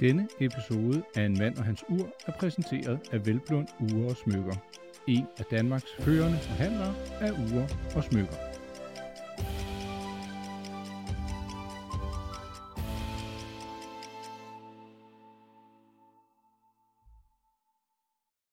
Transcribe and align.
Denne 0.00 0.28
episode 0.40 1.02
af 1.14 1.22
En 1.24 1.38
mand 1.38 1.58
og 1.58 1.64
hans 1.64 1.84
ur 1.88 2.08
er 2.26 2.32
præsenteret 2.32 3.00
af 3.12 3.26
Velblund 3.26 3.68
Ure 3.80 4.10
og 4.10 4.16
Smykker. 4.16 4.54
En 5.06 5.26
af 5.38 5.44
Danmarks 5.44 5.84
førende 5.98 6.38
forhandlere 6.38 6.94
af 7.20 7.30
ure 7.30 7.68
og 7.96 8.04
smykker. 8.04 8.36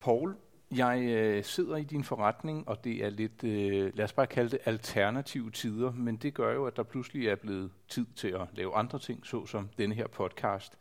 Paul, 0.02 0.36
jeg 0.72 1.02
øh, 1.04 1.44
sidder 1.44 1.78
i 1.78 1.84
din 1.84 2.04
forretning, 2.04 2.68
og 2.70 2.84
det 2.84 3.06
er 3.06 3.10
lidt, 3.10 3.44
øh, 3.44 3.98
lad 3.98 4.06
os 4.06 4.14
bare 4.14 4.28
kalde 4.28 4.50
det 4.50 4.60
alternative 4.66 5.52
tider, 5.52 5.92
men 5.92 6.16
det 6.16 6.34
gør 6.34 6.54
jo, 6.54 6.66
at 6.66 6.76
der 6.76 6.84
pludselig 6.84 7.28
er 7.28 7.36
blevet 7.36 7.72
tid 7.88 8.06
til 8.16 8.28
at 8.28 8.48
lave 8.54 8.76
andre 8.76 9.00
ting, 9.00 9.26
såsom 9.26 9.70
denne 9.78 9.96
her 9.96 10.08
podcast. 10.08 10.78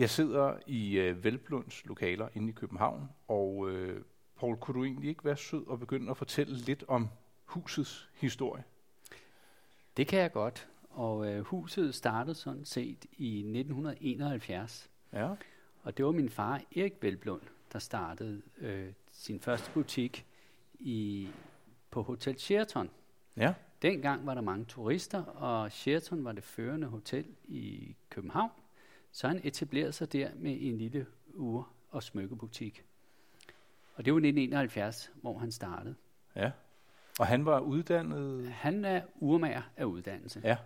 Jeg 0.00 0.10
sidder 0.10 0.56
i 0.66 0.98
øh, 0.98 1.24
Velblunds 1.24 1.86
lokaler 1.86 2.28
inde 2.34 2.48
i 2.48 2.52
København, 2.52 3.08
og 3.28 3.70
øh, 3.70 4.02
Paul, 4.36 4.56
kunne 4.56 4.78
du 4.78 4.84
egentlig 4.84 5.08
ikke 5.08 5.24
være 5.24 5.36
sød 5.36 5.66
og 5.66 5.78
begynde 5.78 6.10
at 6.10 6.16
fortælle 6.16 6.56
lidt 6.56 6.84
om 6.88 7.08
husets 7.44 8.10
historie? 8.14 8.64
Det 9.96 10.06
kan 10.06 10.18
jeg 10.18 10.32
godt. 10.32 10.68
Og 10.90 11.32
øh, 11.32 11.44
huset 11.44 11.94
startede 11.94 12.34
sådan 12.34 12.64
set 12.64 13.06
i 13.12 13.38
1971. 13.38 14.90
Ja. 15.12 15.34
Og 15.82 15.96
det 15.96 16.04
var 16.04 16.12
min 16.12 16.28
far, 16.28 16.60
Erik 16.76 16.94
Velblund, 17.00 17.42
der 17.72 17.78
startede 17.78 18.42
øh, 18.58 18.92
sin 19.12 19.40
første 19.40 19.70
butik 19.70 20.26
i, 20.78 21.28
på 21.90 22.02
Hotel 22.02 22.38
Sheraton. 22.38 22.90
Ja. 23.36 23.54
Dengang 23.82 24.26
var 24.26 24.34
der 24.34 24.42
mange 24.42 24.64
turister, 24.64 25.22
og 25.24 25.72
Sheraton 25.72 26.24
var 26.24 26.32
det 26.32 26.44
førende 26.44 26.86
hotel 26.86 27.26
i 27.44 27.96
København. 28.10 28.50
Så 29.12 29.28
han 29.28 29.40
etablerede 29.44 29.92
sig 29.92 30.12
der 30.12 30.30
med 30.36 30.56
en 30.60 30.78
lille 30.78 31.06
ur- 31.34 31.68
og 31.90 32.02
smykkebutik. 32.02 32.84
Og 33.94 34.04
det 34.04 34.12
var 34.12 34.18
1971, 34.18 35.12
hvor 35.22 35.38
han 35.38 35.52
startede. 35.52 35.94
Ja. 36.36 36.50
Og 37.20 37.26
han 37.26 37.44
var 37.44 37.60
uddannet... 37.60 38.48
Han 38.52 38.84
er 38.84 39.02
urmager 39.16 39.62
af 39.76 39.84
uddannelse. 39.84 40.40
Ja. 40.44 40.56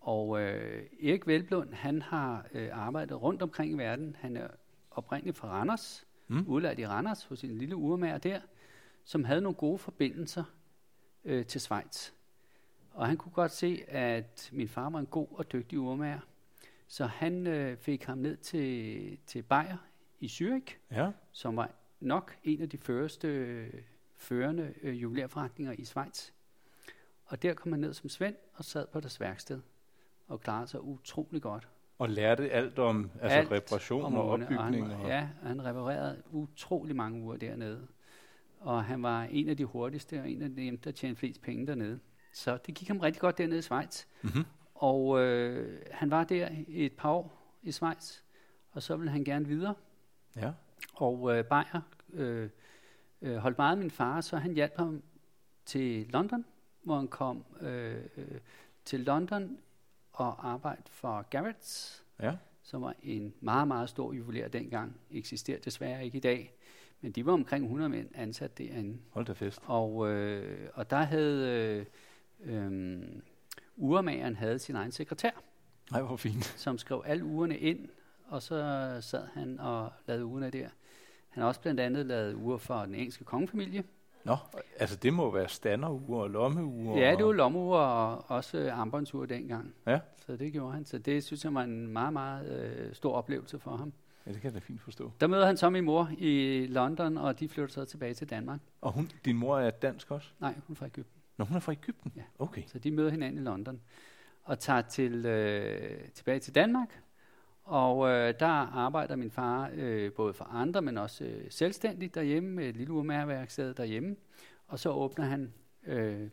Og 0.00 0.40
øh, 0.40 0.86
Erik 1.02 1.26
Velblund, 1.26 1.72
han 1.74 2.02
har 2.02 2.46
øh, 2.52 2.68
arbejdet 2.72 3.22
rundt 3.22 3.42
omkring 3.42 3.72
i 3.72 3.74
verden. 3.78 4.16
Han 4.20 4.36
er 4.36 4.48
oprindeligt 4.90 5.36
fra 5.36 5.48
Randers, 5.48 6.04
Mm. 6.30 6.44
udlært 6.46 6.78
i 6.78 6.86
Randers 6.86 7.24
hos 7.24 7.44
en 7.44 7.58
lille 7.58 7.76
urmager 7.76 8.18
der, 8.18 8.40
som 9.04 9.24
havde 9.24 9.40
nogle 9.40 9.56
gode 9.56 9.78
forbindelser 9.78 10.44
øh, 11.24 11.46
til 11.46 11.60
Schweiz. 11.60 12.10
Og 12.92 13.06
han 13.06 13.16
kunne 13.16 13.32
godt 13.32 13.50
se, 13.52 13.84
at 13.88 14.50
min 14.52 14.68
far 14.68 14.90
var 14.90 14.98
en 14.98 15.06
god 15.06 15.26
og 15.30 15.52
dygtig 15.52 15.78
urmager. 15.78 16.20
Så 16.88 17.06
han 17.06 17.46
øh, 17.46 17.76
fik 17.76 18.04
ham 18.04 18.18
ned 18.18 18.36
til, 18.36 19.18
til 19.26 19.42
Bayer 19.42 19.76
i 20.20 20.26
Zürich, 20.26 20.76
Ja. 20.90 21.10
som 21.32 21.56
var 21.56 21.70
nok 22.00 22.36
en 22.44 22.62
af 22.62 22.68
de 22.68 22.78
første 22.78 23.28
øh, 23.28 23.72
førende 24.16 24.74
øh, 24.82 25.02
juvelærforretninger 25.02 25.72
i 25.78 25.84
Schweiz. 25.84 26.30
Og 27.24 27.42
der 27.42 27.54
kom 27.54 27.72
han 27.72 27.80
ned 27.80 27.92
som 27.94 28.08
Svend 28.08 28.34
og 28.54 28.64
sad 28.64 28.86
på 28.92 29.00
deres 29.00 29.20
værksted 29.20 29.60
og 30.28 30.40
klarede 30.40 30.66
sig 30.66 30.80
utrolig 30.80 31.42
godt. 31.42 31.68
Og 31.98 32.08
lærte 32.08 32.50
alt 32.50 32.78
om 32.78 33.10
altså 33.20 33.38
Alt 33.38 33.50
reparation 33.50 34.04
om 34.04 34.14
og 34.14 34.28
urene. 34.28 34.58
Og 34.58 34.64
han, 34.64 34.82
og, 34.82 35.08
ja, 35.08 35.28
han 35.42 35.64
reparerede 35.64 36.22
utrolig 36.30 36.96
mange 36.96 37.22
uger 37.22 37.36
dernede. 37.36 37.86
Og 38.60 38.84
han 38.84 39.02
var 39.02 39.22
en 39.22 39.48
af 39.48 39.56
de 39.56 39.64
hurtigste, 39.64 40.20
og 40.20 40.30
en 40.30 40.42
af 40.42 40.50
dem, 40.54 40.78
der 40.78 40.90
tjente 40.90 41.18
flest 41.18 41.42
penge 41.42 41.66
dernede. 41.66 42.00
Så 42.32 42.58
det 42.66 42.74
gik 42.74 42.88
ham 42.88 42.98
rigtig 43.00 43.20
godt 43.20 43.38
dernede 43.38 43.58
i 43.58 43.62
Schweiz. 43.62 44.04
Mhm. 44.22 44.44
Og 44.80 45.20
øh, 45.20 45.80
han 45.90 46.10
var 46.10 46.24
der 46.24 46.48
i 46.68 46.86
et 46.86 46.92
par 46.92 47.10
år 47.10 47.52
i 47.62 47.72
Schweiz, 47.72 48.20
og 48.72 48.82
så 48.82 48.96
ville 48.96 49.10
han 49.10 49.24
gerne 49.24 49.46
videre. 49.46 49.74
Ja. 50.36 50.52
Og 50.94 51.36
øh, 51.36 51.44
Bayer 51.44 51.80
øh, 52.12 52.48
øh, 53.22 53.36
holdt 53.36 53.58
meget 53.58 53.72
af 53.72 53.78
min 53.78 53.90
far, 53.90 54.20
så 54.20 54.36
han 54.36 54.54
hjalp 54.54 54.76
ham 54.76 55.02
til 55.64 56.06
London, 56.10 56.44
hvor 56.82 56.96
han 56.96 57.08
kom 57.08 57.44
øh, 57.60 58.04
øh, 58.16 58.38
til 58.84 59.00
London 59.00 59.58
og 60.12 60.48
arbejdede 60.48 60.88
for 60.90 61.24
Garrett's, 61.36 62.02
Ja. 62.22 62.36
som 62.62 62.82
var 62.82 62.94
en 63.02 63.34
meget, 63.40 63.68
meget 63.68 63.88
stor 63.88 64.12
juvelær 64.12 64.48
dengang. 64.48 64.96
Eksisterer 65.10 65.58
desværre 65.60 66.04
ikke 66.04 66.16
i 66.16 66.20
dag, 66.20 66.54
men 67.00 67.12
de 67.12 67.26
var 67.26 67.32
omkring 67.32 67.64
100 67.64 67.88
mænd 67.88 68.08
ansat 68.14 68.58
derinde. 68.58 68.98
Hold 69.10 69.26
da 69.26 69.32
fest. 69.32 69.60
Og, 69.66 70.08
øh, 70.08 70.68
og 70.74 70.90
der 70.90 70.96
havde 71.02 71.86
øh, 72.44 72.54
øh, 72.54 73.02
urmageren 73.78 74.36
havde 74.36 74.58
sin 74.58 74.76
egen 74.76 74.92
sekretær, 74.92 75.30
Nej, 75.90 76.02
hvor 76.02 76.16
fint. 76.16 76.44
som 76.44 76.78
skrev 76.78 77.02
alle 77.06 77.24
ugerne 77.24 77.58
ind, 77.58 77.88
og 78.28 78.42
så 78.42 78.56
sad 79.00 79.22
han 79.34 79.60
og 79.60 79.92
lavede 80.06 80.24
ugerne 80.24 80.50
der. 80.50 80.68
Han 81.28 81.40
har 81.40 81.48
også 81.48 81.60
blandt 81.60 81.80
andet 81.80 82.06
lavet 82.06 82.34
uger 82.34 82.58
for 82.58 82.78
den 82.84 82.94
engelske 82.94 83.24
kongefamilie. 83.24 83.84
Nå, 84.24 84.36
altså 84.78 84.96
det 84.96 85.12
må 85.12 85.30
være 85.30 85.48
standerure 85.48 86.22
og 86.22 86.30
lommeuger. 86.30 87.00
Ja, 87.06 87.16
det 87.16 87.24
var 87.26 87.32
lommeure 87.32 87.80
og 87.80 88.24
også 88.30 88.70
armbåndsure 88.72 89.26
dengang. 89.26 89.74
Ja. 89.86 90.00
Så 90.26 90.36
det 90.36 90.52
gjorde 90.52 90.72
han. 90.72 90.84
Så 90.86 90.98
det 90.98 91.24
synes 91.24 91.44
jeg 91.44 91.54
var 91.54 91.62
en 91.62 91.86
meget, 91.88 92.12
meget 92.12 92.48
øh, 92.48 92.94
stor 92.94 93.12
oplevelse 93.14 93.58
for 93.58 93.76
ham. 93.76 93.92
Ja, 94.26 94.32
det 94.32 94.40
kan 94.40 94.48
jeg 94.54 94.60
da 94.60 94.66
fint 94.66 94.80
forstå. 94.80 95.12
Der 95.20 95.26
møder 95.26 95.46
han 95.46 95.56
så 95.56 95.70
min 95.70 95.84
mor 95.84 96.10
i 96.18 96.66
London, 96.66 97.18
og 97.18 97.40
de 97.40 97.48
flytter 97.48 97.72
så 97.74 97.84
tilbage 97.84 98.14
til 98.14 98.30
Danmark. 98.30 98.60
Og 98.80 98.92
hun, 98.92 99.10
din 99.24 99.36
mor 99.36 99.58
er 99.58 99.70
dansk 99.70 100.10
også? 100.10 100.28
Nej, 100.40 100.54
hun 100.66 100.74
er 100.74 100.78
fra 100.78 100.86
Egypten. 100.86 101.17
Nå, 101.38 101.44
hun 101.44 101.56
er 101.56 101.60
fra 101.60 101.72
Ægypten? 101.72 102.12
Ja. 102.16 102.22
Okay. 102.38 102.62
Så 102.66 102.78
de 102.78 102.90
møder 102.90 103.10
hinanden 103.10 103.40
i 103.40 103.44
London 103.44 103.80
og 104.42 104.58
tager 104.58 104.82
til, 104.82 105.26
øh, 105.26 106.08
tilbage 106.14 106.38
til 106.38 106.54
Danmark. 106.54 107.00
Og 107.64 108.08
øh, 108.08 108.34
der 108.40 108.46
arbejder 108.76 109.16
min 109.16 109.30
far 109.30 109.70
øh, 109.74 110.12
både 110.12 110.34
for 110.34 110.44
andre, 110.44 110.82
men 110.82 110.98
også 110.98 111.24
øh, 111.24 111.50
selvstændigt 111.50 112.14
derhjemme 112.14 112.50
med 112.50 112.68
et 112.68 112.76
lille 112.76 112.92
urmærværksted 112.92 113.74
derhjemme. 113.74 114.16
Og 114.66 114.78
så 114.78 114.90
åbner 114.90 115.24
han 115.24 115.52
øh, 115.86 116.28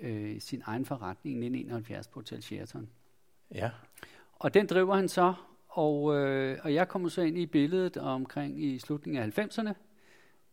øh, 0.00 0.40
sin 0.40 0.62
egen 0.64 0.84
forretning 0.84 1.34
i 1.34 1.46
1971 1.46 2.08
på 2.08 2.20
Hotel 2.20 2.42
Sheraton. 2.42 2.88
Ja. 3.54 3.70
Og 4.32 4.54
den 4.54 4.66
driver 4.66 4.94
han 4.94 5.08
så, 5.08 5.34
og, 5.68 6.16
øh, 6.16 6.58
og 6.62 6.74
jeg 6.74 6.88
kommer 6.88 7.08
så 7.08 7.22
ind 7.22 7.38
i 7.38 7.46
billedet 7.46 7.96
omkring 7.96 8.64
i 8.64 8.78
slutningen 8.78 9.22
af 9.22 9.38
90'erne. 9.38 9.72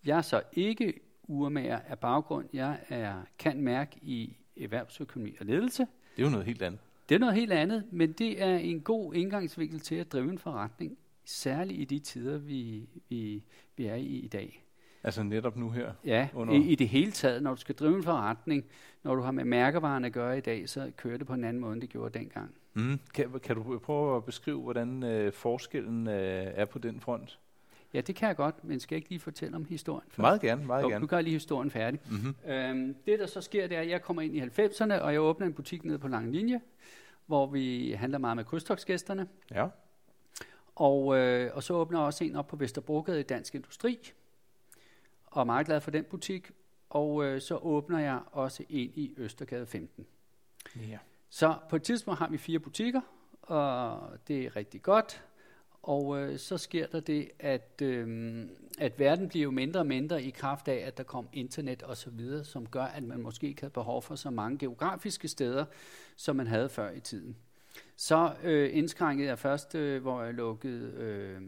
Jeg 0.06 0.18
er 0.18 0.22
så 0.22 0.42
ikke 0.54 0.94
urmager 1.28 1.80
af 1.88 2.00
baggrund. 2.00 2.46
Jeg 2.54 2.80
er 2.90 3.14
kan 3.40 3.62
mærke 3.62 3.98
i 4.02 4.38
erhvervsøkonomi 4.62 5.36
og 5.40 5.46
ledelse. 5.46 5.88
Det 6.16 6.22
er 6.22 6.26
jo 6.26 6.32
noget 6.32 6.46
helt 6.46 6.62
andet. 6.62 6.80
Det 7.10 7.16
er 7.16 7.20
noget 7.20 7.36
helt 7.36 7.52
andet, 7.52 7.84
men 7.92 8.12
det 8.12 8.44
er 8.44 8.56
en 8.58 8.82
god 8.82 9.14
indgangsvinkel 9.14 9.80
til 9.80 9.96
at 9.96 10.12
drive 10.12 10.30
en 10.32 10.38
forretning, 10.40 10.98
særligt 11.26 11.82
i 11.82 11.86
de 11.86 12.00
tider, 12.00 12.38
vi, 12.38 12.90
vi, 13.10 13.44
vi 13.78 13.86
er 13.86 13.96
i 13.96 14.06
i 14.06 14.28
dag. 14.28 14.64
Altså 15.04 15.24
netop 15.24 15.58
nu 15.58 15.70
her. 15.70 15.94
Ja, 16.06 16.28
Under- 16.34 16.54
i, 16.54 16.58
i 16.62 16.76
det 16.76 16.90
hele 16.90 17.12
taget, 17.12 17.44
når 17.44 17.52
du 17.54 17.60
skal 17.60 17.76
drive 17.76 17.96
en 17.98 18.04
forretning, 18.04 18.66
når 19.04 19.16
du 19.16 19.22
har 19.22 19.32
med 19.32 19.46
mærkevaren 19.46 20.06
at 20.06 20.14
gøre 20.14 20.38
i 20.38 20.42
dag, 20.42 20.70
så 20.70 20.92
kører 20.98 21.18
det 21.18 21.28
på 21.28 21.34
en 21.34 21.44
anden 21.44 21.62
måde, 21.62 21.74
end 21.74 21.82
det 21.82 21.90
gjorde 21.90 22.20
dengang. 22.20 22.52
Mm. 22.74 23.00
Kan, 23.14 23.40
kan 23.44 23.56
du 23.56 23.80
prøve 23.80 24.16
at 24.18 24.26
beskrive, 24.26 24.62
hvordan 24.62 25.04
øh, 25.04 25.34
forskellen 25.34 26.08
øh, 26.08 26.14
er 26.56 26.66
på 26.66 26.80
den 26.80 27.00
front? 27.00 27.40
Ja, 27.94 28.02
det 28.02 28.16
kan 28.16 28.28
jeg 28.28 28.36
godt, 28.36 28.64
men 28.64 28.80
skal 28.80 28.96
jeg 28.96 28.98
ikke 28.98 29.10
lige 29.10 29.20
fortælle 29.20 29.56
om 29.56 29.66
historien 29.66 30.08
først? 30.10 30.18
Meget 30.18 30.42
gerne, 30.42 30.66
meget 30.66 30.84
Jo, 30.84 30.88
gerne. 30.90 31.02
nu 31.02 31.08
gør 31.08 31.18
jeg 31.18 31.24
lige 31.24 31.34
historien 31.34 31.72
færdig. 31.72 32.00
Mm-hmm. 32.10 32.52
Øhm, 32.52 32.96
det, 33.06 33.20
der 33.20 33.26
så 33.28 33.42
sker, 33.42 33.68
det 33.68 33.78
er, 33.78 33.82
at 33.82 33.90
jeg 33.90 34.02
kommer 34.02 34.22
ind 34.22 34.36
i 34.36 34.42
90'erne, 34.42 34.94
og 34.94 35.14
jeg 35.14 35.22
åbner 35.22 35.48
en 35.48 35.54
butik 35.54 35.86
nede 35.86 36.00
på 36.00 36.08
Lang 36.08 36.32
Linje, 36.32 36.62
hvor 37.26 37.46
vi 37.48 37.92
handler 37.92 38.18
meget 38.20 38.36
med 38.36 38.46
krydstogsgæsterne. 38.46 39.28
Ja. 39.52 39.68
Og, 40.76 41.18
øh, 41.18 41.52
og 41.56 41.64
så 41.64 41.74
åbner 41.74 42.00
jeg 42.00 42.06
også 42.06 42.24
en 42.24 42.36
op 42.36 42.48
på 42.48 42.56
Vesterbrogade 42.56 43.20
i 43.20 43.24
Dansk 43.24 43.56
Industri, 43.56 44.12
og 45.26 45.42
er 45.42 45.46
meget 45.46 45.66
glad 45.66 45.82
for 45.82 45.92
den 45.92 46.04
butik. 46.04 46.52
Og 46.90 47.26
øh, 47.26 47.42
så 47.42 47.58
åbner 47.58 48.00
jeg 48.00 48.20
også 48.32 48.64
en 48.70 48.92
i 48.96 49.14
Østergade 49.18 49.66
15. 49.66 50.06
ja. 50.76 50.98
Så 51.30 51.56
på 51.70 51.76
et 51.76 51.84
tidspunkt 51.84 52.20
har 52.20 52.28
vi 52.30 52.38
fire 52.38 52.60
butikker, 52.60 53.02
og 53.42 54.10
det 54.28 54.46
er 54.46 54.56
rigtig 54.56 54.82
godt. 54.82 55.24
Og 55.84 56.20
øh, 56.20 56.40
så 56.40 56.58
sker 56.58 56.88
der 56.88 57.00
det, 57.00 57.32
at, 57.40 57.82
øh, 57.82 58.38
at 58.80 59.00
verden 59.00 59.30
bliver 59.30 59.44
jo 59.44 59.52
mindre 59.52 59.80
og 59.80 59.88
mindre 59.88 60.24
i 60.24 60.30
kraft 60.30 60.68
af, 60.68 60.76
at 60.76 60.98
der 60.98 61.04
kom 61.04 61.28
internet 61.34 61.84
og 61.84 61.98
så 61.98 62.10
videre, 62.10 62.44
som 62.44 62.68
gør, 62.68 62.84
at 62.84 63.04
man 63.04 63.22
måske 63.22 63.48
ikke 63.48 63.62
havde 63.62 63.74
behov 63.74 64.02
for 64.02 64.16
så 64.16 64.30
mange 64.30 64.58
geografiske 64.58 65.28
steder, 65.28 65.66
som 66.16 66.36
man 66.36 66.48
havde 66.48 66.70
før 66.70 66.92
i 66.92 67.00
tiden. 67.00 67.36
Så 67.96 68.34
øh, 68.44 68.78
indskrænkede 68.78 69.28
jeg 69.28 69.40
først, 69.40 69.76
øh, 69.76 70.02
hvor 70.02 70.24
jeg 70.24 70.34
lukkede 70.34 70.92
øh, 70.98 71.42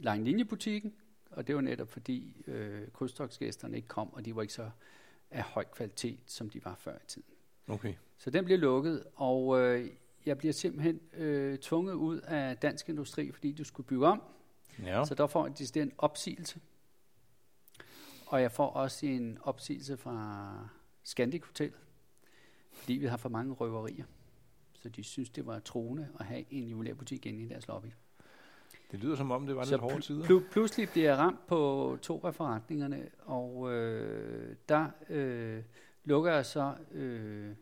langlinjebutikken, 0.00 0.94
og 1.30 1.46
det 1.46 1.54
var 1.54 1.60
netop 1.60 1.88
fordi 1.88 2.42
øh, 2.46 2.88
krydstogsgæsterne 2.92 3.76
ikke 3.76 3.88
kom, 3.88 4.14
og 4.14 4.24
de 4.24 4.36
var 4.36 4.42
ikke 4.42 4.54
så 4.54 4.70
af 5.30 5.42
høj 5.42 5.64
kvalitet, 5.64 6.20
som 6.26 6.50
de 6.50 6.64
var 6.64 6.74
før 6.74 6.94
i 6.94 7.06
tiden. 7.06 7.28
Okay. 7.68 7.94
Så 8.18 8.30
den 8.30 8.44
bliver 8.44 8.58
lukket, 8.58 9.04
og 9.14 9.60
øh, 9.60 9.86
jeg 10.26 10.38
bliver 10.38 10.52
simpelthen 10.52 11.00
øh, 11.14 11.58
tvunget 11.58 11.92
ud 11.94 12.20
af 12.20 12.56
dansk 12.56 12.88
industri, 12.88 13.32
fordi 13.32 13.52
du 13.52 13.64
skulle 13.64 13.86
bygge 13.86 14.06
om. 14.06 14.22
Ja. 14.84 15.04
Så 15.04 15.14
der 15.14 15.26
får 15.26 15.46
jeg 15.76 15.82
en 15.82 15.92
opsigelse. 15.98 16.60
Og 18.26 18.42
jeg 18.42 18.52
får 18.52 18.70
også 18.70 19.06
en 19.06 19.38
opsigelse 19.42 19.96
fra 19.96 20.68
Scandic 21.04 21.42
Hotel, 21.46 21.72
fordi 22.72 22.92
vi 22.92 23.06
har 23.06 23.16
for 23.16 23.28
mange 23.28 23.54
røverier. 23.54 24.04
Så 24.72 24.88
de 24.88 25.02
synes, 25.02 25.30
det 25.30 25.46
var 25.46 25.58
troende 25.58 26.08
at 26.20 26.26
have 26.26 26.44
en 26.50 26.68
juvelærbutik 26.68 27.26
inde 27.26 27.42
i 27.44 27.48
deres 27.48 27.68
lobby. 27.68 27.86
Det 28.90 28.98
lyder 28.98 29.16
som 29.16 29.30
om, 29.30 29.46
det 29.46 29.56
var 29.56 29.64
Så 29.64 29.70
lidt 29.70 29.80
hårde 29.80 30.00
tider. 30.00 30.24
pl- 30.24 30.50
pludselig 30.52 30.88
bliver 30.88 31.08
jeg 31.08 31.18
ramt 31.18 31.46
på 31.46 31.98
to 32.02 32.20
af 32.26 32.34
forretningerne, 32.34 33.08
og 33.20 33.72
øh, 33.72 34.56
der 34.68 34.86
øh, 35.08 35.62
lukker 36.04 36.32
jeg 36.32 36.46
så 36.46 36.74
øh, 36.92 37.54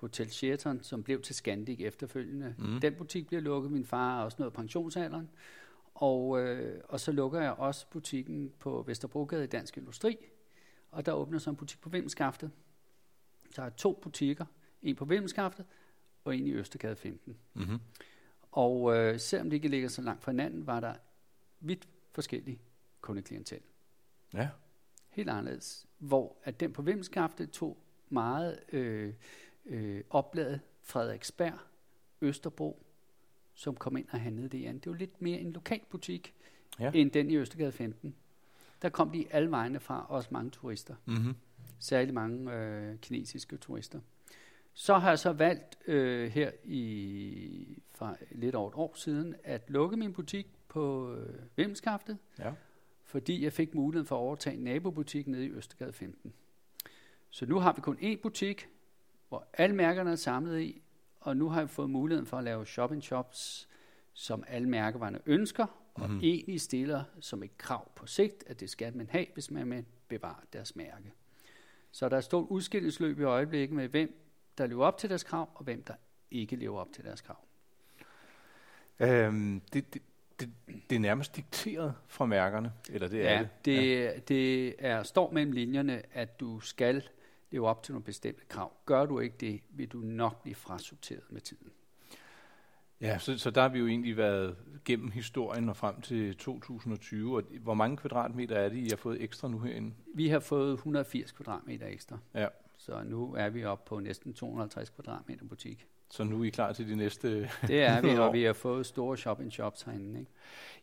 Hotel 0.00 0.30
Sheraton, 0.30 0.82
som 0.82 1.02
blev 1.02 1.22
til 1.22 1.34
Scandic 1.34 1.80
efterfølgende. 1.80 2.54
Mm. 2.58 2.80
Den 2.80 2.94
butik 2.94 3.26
bliver 3.26 3.40
lukket. 3.40 3.72
Min 3.72 3.84
far 3.84 4.20
er 4.20 4.24
også 4.24 4.36
nået 4.40 4.52
pensionsalderen. 4.52 5.30
Og, 5.94 6.40
øh, 6.40 6.80
og 6.88 7.00
så 7.00 7.12
lukker 7.12 7.40
jeg 7.40 7.52
også 7.52 7.86
butikken 7.90 8.52
på 8.58 8.84
Vesterbrogade 8.86 9.44
i 9.44 9.46
Dansk 9.46 9.76
Industri. 9.76 10.16
Og 10.90 11.06
der 11.06 11.12
åbner 11.12 11.38
så 11.38 11.50
en 11.50 11.56
butik 11.56 11.80
på 11.80 11.88
Vimmelskaftet. 11.88 12.50
Så 13.50 13.62
har 13.62 13.70
to 13.70 14.00
butikker. 14.02 14.44
En 14.82 14.96
på 14.96 15.04
Vimmelskaftet 15.04 15.66
og 16.24 16.36
en 16.36 16.46
i 16.46 16.52
Østergade 16.52 16.96
15. 16.96 17.36
Mm-hmm. 17.54 17.78
Og 18.52 18.96
øh, 18.96 19.18
selvom 19.18 19.50
det 19.50 19.56
ikke 19.56 19.68
ligger 19.68 19.88
så 19.88 20.02
langt 20.02 20.22
fra 20.22 20.32
hinanden, 20.32 20.66
var 20.66 20.80
der 20.80 20.94
vidt 21.60 21.88
forskellige 22.12 22.60
kundeklientel. 23.00 23.60
Ja. 24.34 24.48
Helt 25.08 25.28
anderledes. 25.28 25.86
Hvor 25.98 26.36
at 26.44 26.60
den 26.60 26.72
på 26.72 26.82
Vimmelskafte 26.82 27.46
tog 27.46 27.78
meget 28.08 28.60
øh, 28.72 29.14
øh, 29.68 30.04
opladet 30.10 30.60
Frederiksberg, 30.82 31.58
Østerbro, 32.20 32.82
som 33.54 33.76
kom 33.76 33.96
ind 33.96 34.06
og 34.10 34.20
handlede 34.20 34.48
det 34.48 34.58
igen. 34.58 34.78
Det 34.78 34.92
var 34.92 34.96
lidt 34.98 35.22
mere 35.22 35.38
en 35.38 35.52
lokal 35.52 35.80
butik, 35.90 36.34
Ja. 36.80 36.90
end 36.94 37.10
den 37.10 37.30
i 37.30 37.36
Østergade 37.36 37.72
15. 37.72 38.14
Der 38.82 38.88
kom 38.88 39.10
de 39.10 39.26
alle 39.30 39.50
vegne 39.50 39.80
fra, 39.80 40.06
også 40.08 40.28
mange 40.32 40.50
turister. 40.50 40.94
Mm-hmm. 41.06 41.34
Særligt 41.78 42.14
mange 42.14 42.52
øh, 42.52 42.96
kinesiske 42.98 43.56
turister. 43.56 44.00
Så 44.72 44.98
har 44.98 45.08
jeg 45.08 45.18
så 45.18 45.32
valgt 45.32 45.78
øh, 45.88 46.30
her 46.30 46.50
i 46.64 47.82
for 47.90 48.16
lidt 48.30 48.54
over 48.54 48.68
et 48.68 48.74
år 48.74 48.92
siden 48.96 49.34
at 49.44 49.70
lukke 49.70 49.96
min 49.96 50.12
butik 50.12 50.46
på 50.68 51.14
øh, 51.14 51.34
Vimmelskaftet, 51.56 52.18
Ja. 52.38 52.52
fordi 53.04 53.44
jeg 53.44 53.52
fik 53.52 53.74
muligheden 53.74 54.06
for 54.06 54.16
at 54.16 54.20
overtage 54.20 54.56
en 54.56 54.64
nabobutik 54.64 55.26
nede 55.26 55.46
i 55.46 55.50
Østergade 55.50 55.92
15. 55.92 56.32
Så 57.30 57.46
nu 57.46 57.58
har 57.58 57.72
vi 57.72 57.80
kun 57.80 57.96
én 57.98 58.20
butik, 58.22 58.68
hvor 59.28 59.46
alle 59.52 59.76
mærkerne 59.76 60.10
er 60.12 60.16
samlet 60.16 60.60
i, 60.60 60.82
og 61.20 61.36
nu 61.36 61.48
har 61.48 61.60
jeg 61.60 61.70
fået 61.70 61.90
muligheden 61.90 62.26
for 62.26 62.38
at 62.38 62.44
lave 62.44 62.66
shop-in-shops, 62.66 63.68
som 64.12 64.44
alle 64.48 64.68
mærkevarerne 64.68 65.18
ønsker, 65.26 65.66
og 65.94 66.10
Mhm. 66.10 66.20
egentlig 66.22 66.60
stiller 66.60 67.04
som 67.20 67.42
et 67.42 67.58
krav 67.58 67.90
på 67.94 68.06
sigt, 68.06 68.44
at 68.46 68.60
det 68.60 68.70
skal 68.70 68.96
man 68.96 69.08
have, 69.10 69.26
hvis 69.34 69.50
man 69.50 69.70
vil 69.70 69.84
bevare 70.08 70.40
deres 70.52 70.76
mærke. 70.76 71.12
Så 71.92 72.08
der 72.08 72.16
er 72.16 72.20
stort 72.20 72.46
udskillingsløb 72.48 73.20
i 73.20 73.22
øjeblikket 73.22 73.76
med, 73.76 73.88
hvem 73.88 74.20
der 74.58 74.66
lever 74.66 74.84
op 74.86 74.98
til 74.98 75.08
deres 75.10 75.22
krav, 75.24 75.48
og 75.54 75.64
hvem 75.64 75.82
der 75.82 75.94
ikke 76.30 76.56
lever 76.56 76.80
op 76.80 76.92
til 76.92 77.04
deres 77.04 77.20
krav. 77.20 77.36
Øhm, 79.00 79.60
det, 79.72 79.94
det, 79.94 80.02
det, 80.40 80.50
det 80.90 80.96
er 80.96 81.00
nærmest 81.00 81.36
dikteret 81.36 81.94
fra 82.06 82.26
mærkerne, 82.26 82.72
eller 82.90 83.08
det 83.08 83.26
er 83.28 83.32
ja, 83.32 83.38
det. 83.38 83.48
det, 83.64 84.28
det 84.28 84.74
er, 84.78 85.02
står 85.02 85.30
mellem 85.32 85.52
linjerne, 85.52 86.02
at 86.16 86.40
du 86.40 86.60
skal 86.60 87.08
leve 87.50 87.68
op 87.68 87.82
til 87.82 87.92
nogle 87.92 88.04
bestemte 88.04 88.44
krav. 88.48 88.72
Gør 88.86 89.06
du 89.06 89.18
ikke 89.18 89.36
det, 89.40 89.60
vil 89.70 89.88
du 89.88 89.98
nok 89.98 90.42
blive 90.42 90.54
frasorteret 90.54 91.24
med 91.30 91.40
tiden. 91.40 91.70
Ja, 93.00 93.18
så, 93.18 93.38
så 93.38 93.50
der 93.50 93.62
har 93.62 93.68
vi 93.68 93.78
jo 93.78 93.86
egentlig 93.86 94.16
været 94.16 94.56
gennem 94.84 95.10
historien 95.10 95.68
og 95.68 95.76
frem 95.76 96.00
til 96.00 96.36
2020. 96.36 97.36
Og 97.36 97.42
hvor 97.60 97.74
mange 97.74 97.96
kvadratmeter 97.96 98.56
er 98.56 98.68
det, 98.68 98.76
I 98.76 98.88
har 98.88 98.96
fået 98.96 99.22
ekstra 99.22 99.48
nu 99.48 99.58
herinde? 99.58 99.94
Vi 100.14 100.28
har 100.28 100.40
fået 100.40 100.72
180 100.72 101.32
kvadratmeter 101.32 101.86
ekstra. 101.86 102.18
Ja. 102.34 102.46
Så 102.76 103.02
nu 103.02 103.34
er 103.34 103.48
vi 103.48 103.64
oppe 103.64 103.88
på 103.88 104.00
næsten 104.00 104.34
250 104.34 104.90
kvadratmeter 104.90 105.44
butik. 105.44 105.86
Så 106.10 106.24
nu 106.24 106.40
er 106.40 106.44
I 106.44 106.48
klar 106.48 106.72
til 106.72 106.88
de 106.88 106.96
næste... 106.96 107.50
Det 107.66 107.82
er 107.82 108.00
vi, 108.00 108.08
og 108.08 108.32
vi 108.32 108.42
har 108.42 108.52
fået 108.52 108.86
store 108.86 109.16
shop-in-shops 109.16 109.82
herinde. 109.82 110.20
Ikke? 110.20 110.30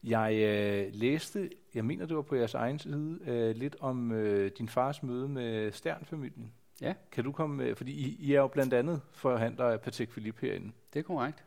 Jeg 0.05 0.35
øh, 0.35 0.93
læste, 0.93 1.49
jeg 1.73 1.85
mener 1.85 2.05
det 2.05 2.15
var 2.15 2.21
på 2.21 2.35
jeres 2.35 2.53
egen 2.53 2.79
side, 2.79 3.19
øh, 3.25 3.55
lidt 3.55 3.75
om 3.79 4.11
øh, 4.11 4.51
din 4.57 4.69
fars 4.69 5.03
møde 5.03 5.27
med 5.27 5.71
Stern-familien. 5.71 6.53
Ja. 6.81 6.93
Kan 7.11 7.23
du 7.23 7.31
komme 7.31 7.55
med, 7.55 7.75
fordi 7.75 7.91
I, 7.91 8.15
I 8.19 8.33
er 8.33 8.41
jo 8.41 8.47
blandt 8.47 8.73
andet 8.73 9.01
forhandler 9.11 9.65
af 9.65 9.81
Patek 9.81 10.09
Philippe 10.09 10.47
herinde. 10.47 10.71
Det 10.93 10.99
er 10.99 11.03
korrekt. 11.03 11.43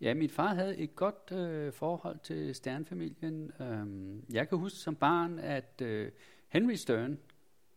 Ja, 0.00 0.14
min 0.14 0.30
far 0.30 0.54
havde 0.54 0.78
et 0.78 0.96
godt 0.96 1.32
øh, 1.32 1.72
forhold 1.72 2.18
til 2.22 2.54
Sternfamilien. 2.54 3.52
Øhm, 3.60 4.24
jeg 4.32 4.48
kan 4.48 4.58
huske 4.58 4.78
som 4.78 4.96
barn, 4.96 5.38
at 5.38 5.82
øh, 5.82 6.10
Henry 6.48 6.74
Stern 6.74 7.18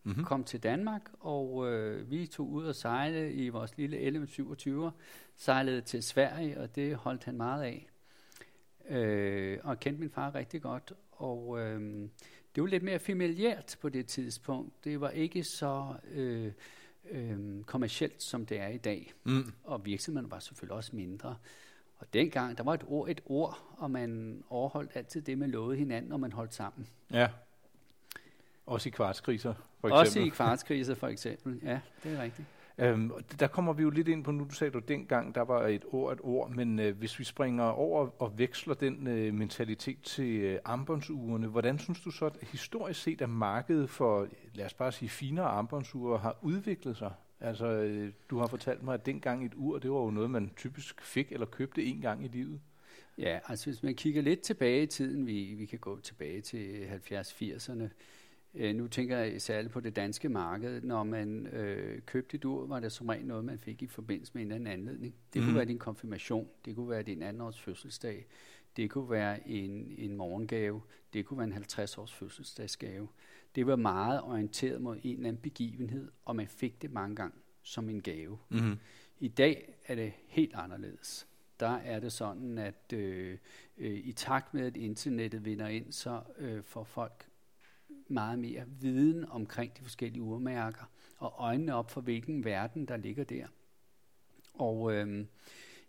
Mm-hmm. 0.07 0.23
kom 0.23 0.43
til 0.43 0.63
Danmark, 0.63 1.01
og 1.19 1.71
øh, 1.71 2.11
vi 2.11 2.27
tog 2.27 2.49
ud 2.49 2.65
og 2.65 2.75
sejle 2.75 3.33
i 3.33 3.49
vores 3.49 3.77
lille 3.77 3.97
LM27, 3.97 4.91
sejlede 5.35 5.81
til 5.81 6.03
Sverige, 6.03 6.59
og 6.59 6.75
det 6.75 6.95
holdt 6.95 7.23
han 7.23 7.37
meget 7.37 7.63
af. 7.63 7.89
Øh, 8.89 9.59
og 9.63 9.79
kendte 9.79 9.99
min 9.99 10.09
far 10.09 10.35
rigtig 10.35 10.61
godt, 10.61 10.93
og 11.11 11.59
øh, 11.59 12.09
det 12.55 12.63
var 12.63 12.67
lidt 12.67 12.83
mere 12.83 12.99
familiært 12.99 13.77
på 13.81 13.89
det 13.89 14.07
tidspunkt. 14.07 14.83
Det 14.83 15.01
var 15.01 15.09
ikke 15.09 15.43
så 15.43 15.93
øh, 16.11 16.51
øh, 17.11 17.63
kommercielt, 17.63 18.23
som 18.23 18.45
det 18.45 18.59
er 18.59 18.67
i 18.67 18.77
dag. 18.77 19.13
Mm. 19.23 19.53
Og 19.63 19.85
virksomheden 19.85 20.31
var 20.31 20.39
selvfølgelig 20.39 20.75
også 20.75 20.95
mindre. 20.95 21.35
Og 21.97 22.13
dengang, 22.13 22.57
der 22.57 22.63
var 22.63 22.73
et 22.73 22.83
ord 22.87 23.09
et 23.09 23.21
ord, 23.25 23.75
og 23.77 23.91
man 23.91 24.43
overholdt 24.49 24.91
altid 24.95 25.21
det, 25.21 25.37
man 25.37 25.51
lovede 25.51 25.77
hinanden, 25.77 26.11
og 26.11 26.19
man 26.19 26.31
holdt 26.31 26.53
sammen. 26.53 26.87
Ja. 27.11 27.29
Også 28.65 28.89
i 28.89 28.91
kvartskriser, 28.91 29.53
for 29.79 29.89
Også 29.89 30.09
eksempel. 30.09 30.27
i 30.27 30.35
kvartskriser 30.35 30.95
for 30.95 31.07
eksempel. 31.07 31.59
Ja, 31.63 31.79
det 32.03 32.13
er 32.13 32.21
rigtigt. 32.21 32.47
Øhm, 32.77 33.11
der 33.39 33.47
kommer 33.47 33.73
vi 33.73 33.83
jo 33.83 33.89
lidt 33.89 34.07
ind 34.07 34.23
på, 34.23 34.31
nu 34.31 34.43
du 34.43 34.55
sagde 34.55 34.71
du 34.71 34.79
dengang, 34.79 35.35
der 35.35 35.41
var 35.41 35.67
et 35.67 35.85
ord 35.91 36.13
et 36.13 36.19
ord, 36.23 36.49
men 36.49 36.79
øh, 36.79 36.97
hvis 36.97 37.19
vi 37.19 37.23
springer 37.23 37.63
over 37.63 38.21
og 38.21 38.39
veksler 38.39 38.73
den 38.73 39.07
øh, 39.07 39.33
mentalitet 39.33 40.01
til 40.01 40.39
øh, 40.39 40.59
armbåndsugerne, 40.65 41.47
hvordan 41.47 41.79
synes 41.79 42.01
du 42.01 42.11
så, 42.11 42.25
at 42.25 42.37
historisk 42.41 43.01
set, 43.01 43.21
at 43.21 43.29
markedet 43.29 43.89
for, 43.89 44.27
lad 44.53 44.65
os 44.65 44.73
bare 44.73 44.91
sige, 44.91 45.09
finere 45.09 45.45
armbåndsure 45.45 46.17
har 46.17 46.37
udviklet 46.41 46.97
sig? 46.97 47.11
Altså, 47.39 47.67
øh, 47.67 48.13
du 48.29 48.37
har 48.37 48.47
fortalt 48.47 48.83
mig, 48.83 48.93
at 48.93 49.05
dengang 49.05 49.45
et 49.45 49.53
ur, 49.55 49.79
det 49.79 49.91
var 49.91 49.99
jo 49.99 50.09
noget, 50.09 50.29
man 50.29 50.51
typisk 50.55 51.01
fik 51.01 51.31
eller 51.31 51.45
købte 51.45 51.83
en 51.83 52.01
gang 52.01 52.25
i 52.25 52.27
livet. 52.27 52.61
Ja, 53.17 53.39
altså 53.47 53.65
hvis 53.65 53.83
man 53.83 53.95
kigger 53.95 54.21
lidt 54.21 54.41
tilbage 54.41 54.83
i 54.83 54.87
tiden, 54.87 55.27
vi, 55.27 55.53
vi 55.57 55.65
kan 55.65 55.79
gå 55.79 55.99
tilbage 55.99 56.41
til 56.41 56.87
70-80'erne. 57.11 57.87
Øh, 58.55 58.75
nu 58.75 58.87
tænker 58.87 59.17
jeg 59.17 59.41
særligt 59.41 59.73
på 59.73 59.79
det 59.79 59.95
danske 59.95 60.29
marked. 60.29 60.81
Når 60.81 61.03
man 61.03 61.47
øh, 61.47 62.01
købte 62.01 62.35
et 62.35 62.45
ur, 62.45 62.67
var 62.67 62.79
det 62.79 62.91
som 62.91 63.09
regel 63.09 63.25
noget, 63.25 63.45
man 63.45 63.59
fik 63.59 63.81
i 63.81 63.87
forbindelse 63.87 64.31
med 64.35 64.41
en 64.41 64.51
eller 64.51 64.55
anden 64.71 64.87
anledning. 64.87 65.15
Det 65.33 65.41
Mhm. 65.41 65.47
kunne 65.47 65.55
være 65.55 65.65
din 65.65 65.79
konfirmation, 65.79 66.47
det 66.65 66.75
kunne 66.75 66.89
være 66.89 67.03
din 67.03 67.21
andenårs 67.23 67.61
fødselsdag, 67.61 68.25
det 68.77 68.89
kunne 68.89 69.09
være 69.09 69.49
en, 69.49 69.95
en 69.97 70.15
morgengave, 70.17 70.81
det 71.13 71.25
kunne 71.25 71.37
være 71.37 71.47
en 71.47 71.53
50-års 71.53 72.13
fødselsdagsgave. 72.13 73.07
Det 73.55 73.67
var 73.67 73.75
meget 73.75 74.21
orienteret 74.21 74.81
mod 74.81 74.97
en 75.03 75.15
eller 75.17 75.27
anden 75.29 75.41
begivenhed, 75.41 76.11
og 76.25 76.35
man 76.35 76.47
fik 76.47 76.81
det 76.81 76.91
mange 76.91 77.15
gange 77.15 77.35
som 77.63 77.89
en 77.89 78.01
gave. 78.01 78.37
Mm-hmm. 78.49 78.77
I 79.19 79.27
dag 79.27 79.73
er 79.85 79.95
det 79.95 80.13
helt 80.27 80.53
anderledes. 80.55 81.27
Der 81.59 81.69
er 81.75 81.99
det 81.99 82.11
sådan, 82.11 82.57
at 82.57 82.93
øh, 82.93 83.37
øh, 83.77 83.97
i 83.97 84.11
takt 84.11 84.53
med, 84.53 84.65
at 84.65 84.77
internettet 84.77 85.45
vinder 85.45 85.67
ind, 85.67 85.91
så 85.91 86.21
øh, 86.37 86.63
får 86.63 86.83
folk 86.83 87.25
meget 88.07 88.39
mere 88.39 88.63
viden 88.79 89.25
omkring 89.29 89.77
de 89.77 89.81
forskellige 89.83 90.21
urmærker, 90.21 90.91
og 91.17 91.33
øjnene 91.37 91.75
op 91.75 91.91
for, 91.91 92.01
hvilken 92.01 92.45
verden, 92.45 92.85
der 92.85 92.97
ligger 92.97 93.23
der. 93.23 93.47
Og 94.53 94.93
øh, 94.93 95.25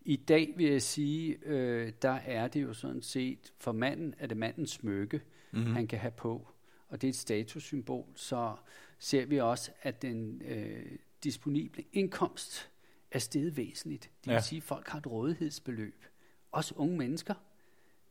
i 0.03 0.17
dag 0.17 0.55
vil 0.57 0.67
jeg 0.67 0.83
sige, 0.83 1.39
øh, 1.45 1.93
der 2.03 2.11
er 2.11 2.49
det 2.49 2.63
jo 2.63 2.73
sådan 2.73 3.03
set, 3.03 3.53
for 3.59 3.73
manden 3.73 4.15
er 4.19 4.27
det 4.27 4.37
mandens 4.37 4.71
smykke, 4.71 5.21
Mm-hmm. 5.53 5.73
han 5.75 5.87
kan 5.87 5.99
have 5.99 6.11
på, 6.11 6.49
og 6.89 7.01
det 7.03 7.07
er 7.07 7.09
et 7.09 7.17
statussymbol, 7.17 8.05
så 8.15 8.57
ser 8.99 9.27
vi 9.27 9.41
også, 9.41 9.71
at 9.83 10.03
den 10.03 10.43
øh, 10.45 10.99
disponible 11.25 11.85
indkomst 11.93 12.71
er 13.11 13.19
steget 13.19 13.57
væsentligt. 13.57 14.03
Det 14.03 14.27
vil 14.27 14.33
Ja. 14.35 14.41
sige, 14.41 14.57
at 14.57 14.63
folk 14.63 14.89
har 14.89 14.99
et 14.99 15.07
rådighedsbeløb. 15.07 16.05
Også 16.53 16.75
unge 16.77 16.97
mennesker. 16.99 17.35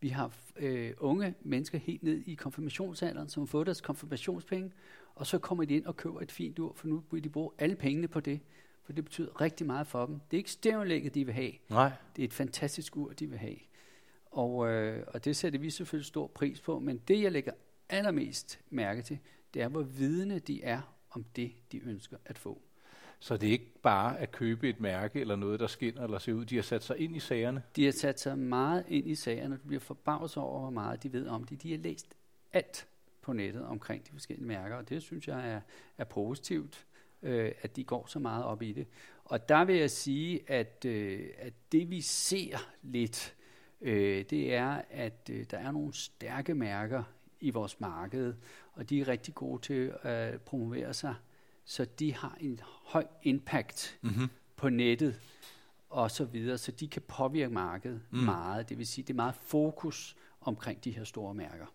Vi 0.05 0.09
har 0.09 0.31
øh, 0.55 0.93
unge 0.97 1.35
mennesker 1.41 1.77
helt 1.77 2.03
ned 2.03 2.21
i 2.25 2.35
konfirmationsalderen, 2.35 3.29
som 3.29 3.41
har 3.41 3.47
fået 3.47 3.65
deres 3.67 3.81
konfirmationspenge, 3.81 4.71
og 5.15 5.27
så 5.27 5.37
kommer 5.37 5.65
de 5.65 5.75
ind 5.75 5.85
og 5.85 5.97
køber 5.97 6.21
et 6.21 6.31
fint 6.31 6.59
ur, 6.59 6.73
for 6.73 6.87
nu 6.87 7.03
vil 7.11 7.23
de 7.23 7.29
bruge 7.29 7.51
alle 7.57 7.75
pengene 7.75 8.07
på 8.07 8.19
det, 8.19 8.39
for 8.83 8.93
det 8.93 9.03
betyder 9.03 9.41
rigtig 9.41 9.67
meget 9.67 9.87
for 9.87 10.05
dem. 10.05 10.19
Det 10.31 10.37
er 10.37 10.39
ikke 10.39 10.51
stævnlægget, 10.51 11.15
de 11.15 11.25
vil 11.25 11.33
have, 11.33 11.51
Nej. 11.69 11.91
det 12.15 12.21
er 12.21 12.27
et 12.27 12.33
fantastisk 12.33 12.97
ur, 12.97 13.11
de 13.11 13.29
vil 13.29 13.37
have. 13.37 13.55
Og, 14.25 14.67
øh, 14.67 15.03
og 15.07 15.25
det 15.25 15.35
sætter 15.35 15.59
vi 15.59 15.69
selvfølgelig 15.69 16.05
stor 16.05 16.27
pris 16.27 16.61
på, 16.61 16.79
men 16.79 16.97
det 16.97 17.21
jeg 17.21 17.31
lægger 17.31 17.51
allermest 17.89 18.59
mærke 18.69 19.01
til, 19.01 19.19
det 19.53 19.61
er, 19.61 19.67
hvor 19.67 19.83
vidne 19.83 20.39
de 20.39 20.63
er 20.63 20.95
om 21.09 21.23
det, 21.23 21.51
de 21.71 21.77
ønsker 21.77 22.17
at 22.25 22.37
få. 22.37 22.61
Så 23.25 23.37
det 23.37 23.47
er 23.47 23.51
ikke 23.51 23.79
bare 23.83 24.19
at 24.19 24.31
købe 24.31 24.69
et 24.69 24.79
mærke 24.79 25.21
eller 25.21 25.35
noget, 25.35 25.59
der 25.59 25.67
skinner 25.67 26.03
eller 26.03 26.19
ser 26.19 26.33
ud. 26.33 26.45
De 26.45 26.55
har 26.55 26.63
sat 26.63 26.83
sig 26.83 26.97
ind 26.97 27.15
i 27.15 27.19
sagerne. 27.19 27.63
De 27.75 27.85
har 27.85 27.91
sat 27.91 28.19
sig 28.19 28.37
meget 28.37 28.85
ind 28.87 29.07
i 29.07 29.15
sagerne, 29.15 29.57
du 29.57 29.67
bliver 29.67 29.79
forbavset 29.79 30.43
over, 30.43 30.59
hvor 30.59 30.69
meget 30.69 31.03
de 31.03 31.13
ved 31.13 31.27
om 31.27 31.43
det. 31.43 31.63
De 31.63 31.71
har 31.71 31.77
læst 31.77 32.15
alt 32.53 32.87
på 33.21 33.33
nettet 33.33 33.65
omkring 33.65 34.05
de 34.05 34.11
forskellige 34.11 34.47
mærker, 34.47 34.75
og 34.75 34.89
det 34.89 35.03
synes 35.03 35.27
jeg 35.27 35.49
er, 35.49 35.61
er 35.97 36.03
positivt, 36.03 36.85
øh, 37.21 37.51
at 37.61 37.75
de 37.75 37.83
går 37.83 38.05
så 38.07 38.19
meget 38.19 38.45
op 38.45 38.61
i 38.61 38.71
det. 38.71 38.87
Og 39.23 39.49
der 39.49 39.65
vil 39.65 39.75
jeg 39.75 39.91
sige, 39.91 40.51
at, 40.51 40.85
øh, 40.85 41.29
at 41.37 41.53
det 41.71 41.89
vi 41.89 42.01
ser 42.01 42.57
lidt 42.81 43.35
øh, 43.81 44.25
det 44.29 44.55
er, 44.55 44.81
at 44.89 45.29
øh, 45.31 45.45
der 45.51 45.57
er 45.57 45.71
nogle 45.71 45.93
stærke 45.93 46.55
mærker 46.55 47.03
i 47.39 47.49
vores 47.49 47.79
marked, 47.79 48.33
og 48.73 48.89
de 48.89 49.01
er 49.01 49.07
rigtig 49.07 49.35
gode 49.35 49.61
til 49.61 49.93
at 50.01 50.41
promovere 50.41 50.93
sig, 50.93 51.15
så 51.65 51.85
de 51.99 52.13
har 52.13 52.37
en 52.39 52.59
høj 52.63 53.05
impact 53.23 53.97
Mm-hmm. 54.01 54.27
på 54.55 54.69
nettet 54.69 55.19
og 55.89 56.11
så 56.11 56.25
videre, 56.25 56.57
så 56.57 56.71
de 56.71 56.87
kan 56.87 57.01
påvirke 57.07 57.53
markedet 57.53 58.01
Mm. 58.11 58.17
meget. 58.19 58.69
Det 58.69 58.77
vil 58.77 58.87
sige, 58.87 59.03
det 59.03 59.09
er 59.09 59.15
meget 59.15 59.35
fokus 59.35 60.15
omkring 60.41 60.83
de 60.83 60.91
her 60.91 61.03
store 61.03 61.33
mærker. 61.33 61.65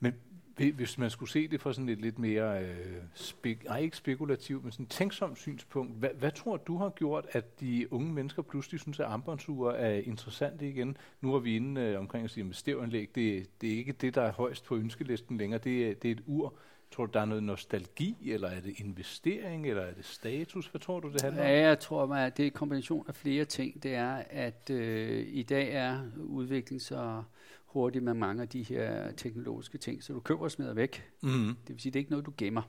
Men 0.00 0.14
hvi- 0.56 0.70
hvis 0.70 0.98
man 0.98 1.10
skulle 1.10 1.30
se 1.30 1.48
det 1.48 1.60
fra 1.60 1.72
sådan 1.72 1.88
et 1.88 2.00
lidt 2.00 2.18
mere, 2.18 2.64
øh, 2.64 2.96
spek- 3.14 3.64
nej 3.64 3.78
ikke 3.78 3.96
spekulativt, 3.96 4.62
men 4.62 4.72
sådan 4.72 4.86
tænksomt 4.86 5.38
synspunkt, 5.38 5.96
hvad, 5.98 6.10
hvad 6.18 6.32
tror 6.32 6.56
du 6.56 6.76
har 6.76 6.90
gjort, 6.90 7.26
at 7.30 7.60
de 7.60 7.92
unge 7.92 8.12
mennesker 8.12 8.42
pludselig 8.42 8.80
synes, 8.80 9.00
at 9.00 9.06
armbåndsure 9.06 9.78
er 9.78 9.90
interessante 10.00 10.68
igen? 10.68 10.96
Nu 11.20 11.34
er 11.34 11.38
vi 11.38 11.56
inde 11.56 11.80
øh, 11.80 11.98
omkring 11.98 12.24
at 12.24 12.30
sige 12.30 12.54
stævanlæg, 12.54 13.14
det, 13.14 13.46
det 13.60 13.72
er 13.72 13.76
ikke 13.76 13.92
det, 13.92 14.14
der 14.14 14.22
er 14.22 14.32
højst 14.32 14.64
på 14.64 14.76
ønskelisten 14.76 15.38
længere, 15.38 15.58
det 15.64 16.02
det 16.02 16.08
er 16.08 16.12
et 16.12 16.22
ur. 16.26 16.54
Tror 16.92 17.06
du, 17.06 17.12
der 17.12 17.20
er 17.20 17.24
noget 17.24 17.42
nostalgi, 17.42 18.30
eller 18.32 18.48
er 18.48 18.60
det 18.60 18.80
investering, 18.80 19.68
eller 19.68 19.82
er 19.82 19.94
det 19.94 20.04
status? 20.04 20.66
Hvad 20.66 20.80
tror 20.80 21.00
du, 21.00 21.12
det 21.12 21.22
handler 21.22 21.42
om? 21.42 21.48
Ja, 21.48 21.60
jeg 21.60 21.78
tror, 21.78 22.14
at 22.14 22.36
det 22.36 22.42
er 22.42 22.46
en 22.46 22.52
kombination 22.52 23.04
af 23.08 23.14
flere 23.14 23.44
ting. 23.44 23.82
Det 23.82 23.94
er, 23.94 24.22
at 24.30 24.70
øh, 24.70 25.26
i 25.28 25.42
dag 25.42 25.72
er 25.72 26.00
udviklingen 26.16 26.80
så 26.80 27.22
hurtig 27.66 28.02
med 28.02 28.14
mange 28.14 28.42
af 28.42 28.48
de 28.48 28.62
her 28.62 29.12
teknologiske 29.12 29.78
ting, 29.78 30.02
så 30.02 30.12
du 30.12 30.20
køber 30.20 30.42
og 30.42 30.50
smider 30.50 30.74
væk. 30.74 31.10
Mm. 31.20 31.56
Det 31.66 31.68
vil 31.68 31.80
sige, 31.80 31.92
det 31.92 31.98
er 31.98 32.00
ikke 32.00 32.10
noget, 32.10 32.26
du 32.26 32.32
gemmer. 32.36 32.62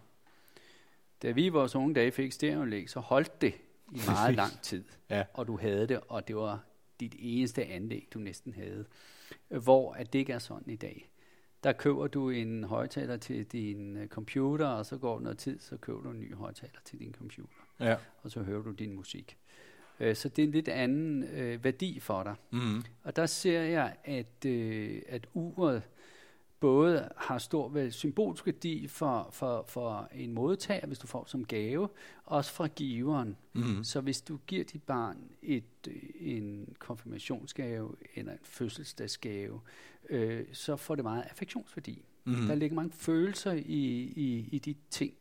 Da 1.22 1.32
vi 1.32 1.46
i 1.46 1.50
vores 1.50 1.76
unge 1.76 1.94
dage 1.94 2.12
fik 2.12 2.32
stereoanlæg, 2.32 2.90
så 2.90 3.00
holdt 3.00 3.42
det 3.42 3.54
i 3.92 4.02
meget 4.08 4.36
lang 4.42 4.62
tid. 4.62 4.84
Ja. 5.10 5.24
Og 5.34 5.48
du 5.48 5.58
havde 5.58 5.88
det, 5.88 6.00
og 6.08 6.28
det 6.28 6.36
var 6.36 6.60
dit 7.00 7.16
eneste 7.20 7.66
anlæg, 7.66 8.08
du 8.14 8.20
næsten 8.20 8.54
havde. 8.54 8.86
Hvor 9.48 9.94
at 9.94 10.14
det 10.14 10.20
ikke 10.20 10.34
er 10.34 10.40
sådan 10.40 10.74
i 10.74 10.76
dag. 10.76 11.10
Der 11.64 11.74
køber 11.74 12.08
du 12.08 12.30
en 12.30 12.64
højtaler 12.64 13.18
til 13.18 13.46
din 13.46 13.98
øh, 13.98 14.08
computer, 14.08 14.68
og 14.68 14.86
så 14.86 14.98
går 14.98 15.14
der 15.14 15.24
noget 15.24 15.38
tid, 15.38 15.60
så 15.60 15.78
køber 15.78 16.02
du 16.02 16.10
en 16.10 16.20
ny 16.20 16.36
højtaler 16.36 16.80
til 16.86 17.00
din 17.00 17.14
computer. 17.18 17.56
Ja. 17.80 17.96
Og 18.22 18.32
så 18.32 18.42
hører 18.44 18.62
du 18.62 18.72
din 18.72 18.94
musik. 18.94 19.38
Øh, 20.00 20.16
Så 20.16 20.30
det 20.30 20.40
er 20.44 20.48
en 20.48 20.52
lidt 20.52 20.68
anden 20.68 21.24
øh, 21.24 21.64
værdi 21.64 22.00
for 22.00 22.24
dig. 22.24 22.36
Mm. 22.52 22.84
Og 23.04 23.16
der 23.16 23.26
ser 23.26 23.62
jeg, 23.62 23.96
at, 24.04 24.46
øh, 24.46 25.02
at 25.08 25.28
uret 25.34 25.84
både 26.64 27.10
har 27.18 27.38
stor 27.38 27.70
vel, 27.70 27.94
symbolsk 27.94 28.46
værdi 28.46 28.88
for, 28.88 29.30
for, 29.32 29.66
for 29.68 30.10
en 30.14 30.34
modtager, 30.34 30.88
hvis 30.88 31.00
du 31.00 31.08
får 31.08 31.26
som 31.28 31.46
gave, 31.46 31.90
også 32.26 32.52
fra 32.52 32.68
giveren. 32.68 33.38
Mm. 33.54 33.84
Så 33.84 34.02
hvis 34.02 34.22
du 34.22 34.40
giver 34.48 34.64
dit 34.64 34.84
barn 34.84 35.18
et, 35.42 35.64
øh, 35.88 35.96
en 36.20 36.76
konfirmationsgave 36.80 37.96
eller 38.16 38.32
en 38.32 38.40
fødselsdagsgave, 38.44 39.62
øh, 40.10 40.46
så 40.54 40.76
får 40.76 40.96
det 40.96 41.04
meget 41.04 41.24
affektionsværdi. 41.24 42.06
Mm. 42.24 42.48
Der 42.48 42.56
ligger 42.56 42.76
mange 42.76 42.92
følelser 42.92 43.52
i, 43.52 44.14
i, 44.16 44.50
i 44.52 44.60
de 44.60 44.76
ting, 44.90 45.14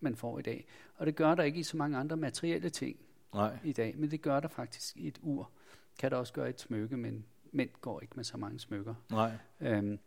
man 0.00 0.16
får 0.16 0.38
i 0.38 0.42
dag. 0.42 0.66
Og 0.96 1.06
det 1.06 1.16
gør 1.16 1.34
der 1.34 1.42
ikke 1.42 1.60
i 1.60 1.62
så 1.62 1.76
mange 1.76 1.98
andre 1.98 2.16
materielle 2.16 2.70
ting 2.70 2.96
Nej. 3.34 3.58
i 3.64 3.72
dag, 3.72 3.94
men 3.98 4.10
det 4.10 4.22
gør 4.22 4.40
der 4.40 4.48
faktisk 4.48 4.96
i 4.96 5.06
et 5.06 5.18
ur. 5.22 5.50
Kan 5.98 6.10
der 6.10 6.16
også 6.16 6.32
gøre 6.32 6.48
et 6.48 6.60
smykke, 6.60 6.96
men 6.96 7.24
mænd 7.52 7.70
går 7.80 8.00
ikke 8.00 8.12
med 8.16 8.24
så 8.24 8.36
mange 8.36 8.58
smykker. 8.58 8.94
Nej. 9.10 9.32
Øhm, 9.60 9.98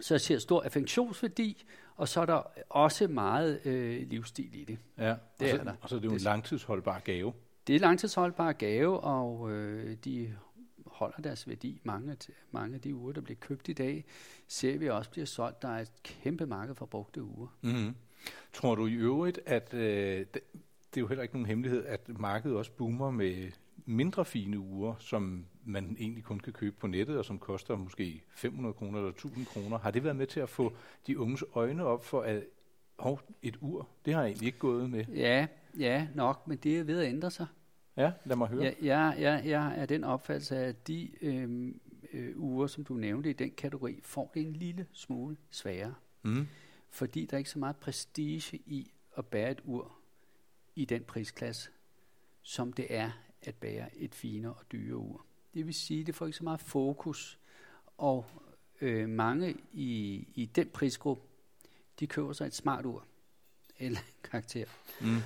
så 0.00 0.14
jeg 0.14 0.20
ser 0.20 0.38
stor 0.38 0.62
affektionsværdi, 0.62 1.64
og 1.96 2.08
så 2.08 2.20
er 2.20 2.26
der 2.26 2.42
også 2.70 3.08
meget 3.08 3.66
øh, 3.66 4.08
livsstil 4.08 4.54
i 4.60 4.64
det. 4.64 4.78
Ja. 4.98 5.04
Det 5.04 5.16
og, 5.40 5.48
så, 5.48 5.56
er 5.60 5.64
der. 5.64 5.74
og 5.80 5.88
så 5.88 5.96
er 5.96 6.00
det 6.00 6.08
jo 6.08 6.12
en 6.12 6.18
langtidsholdbar 6.20 6.98
gave. 7.04 7.32
Det 7.66 7.76
er 7.76 7.80
langtidsholdbare 7.80 8.52
gave, 8.52 9.00
og 9.00 9.50
øh, 9.52 9.96
de 10.04 10.34
holder 10.86 11.22
deres 11.22 11.48
værdi. 11.48 11.80
Mange, 11.84 12.10
af- 12.10 12.16
mange 12.50 12.74
af 12.74 12.80
de 12.80 12.94
uger, 12.94 13.12
der 13.12 13.20
bliver 13.20 13.38
købt 13.40 13.68
i 13.68 13.72
dag, 13.72 14.04
ser 14.48 14.78
vi 14.78 14.88
også 14.90 15.10
bliver 15.10 15.26
solgt. 15.26 15.62
Der 15.62 15.68
er 15.68 15.80
et 15.80 15.92
kæmpe 16.02 16.46
marked 16.46 16.74
for 16.74 16.86
brugte 16.86 17.22
uger. 17.22 17.46
Mm. 17.62 17.94
Tror 18.52 18.74
du 18.74 18.86
i 18.86 18.92
øvrigt, 18.94 19.40
at 19.46 19.74
øh, 19.74 20.18
det, 20.18 20.34
det 20.34 20.40
er 20.96 21.00
jo 21.00 21.06
heller 21.06 21.22
ikke 21.22 21.34
nogen 21.34 21.46
hemmelighed, 21.46 21.84
at 21.84 22.08
markedet 22.18 22.56
også 22.56 22.70
boomer 22.72 23.10
med 23.10 23.50
mindre 23.86 24.24
fine 24.24 24.58
uger, 24.58 24.94
som 24.98 25.46
man 25.66 25.96
egentlig 26.00 26.24
kun 26.24 26.40
kan 26.40 26.52
købe 26.52 26.76
på 26.80 26.86
nettet, 26.86 27.18
og 27.18 27.24
som 27.24 27.38
koster 27.38 27.76
måske 27.76 28.22
500 28.36 28.72
kroner 28.72 28.98
eller 28.98 29.10
1000 29.10 29.46
kroner. 29.46 29.78
Har 29.78 29.90
det 29.90 30.04
været 30.04 30.16
med 30.16 30.26
til 30.26 30.40
at 30.40 30.48
få 30.48 30.72
de 31.06 31.18
unges 31.18 31.44
øjne 31.54 31.84
op 31.84 32.04
for, 32.04 32.20
at 32.20 32.44
hov, 32.98 33.20
et 33.42 33.56
ur, 33.60 33.88
det 34.04 34.14
har 34.14 34.20
jeg 34.20 34.28
egentlig 34.28 34.46
ikke 34.46 34.58
gået 34.58 34.90
med. 34.90 35.04
Ja, 35.04 35.46
ja, 35.78 36.08
nok, 36.14 36.46
men 36.48 36.58
det 36.58 36.78
er 36.78 36.82
ved 36.82 37.00
at 37.00 37.08
ændre 37.08 37.30
sig. 37.30 37.46
Ja, 37.96 38.12
lad 38.24 38.36
mig 38.36 38.48
høre. 38.48 38.64
Jeg, 38.64 38.76
jeg, 38.82 39.16
jeg, 39.18 39.42
jeg 39.44 39.74
er 39.76 39.86
den 39.86 40.04
opfattelse 40.04 40.56
af, 40.56 40.68
at 40.68 40.88
de 40.88 41.10
øhm, 41.20 41.80
øh, 42.12 42.40
uger, 42.40 42.66
som 42.66 42.84
du 42.84 42.94
nævnte 42.94 43.30
i 43.30 43.32
den 43.32 43.50
kategori, 43.50 44.00
får 44.02 44.30
det 44.34 44.42
en 44.42 44.52
lille 44.52 44.86
smule 44.92 45.36
sværere. 45.50 45.94
Mm. 46.22 46.46
Fordi 46.90 47.26
der 47.26 47.34
er 47.34 47.38
ikke 47.38 47.50
så 47.50 47.58
meget 47.58 47.76
prestige 47.76 48.58
i 48.66 48.90
at 49.16 49.26
bære 49.26 49.50
et 49.50 49.60
ur 49.64 49.98
i 50.74 50.84
den 50.84 51.04
prisklasse, 51.04 51.70
som 52.42 52.72
det 52.72 52.86
er 52.90 53.10
at 53.42 53.54
bære 53.54 53.96
et 53.96 54.14
finere 54.14 54.52
og 54.52 54.64
dyre 54.72 54.96
ur. 54.96 55.26
Det 55.54 55.66
vil 55.66 55.74
sige, 55.74 56.00
at 56.00 56.06
det 56.06 56.14
får 56.14 56.26
ikke 56.26 56.38
så 56.38 56.44
meget 56.44 56.60
fokus, 56.60 57.38
og 57.98 58.26
øh, 58.80 59.08
mange 59.08 59.56
i, 59.72 60.24
i 60.34 60.44
den 60.44 60.68
prisgruppe, 60.68 61.22
de 62.00 62.06
køber 62.06 62.32
sig 62.32 62.46
et 62.46 62.54
smart 62.54 62.86
ur, 62.86 63.04
eller 63.78 63.98
karakter. 64.24 64.64
Mm. 65.00 65.16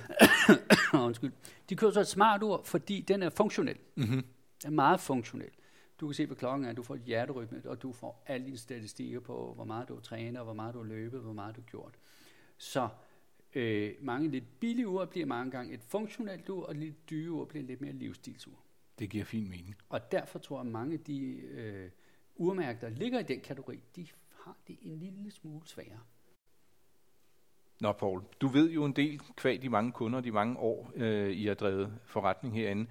Undskyld. 1.05 1.31
De 1.69 1.75
køber 1.75 1.93
sig 1.93 2.01
et 2.01 2.07
smart 2.07 2.43
ur, 2.43 2.61
fordi 2.65 3.01
den 3.01 3.23
er 3.23 3.29
funktionel. 3.29 3.77
Mm-hmm. 3.95 4.23
Den 4.63 4.65
er 4.65 4.69
meget 4.69 4.99
funktionel. 4.99 5.51
Du 5.99 6.07
kan 6.07 6.13
se 6.13 6.27
på 6.27 6.35
klokken, 6.35 6.67
at 6.67 6.77
du 6.77 6.83
får 6.83 6.95
et 6.95 7.01
hjerterytme, 7.01 7.61
og 7.65 7.81
du 7.81 7.91
får 7.91 8.23
alle 8.27 8.45
dine 8.45 8.57
statistikker 8.57 9.19
på, 9.19 9.53
hvor 9.55 9.63
meget 9.63 9.87
du 9.87 9.95
og 10.37 10.43
hvor 10.43 10.53
meget 10.53 10.73
du 10.73 10.79
har 10.79 10.87
løbet, 10.87 11.21
hvor 11.21 11.33
meget 11.33 11.55
du 11.55 11.61
har 11.61 11.65
gjort. 11.65 11.95
Så 12.57 12.89
øh, 13.55 13.95
mange 14.01 14.29
lidt 14.29 14.59
billige 14.59 14.87
ur 14.87 15.05
bliver 15.05 15.25
mange 15.25 15.51
gange 15.51 15.73
et 15.73 15.81
funktionelt 15.81 16.49
ur, 16.49 16.65
og 16.65 16.75
lidt 16.75 17.09
dyre 17.09 17.31
ur 17.31 17.45
bliver 17.45 17.65
lidt 17.65 17.81
mere 17.81 17.91
livsstilsur. 17.91 18.59
Det 18.99 19.09
giver 19.09 19.25
fin 19.25 19.49
mening. 19.49 19.75
Og 19.89 20.11
derfor 20.11 20.39
tror 20.39 20.57
jeg, 20.57 20.65
at 20.65 20.71
mange 20.71 20.93
af 20.93 20.99
de 20.99 21.21
øh, 21.35 21.89
urmærker, 22.35 22.79
der 22.79 22.89
ligger 22.89 23.19
i 23.19 23.23
den 23.23 23.41
kategori, 23.41 23.79
de 23.95 24.07
har 24.43 24.57
det 24.67 24.77
en 24.81 24.99
lille 24.99 25.31
smule 25.31 25.67
sværere. 25.67 25.99
Nå, 27.79 27.91
Paul, 27.91 28.23
du 28.41 28.47
ved 28.47 28.71
jo 28.71 28.85
en 28.85 28.93
del 28.93 29.19
kvad 29.35 29.59
de 29.59 29.69
mange 29.69 29.91
kunder, 29.91 30.21
de 30.21 30.31
mange 30.31 30.57
år, 30.57 30.91
øh, 30.95 31.31
I 31.31 31.45
har 31.45 31.53
drevet 31.53 31.99
forretning 32.05 32.55
herinde. 32.55 32.89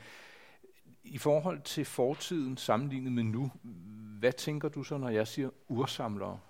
I 1.04 1.18
forhold 1.18 1.62
til 1.62 1.84
fortiden 1.84 2.56
sammenlignet 2.56 3.12
med 3.12 3.22
nu, 3.22 3.50
hvad 4.18 4.32
tænker 4.32 4.68
du 4.68 4.82
så, 4.82 4.98
når 4.98 5.08
jeg 5.08 5.26
siger 5.26 5.50
ursamlere? 5.68 6.40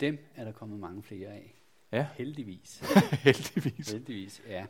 Dem 0.00 0.18
er 0.34 0.44
der 0.44 0.52
kommet 0.52 0.78
mange 0.80 1.02
flere 1.02 1.28
af. 1.28 1.54
Ja, 1.92 2.06
Heldigvis. 2.14 2.82
heldigvis. 3.24 3.92
Heldigvis, 3.92 4.42
ja. 4.48 4.66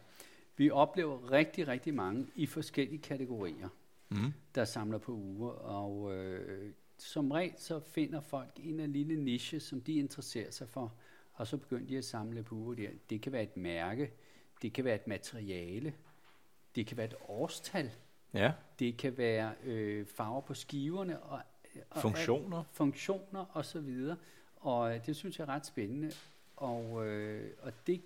Vi 0.58 0.70
oplever 0.70 1.30
rigtig, 1.32 1.68
rigtig 1.68 1.94
mange 1.94 2.26
i 2.34 2.46
forskellige 2.46 2.98
kategorier. 3.02 3.68
Mm. 4.10 4.32
der 4.54 4.64
samler 4.64 4.98
på 4.98 5.12
uger, 5.12 5.50
og 5.50 6.14
øh, 6.16 6.72
som 6.98 7.30
regel 7.30 7.52
så 7.56 7.80
finder 7.80 8.20
folk 8.20 8.50
en 8.56 8.80
af 8.80 8.92
lille 8.92 9.16
niche, 9.24 9.60
som 9.60 9.80
de 9.80 9.94
interesserer 9.94 10.50
sig 10.50 10.68
for, 10.68 10.92
og 11.32 11.46
så 11.46 11.56
begynder 11.56 11.86
de 11.86 11.98
at 11.98 12.04
samle 12.04 12.42
på 12.42 12.54
uger 12.54 12.74
der. 12.74 12.88
Det 13.10 13.20
kan 13.20 13.32
være 13.32 13.42
et 13.42 13.56
mærke, 13.56 14.10
det 14.62 14.72
kan 14.72 14.84
være 14.84 14.94
et 14.94 15.06
materiale, 15.06 15.94
det 16.74 16.86
kan 16.86 16.96
være 16.96 17.06
et 17.06 17.14
årstal, 17.28 17.90
Ja, 18.34 18.52
det 18.78 18.96
kan 18.96 19.18
være 19.18 19.52
øh, 19.64 20.06
farver 20.06 20.40
på 20.40 20.54
skiverne 20.54 21.20
og, 21.22 21.40
og 21.90 22.00
funktioner. 22.02 22.58
alt- 22.58 22.66
funktioner 22.72 23.44
og 23.52 23.64
så 23.64 23.80
videre. 23.80 24.16
Og 24.56 24.94
øh, 24.94 25.06
det 25.06 25.16
synes 25.16 25.38
jeg 25.38 25.44
er 25.44 25.48
ret 25.48 25.66
spændende. 25.66 26.12
Og, 26.56 27.06
øh, 27.06 27.50
og 27.62 27.72
det, 27.86 28.02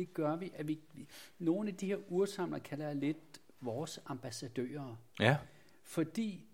det 0.00 0.14
gør 0.14 0.36
vi, 0.36 0.52
at 0.54 0.68
vi, 0.68 0.78
vi 0.94 1.06
nogle 1.38 1.68
af 1.68 1.76
de 1.76 1.86
her 1.86 1.96
ursamlere 2.08 2.60
kalder 2.60 2.86
jeg 2.86 2.96
lidt 2.96 3.40
vores 3.60 4.00
ambassadører. 4.06 4.96
Ja, 5.20 5.36
Fordi 5.82 6.44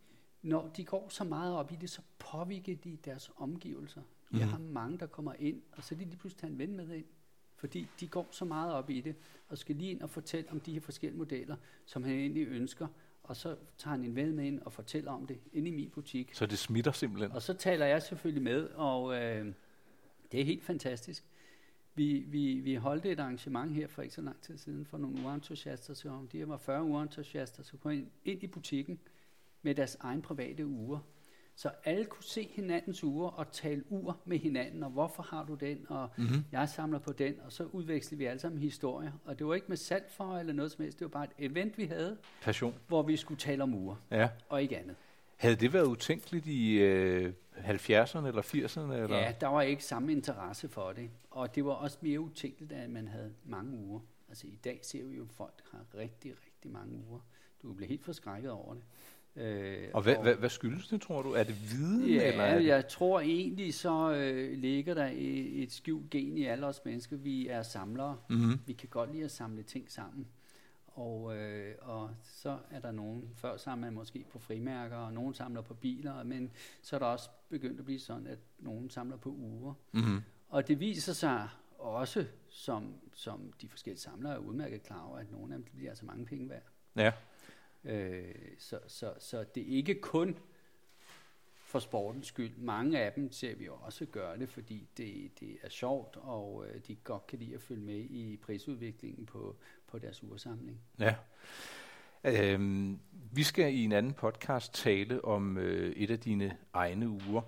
når 0.42 0.68
de 0.76 0.84
går 0.84 1.08
så 1.08 1.24
meget 1.24 1.54
op 1.54 1.72
i 1.72 1.76
det, 1.76 1.90
så 1.90 2.00
påvirker 2.18 2.76
de 2.76 2.98
deres 3.04 3.30
omgivelser. 3.36 4.00
Mm. 4.30 4.38
Jeg 4.38 4.46
Mhm. 4.46 4.50
har 4.52 4.58
mange, 4.58 4.98
der 4.98 5.06
kommer 5.06 5.32
ind, 5.38 5.62
og 5.72 5.84
så 5.84 5.94
er 5.94 5.98
de 5.98 6.04
lige 6.04 6.16
pludselig 6.16 6.40
tager 6.40 6.52
en 6.52 6.58
ven 6.58 6.76
med 6.76 6.88
ind. 6.90 7.04
Fordi 7.56 7.86
de 8.00 8.08
går 8.08 8.28
så 8.30 8.44
meget 8.44 8.72
op 8.72 8.90
i 8.90 9.00
det, 9.00 9.14
og 9.48 9.58
skal 9.58 9.76
lige 9.76 9.90
ind 9.90 10.02
og 10.02 10.10
fortælle 10.10 10.50
om 10.50 10.60
de 10.60 10.72
her 10.72 10.80
forskellige 10.80 11.18
modeller, 11.18 11.56
som 11.84 12.02
han 12.04 12.12
egentlig 12.12 12.46
ønsker. 12.48 12.86
Og 13.22 13.36
så 13.36 13.56
tager 13.78 13.96
han 13.96 14.04
en 14.04 14.14
ven 14.16 14.32
med 14.36 14.44
ind 14.44 14.60
og 14.60 14.72
fortæller 14.72 15.10
om 15.12 15.26
det 15.26 15.38
inde 15.52 15.68
i 15.68 15.74
min 15.74 15.90
butik. 15.90 16.34
så 16.34 16.46
det 16.46 16.58
smitter 16.58 16.92
simpelthen. 16.92 17.32
Og 17.32 17.42
så 17.42 17.54
taler 17.54 17.86
jeg 17.86 18.02
selvfølgelig 18.02 18.42
med, 18.42 18.68
og 18.68 19.14
øh, 19.22 19.52
det 20.32 20.40
er 20.40 20.44
helt 20.44 20.64
fantastisk. 20.64 21.24
Vi, 21.96 22.24
vi, 22.26 22.54
vi 22.54 22.74
holdt 22.74 23.06
et 23.06 23.20
arrangement 23.20 23.72
her 23.74 23.86
for 23.86 24.02
ikke 24.02 24.14
så 24.14 24.20
lang 24.22 24.40
tid 24.42 24.58
siden 24.58 24.86
for 24.86 24.98
nogle 24.98 25.16
urentusiaster, 25.24 25.94
så 25.94 26.08
de 26.32 26.38
her 26.38 26.46
var 26.46 26.56
40 26.56 26.82
urentusiaster, 26.84 27.62
så 27.62 27.76
kom 27.76 27.90
ind, 27.92 28.06
ind 28.24 28.42
i 28.42 28.46
butikken 28.46 28.98
med 29.62 29.74
deres 29.74 29.96
egen 30.00 30.22
private 30.22 30.66
uger. 30.66 30.98
Så 31.58 31.70
alle 31.84 32.04
kunne 32.04 32.24
se 32.24 32.48
hinandens 32.52 33.04
uger 33.04 33.28
og 33.28 33.52
tale 33.52 33.82
ur 33.88 34.18
med 34.24 34.38
hinanden, 34.38 34.82
og 34.82 34.90
hvorfor 34.90 35.22
har 35.22 35.44
du 35.44 35.54
den, 35.54 35.78
og 35.88 36.08
Mm-hmm. 36.16 36.44
jeg 36.52 36.68
samler 36.68 36.98
på 36.98 37.12
den, 37.12 37.34
og 37.44 37.52
så 37.52 37.64
udvekslede 37.64 38.18
vi 38.18 38.24
alle 38.24 38.40
sammen 38.40 38.60
historier. 38.60 39.12
Og 39.24 39.38
det 39.38 39.46
var 39.46 39.54
ikke 39.54 39.66
med 39.68 39.76
salg 39.76 40.04
for 40.10 40.38
eller 40.38 40.52
noget 40.52 40.72
som 40.72 40.82
helst, 40.82 40.98
det 40.98 41.04
var 41.04 41.08
bare 41.10 41.24
et 41.24 41.50
event, 41.50 41.78
vi 41.78 41.84
havde, 41.84 42.16
Passion. 42.42 42.74
hvor 42.88 43.02
vi 43.02 43.16
skulle 43.16 43.38
tale 43.38 43.62
om 43.62 43.74
uger 43.74 43.96
Ja. 44.10 44.28
og 44.48 44.62
ikke 44.62 44.78
andet. 44.78 44.96
Havde 45.36 45.56
det 45.56 45.72
været 45.72 45.86
utænkeligt 45.86 46.46
i 46.46 46.72
øh, 46.78 47.32
70'erne 47.56 48.26
eller 48.26 48.42
80'erne? 48.42 48.92
Eller? 48.92 49.16
Ja, 49.16 49.32
der 49.40 49.46
var 49.46 49.62
ikke 49.62 49.84
samme 49.84 50.12
interesse 50.12 50.68
for 50.68 50.92
det. 50.92 51.10
Og 51.30 51.54
det 51.54 51.64
var 51.64 51.72
også 51.72 51.98
mere 52.00 52.20
utænkeligt, 52.20 52.72
at 52.72 52.90
man 52.90 53.08
havde 53.08 53.34
mange 53.44 53.78
uger. 53.78 54.00
Altså 54.28 54.46
i 54.46 54.58
dag 54.64 54.80
ser 54.82 55.04
vi 55.04 55.16
jo, 55.16 55.22
at 55.22 55.32
folk 55.32 55.62
har 55.72 55.84
rigtig, 55.94 56.32
rigtig 56.46 56.70
mange 56.70 56.98
uger. 57.08 57.20
Du 57.62 57.72
bliver 57.72 57.88
helt 57.88 58.04
forskrækket 58.04 58.50
over 58.50 58.74
det. 58.74 58.82
Øh, 59.36 59.88
og 59.94 60.02
hvad, 60.02 60.16
og 60.16 60.22
hvad, 60.22 60.34
hvad 60.34 60.48
skyldes 60.48 60.88
det, 60.88 61.00
tror 61.00 61.22
du? 61.22 61.32
Er 61.32 61.44
det 61.44 61.72
viden? 61.72 62.08
Ja, 62.08 62.28
eller 62.28 62.44
er 62.44 62.58
det? 62.58 62.66
jeg 62.66 62.88
tror 62.88 63.20
egentlig, 63.20 63.74
så 63.74 64.12
øh, 64.12 64.58
ligger 64.58 64.94
der 64.94 65.06
et, 65.06 65.62
et 65.62 65.72
skjult 65.72 66.10
gen 66.10 66.38
i 66.38 66.44
alle 66.44 66.66
os 66.66 66.80
mennesker. 66.84 67.16
Vi 67.16 67.48
er 67.48 67.62
samlere. 67.62 68.16
Mm-hmm. 68.30 68.60
Vi 68.66 68.72
kan 68.72 68.88
godt 68.88 69.12
lide 69.12 69.24
at 69.24 69.30
samle 69.30 69.62
ting 69.62 69.90
sammen. 69.90 70.26
Og, 70.96 71.36
øh, 71.36 71.74
og 71.80 72.10
så 72.22 72.58
er 72.70 72.80
der 72.80 72.90
nogen, 72.90 73.30
før 73.34 73.56
samler 73.56 73.86
man 73.86 73.94
måske 73.94 74.24
på 74.30 74.38
frimærker, 74.38 74.96
og 74.96 75.12
nogen 75.12 75.34
samler 75.34 75.60
på 75.60 75.74
biler, 75.74 76.22
men 76.22 76.50
så 76.82 76.96
er 76.96 77.00
der 77.00 77.06
også 77.06 77.30
begyndt 77.48 77.78
at 77.78 77.84
blive 77.84 78.00
sådan, 78.00 78.26
at 78.26 78.38
nogen 78.58 78.90
samler 78.90 79.16
på 79.16 79.30
uger. 79.30 79.74
Mm-hmm. 79.92 80.22
Og 80.48 80.68
det 80.68 80.80
viser 80.80 81.12
sig 81.12 81.48
også, 81.78 82.26
som, 82.48 82.94
som 83.12 83.52
de 83.60 83.68
forskellige 83.68 84.00
samlere 84.00 84.34
er 84.34 84.38
udmærket 84.38 84.82
klar 84.82 85.02
over, 85.02 85.18
at 85.18 85.30
nogle 85.32 85.54
af 85.54 85.58
dem 85.58 85.64
bliver 85.76 85.90
altså 85.90 86.04
mange 86.04 86.26
penge 86.26 86.48
værd. 86.48 86.62
Ja. 86.96 87.12
Øh, 87.84 88.34
så, 88.58 88.80
så, 88.86 89.14
så 89.18 89.44
det 89.54 89.62
er 89.62 89.76
ikke 89.76 90.00
kun 90.00 90.38
for 91.76 91.80
sportens 91.80 92.26
skyld. 92.26 92.56
Mange 92.56 93.00
af 93.00 93.12
dem 93.12 93.32
ser 93.32 93.54
vi 93.54 93.68
også 93.68 94.06
gøre 94.06 94.38
det, 94.38 94.48
fordi 94.48 94.88
det, 94.96 95.40
det 95.40 95.58
er 95.62 95.68
sjovt, 95.68 96.16
og 96.16 96.66
øh, 96.68 96.80
de 96.88 96.94
godt 96.94 97.26
kan 97.26 97.38
lide 97.38 97.54
at 97.54 97.60
følge 97.60 97.82
med 97.82 97.94
i 97.94 98.36
prisudviklingen 98.36 99.26
på, 99.26 99.56
på 99.86 99.98
deres 99.98 100.22
ursamling. 100.22 100.80
Ja. 100.98 101.14
Øhm, 102.24 103.00
vi 103.32 103.42
skal 103.42 103.74
i 103.74 103.84
en 103.84 103.92
anden 103.92 104.12
podcast 104.12 104.74
tale 104.74 105.24
om 105.24 105.58
øh, 105.58 105.92
et 105.96 106.10
af 106.10 106.20
dine 106.20 106.56
egne 106.72 107.08
uger. 107.08 107.42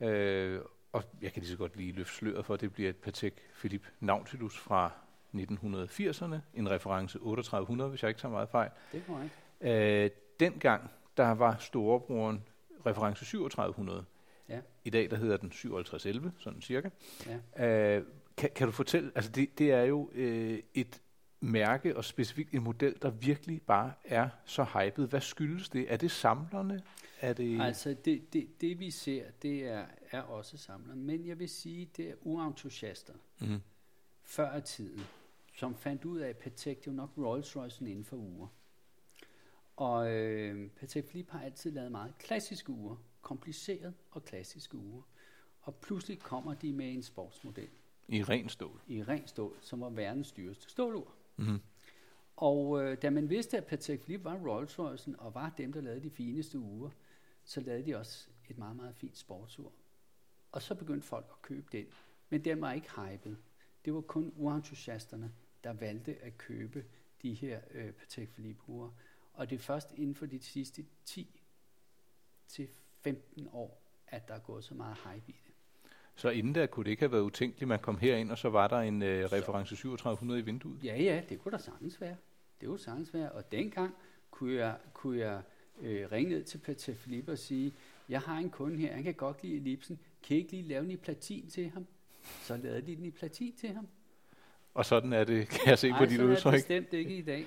Øh, 0.00 0.60
og 0.92 1.02
jeg 1.22 1.32
kan 1.32 1.42
lige 1.42 1.50
så 1.50 1.56
godt 1.56 1.76
lige 1.76 1.92
løfte 1.92 2.14
sløret 2.14 2.46
for, 2.46 2.54
at 2.54 2.60
det 2.60 2.72
bliver 2.72 2.90
et 2.90 2.96
Patek 2.96 3.34
Philippe 3.58 3.88
Nautilus 4.00 4.58
fra 4.58 4.92
1980'erne. 5.34 6.36
En 6.54 6.70
reference 6.70 7.18
3800, 7.18 7.90
hvis 7.90 8.02
jeg 8.02 8.08
ikke 8.08 8.20
tager 8.20 8.32
meget 8.32 8.48
fejl. 8.48 8.70
Det 8.92 9.00
er 9.00 9.04
korrekt. 9.06 9.32
Øh, 9.60 10.10
dengang, 10.40 10.90
der 11.16 11.30
var 11.30 11.56
storebroren 11.60 12.44
reference 12.86 13.24
3700. 13.24 14.04
Ja. 14.48 14.60
I 14.84 14.90
dag, 14.90 15.10
der 15.10 15.16
hedder 15.16 15.36
den 15.36 15.52
5711, 15.52 16.32
sådan 16.38 16.62
cirka. 16.62 16.88
Ja. 17.56 17.96
Øh, 17.96 18.04
kan, 18.36 18.50
kan 18.54 18.66
du 18.66 18.72
fortælle, 18.72 19.12
altså 19.14 19.30
det, 19.30 19.58
det 19.58 19.72
er 19.72 19.82
jo 19.82 20.10
øh, 20.14 20.58
et 20.74 21.02
mærke 21.40 21.96
og 21.96 22.04
specifikt 22.04 22.54
en 22.54 22.62
model, 22.62 22.94
der 23.02 23.10
virkelig 23.10 23.62
bare 23.62 23.92
er 24.04 24.28
så 24.44 24.64
hyped. 24.64 25.08
Hvad 25.08 25.20
skyldes 25.20 25.68
det? 25.68 25.92
Er 25.92 25.96
det 25.96 26.10
samlerne? 26.10 26.82
Er 27.20 27.32
det 27.32 27.60
altså 27.60 27.96
det, 28.04 28.32
det, 28.32 28.60
det 28.60 28.80
vi 28.80 28.90
ser, 28.90 29.24
det 29.42 29.68
er, 29.68 29.84
er 30.10 30.20
også 30.20 30.56
samlerne. 30.56 31.00
Men 31.00 31.26
jeg 31.26 31.38
vil 31.38 31.48
sige, 31.48 31.90
det 31.96 32.10
er 32.10 32.14
uentusiaster 32.20 33.14
mm. 33.40 33.60
før 34.24 34.50
af 34.50 34.62
tiden, 34.62 35.00
som 35.54 35.74
fandt 35.74 36.04
ud 36.04 36.18
af, 36.18 36.28
at 36.28 36.36
Patek 36.36 36.86
jo 36.86 36.92
nok 36.92 37.10
Rolls 37.18 37.56
Royce 37.56 37.90
inden 37.90 38.04
for 38.04 38.16
uger. 38.16 38.46
Og 39.78 40.12
øh, 40.12 40.70
Patek 40.70 41.04
Philippe 41.06 41.32
har 41.32 41.42
altid 41.42 41.70
lavet 41.70 41.92
meget 41.92 42.18
klassiske 42.18 42.70
uger, 42.70 42.96
kompliceret 43.22 43.94
og 44.10 44.24
klassiske 44.24 44.76
uger. 44.76 45.02
Og 45.60 45.74
pludselig 45.74 46.18
kommer 46.18 46.54
de 46.54 46.72
med 46.72 46.92
en 46.92 47.02
sportsmodel. 47.02 47.68
I 48.08 48.22
ren 48.22 48.48
stål. 48.48 48.80
I 48.86 49.02
ren 49.02 49.26
stål, 49.26 49.56
som 49.60 49.80
var 49.80 49.90
verdens 49.90 50.32
dyreste 50.32 50.70
stålur. 50.70 51.14
Mm-hmm. 51.36 51.60
Og 52.36 52.82
øh, 52.82 53.02
da 53.02 53.10
man 53.10 53.30
vidste, 53.30 53.56
at 53.56 53.64
Patek 53.64 54.00
Philippe 54.00 54.24
var 54.24 54.36
Rolls 54.36 54.78
Royce 54.78 55.14
og 55.18 55.34
var 55.34 55.54
dem, 55.58 55.72
der 55.72 55.80
lavede 55.80 56.02
de 56.02 56.10
fineste 56.10 56.58
uger, 56.58 56.90
så 57.44 57.60
lavede 57.60 57.86
de 57.86 57.96
også 57.96 58.28
et 58.48 58.58
meget, 58.58 58.76
meget 58.76 58.94
fint 58.94 59.18
sportsur. 59.18 59.72
Og 60.52 60.62
så 60.62 60.74
begyndte 60.74 61.06
folk 61.06 61.26
at 61.30 61.42
købe 61.42 61.66
den. 61.72 61.86
Men 62.30 62.44
den 62.44 62.60
var 62.60 62.72
ikke 62.72 62.90
hypet. 62.90 63.38
Det 63.84 63.94
var 63.94 64.00
kun 64.00 64.32
uentusiasterne, 64.36 65.32
der 65.64 65.72
valgte 65.72 66.16
at 66.22 66.38
købe 66.38 66.84
de 67.22 67.34
her 67.34 67.60
øh, 67.70 67.92
Patek 67.92 68.28
Philippe 68.28 68.68
uger. 68.68 68.90
Og 69.38 69.50
det 69.50 69.56
er 69.56 69.60
først 69.60 69.92
inden 69.96 70.14
for 70.14 70.26
de 70.26 70.42
sidste 70.42 70.84
10 71.04 71.40
til 72.48 72.68
15 73.00 73.48
år, 73.52 73.82
at 74.08 74.28
der 74.28 74.34
er 74.34 74.38
gået 74.38 74.64
så 74.64 74.74
meget 74.74 74.96
hype 74.96 75.24
i 75.28 75.36
det. 75.46 75.54
Så 76.14 76.28
inden 76.28 76.52
da 76.52 76.66
kunne 76.66 76.84
det 76.84 76.90
ikke 76.90 77.02
have 77.02 77.12
været 77.12 77.22
utænkeligt, 77.22 77.68
man 77.68 77.78
kom 77.78 77.98
herind, 77.98 78.30
og 78.30 78.38
så 78.38 78.48
var 78.48 78.68
der 78.68 78.78
en 78.78 79.02
øh, 79.02 79.24
reference 79.24 79.76
3700 79.76 80.40
i 80.40 80.44
vinduet? 80.44 80.84
Ja, 80.84 80.96
ja, 81.02 81.22
det 81.28 81.40
kunne 81.40 81.52
der 81.52 81.58
sagtens 81.58 82.00
være. 82.00 82.16
Det 82.60 82.68
kunne 82.68 82.78
sagtens 82.78 83.14
være. 83.14 83.32
Og 83.32 83.52
dengang 83.52 83.94
kunne 84.30 84.54
jeg, 84.54 84.76
kunne 84.94 85.18
jeg 85.18 85.42
øh, 85.80 86.12
ringe 86.12 86.30
ned 86.30 86.44
til 86.44 86.58
Peter 86.58 86.94
Philippe 86.94 87.32
og 87.32 87.38
sige, 87.38 87.72
jeg 88.08 88.20
har 88.20 88.38
en 88.38 88.50
kunde 88.50 88.76
her, 88.76 88.94
han 88.94 89.02
kan 89.02 89.14
godt 89.14 89.42
lide 89.42 89.56
ellipsen. 89.56 89.98
Kan 90.22 90.36
I 90.36 90.40
ikke 90.40 90.50
lige 90.50 90.62
lave 90.62 90.82
den 90.82 90.90
i 90.90 90.96
platin 90.96 91.50
til 91.50 91.70
ham? 91.70 91.86
Så 92.22 92.56
lavede 92.56 92.86
de 92.86 92.96
den 92.96 93.04
i 93.04 93.10
platin 93.10 93.56
til 93.56 93.68
ham. 93.68 93.88
Og 94.74 94.86
sådan 94.86 95.12
er 95.12 95.24
det, 95.24 95.48
kan 95.48 95.60
jeg 95.66 95.78
se 95.78 95.90
Nej, 95.90 95.98
på 95.98 96.04
dit 96.04 96.20
udtryk. 96.20 96.44
Nej, 96.44 96.52
er 96.52 96.56
det 96.56 96.66
bestemt 96.66 96.92
ikke 96.92 97.16
i 97.16 97.22
dag. 97.22 97.46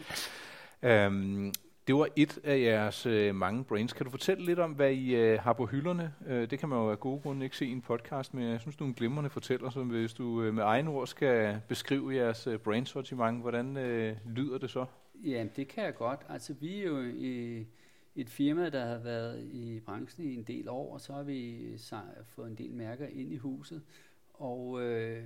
Øhm, 0.82 1.54
det 1.88 1.96
var 1.96 2.08
et 2.15 2.39
af 2.44 2.60
jeres 2.60 3.06
øh, 3.06 3.36
mange 3.36 3.63
brains. 3.63 3.94
Kan 3.94 4.04
du 4.04 4.10
fortælle 4.10 4.46
lidt 4.46 4.60
om, 4.60 4.72
hvad 4.72 4.91
I 4.91 5.15
øh, 5.15 5.39
har 5.39 5.54
på 5.54 5.65
hylderne? 5.65 6.13
Øh, 6.28 6.50
det 6.50 6.60
kan 6.60 6.70
man 6.70 6.80
jo 6.80 6.91
af 6.91 7.00
gode 7.00 7.22
grunde 7.22 7.44
ikke 7.44 7.58
se 7.58 7.65
i 7.65 7.72
en 7.72 7.82
podcast, 7.82 8.34
men 8.34 8.44
jeg 8.44 8.62
synes, 8.62 8.76
du 8.76 8.84
er 8.84 8.88
en 8.88 8.94
glimrende 8.94 9.30
fortæller, 9.30 9.70
så 9.70 9.84
hvis 9.84 10.13
du 10.13 10.44
øh, 10.44 10.54
med 10.54 10.63
egen 10.63 10.88
ord 10.88 11.08
skal 11.08 11.62
beskrive 11.67 12.15
jeres 12.15 12.48
øh, 12.48 12.60
brainsortiment, 12.60 13.41
hvordan 13.41 13.78
øh, 13.78 14.17
lyder 14.26 14.58
det 14.58 14.70
så? 14.70 14.86
Ja, 15.15 15.48
det 15.56 15.67
kan 15.67 15.84
jeg 15.84 15.96
godt. 15.96 16.20
Altså, 16.30 16.54
vi 16.54 16.80
er 16.80 16.88
jo 16.88 17.02
i 17.02 17.65
et 18.15 18.30
firma, 18.30 18.70
der 18.70 18.86
har 18.86 19.00
været 19.00 19.44
i 19.52 19.80
branchen 19.80 20.28
i 20.28 20.36
en 20.36 20.44
del 20.44 20.70
år, 20.70 20.94
og 20.94 21.02
så 21.02 21.13
har 21.13 21.24
vi 21.24 21.62
fået 22.26 22.50
en 22.50 22.56
del 22.56 22.74
mærker 22.74 23.08
ind 23.08 23.34
i 23.34 23.38
huset. 23.38 23.82
Og 24.34 24.82
øh, 24.82 25.24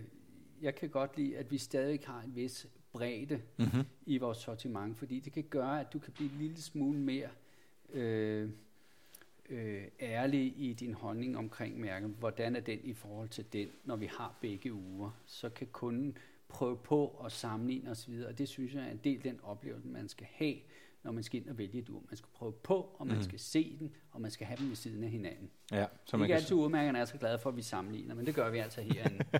jeg 0.61 0.75
kan 0.75 0.89
godt 0.89 1.17
lide, 1.17 1.37
at 1.37 1.51
vi 1.51 1.57
stadig 1.57 1.99
har 2.05 2.21
en 2.21 2.35
vis 2.35 2.67
bredde 2.95 3.41
mm-hmm. 3.57 3.83
i 4.05 4.17
vores 4.17 4.37
sortiment, 4.37 4.97
fordi 4.97 5.19
det 5.19 5.33
kan 5.33 5.43
gøre, 5.43 5.79
at 5.79 5.93
du 5.93 5.99
kan 5.99 6.13
blive 6.13 6.31
en 6.31 6.37
lille 6.39 6.61
smule 6.61 6.99
mere 6.99 7.27
øh, 7.93 8.49
øh, 9.49 9.83
ærlig 9.99 10.53
i 10.57 10.73
din 10.73 10.93
holdning 10.93 11.37
omkring 11.37 11.79
mærket. 11.79 12.09
Hvordan 12.19 12.55
er 12.55 12.59
den 12.59 12.79
i 12.83 12.93
forhold 12.93 13.29
til 13.29 13.45
den, 13.53 13.67
når 13.85 13.95
vi 13.95 14.05
har 14.05 14.35
begge 14.41 14.73
uger? 14.73 15.11
Så 15.25 15.49
kan 15.49 15.67
kunden 15.71 16.17
prøve 16.47 16.77
på 16.77 17.21
at 17.25 17.31
sammenligne 17.31 17.91
osv., 17.91 18.23
og 18.27 18.37
det 18.37 18.49
synes 18.49 18.73
jeg 18.73 18.83
er 18.83 18.91
en 18.91 19.01
del 19.03 19.17
af 19.17 19.23
den 19.23 19.39
oplevelse, 19.43 19.87
man 19.87 20.09
skal 20.09 20.27
have, 20.31 20.55
når 21.03 21.11
man 21.11 21.23
skal 21.23 21.41
ind 21.41 21.49
og 21.49 21.57
vælge 21.57 21.79
et 21.79 21.89
ur. 21.89 22.03
Man 22.09 22.17
skal 22.17 22.29
prøve 22.33 22.53
på, 22.53 22.95
og 22.97 23.07
man 23.07 23.15
mm. 23.15 23.23
skal 23.23 23.39
se 23.39 23.77
den, 23.79 23.95
og 24.11 24.21
man 24.21 24.31
skal 24.31 24.47
have 24.47 24.57
dem 24.57 24.69
ved 24.69 24.75
siden 24.75 25.03
af 25.03 25.09
hinanden. 25.09 25.49
Ja, 25.71 25.85
så 26.05 26.17
man 26.17 26.25
Ikke 26.25 26.35
altid 26.35 26.55
urmærkerne 26.55 26.99
er 26.99 27.05
så 27.05 27.17
glade 27.17 27.39
for, 27.39 27.49
at 27.49 27.57
vi 27.57 27.61
sammenligner, 27.61 28.15
men 28.15 28.25
det 28.25 28.35
gør 28.35 28.49
vi 28.49 28.57
altså 28.57 28.81
herinde. 28.81 29.25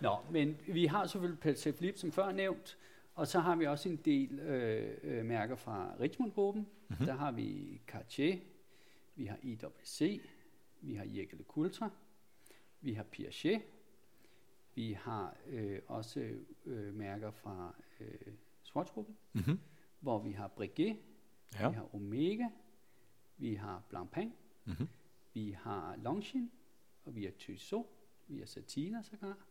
Nå, 0.00 0.16
men 0.30 0.56
vi 0.66 0.86
har 0.86 1.06
selvfølgelig 1.06 1.40
Peltier 1.40 1.72
Flip, 1.72 1.96
som 1.96 2.12
før 2.12 2.32
nævnt, 2.32 2.78
og 3.14 3.26
så 3.26 3.40
har 3.40 3.56
vi 3.56 3.66
også 3.66 3.88
en 3.88 3.96
del 3.96 4.38
øh, 4.38 4.98
øh, 5.02 5.24
mærker 5.24 5.56
fra 5.56 5.94
Richmond-gruppen. 6.00 6.66
Mm-hmm. 6.88 7.06
Der 7.06 7.14
har 7.14 7.32
vi 7.32 7.80
Cartier, 7.86 8.38
vi 9.14 9.26
har 9.26 9.38
IWC, 9.42 10.20
vi 10.80 10.94
har 10.94 11.04
Jekyll 11.04 11.44
Cultra, 11.48 11.90
vi 12.80 12.92
har 12.92 13.02
Piaget, 13.02 13.62
vi 14.74 14.92
har 14.92 15.36
øh, 15.46 15.80
også 15.86 16.30
øh, 16.64 16.94
mærker 16.94 17.30
fra 17.30 17.74
øh, 18.00 18.32
Swatch-gruppen, 18.62 19.16
mm-hmm. 19.32 19.60
hvor 20.00 20.18
vi 20.18 20.32
har 20.32 20.48
Breguet, 20.48 20.96
ja. 21.60 21.68
vi 21.68 21.74
har 21.74 21.94
Omega, 21.94 22.46
vi 23.36 23.54
har 23.54 23.82
Blancpain, 23.88 24.32
mm-hmm. 24.64 24.88
vi 25.34 25.56
har 25.60 25.96
Longines, 25.96 26.50
og 27.04 27.16
vi 27.16 27.24
har 27.24 27.32
Tissot, 27.38 27.86
vi 28.26 28.38
har 28.38 28.46
Satina 28.46 29.02
sågar, 29.02 29.47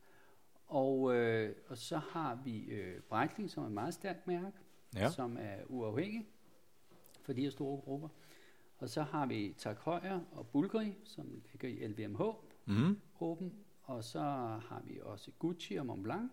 og, 0.68 1.16
øh, 1.16 1.56
og 1.68 1.78
så 1.78 1.98
har 1.98 2.36
vi 2.44 2.60
øh, 2.60 3.02
Breitling, 3.02 3.50
som 3.50 3.64
er 3.64 3.68
et 3.68 3.74
meget 3.74 3.94
stærkt 3.94 4.28
mærke, 4.28 4.58
ja. 4.96 5.10
som 5.10 5.38
er 5.40 5.56
uafhængig 5.68 6.28
for 7.22 7.34
de 7.34 7.42
her 7.42 7.50
store 7.50 7.82
grupper. 7.82 8.10
Og 8.78 8.90
så 8.90 9.02
har 9.02 9.26
vi 9.26 9.56
Tag 9.58 9.76
Heuer 9.86 10.20
og 10.32 10.48
Bulgari, 10.48 10.94
som 11.04 11.42
ligger 11.52 11.70
i 11.70 11.88
LVMH-gruppen. 11.88 13.48
Mm. 13.48 13.56
Og 13.84 14.04
så 14.04 14.20
har 14.70 14.82
vi 14.86 15.00
også 15.02 15.32
Gucci 15.40 15.76
og 15.76 15.86
Montblanc. 15.86 16.32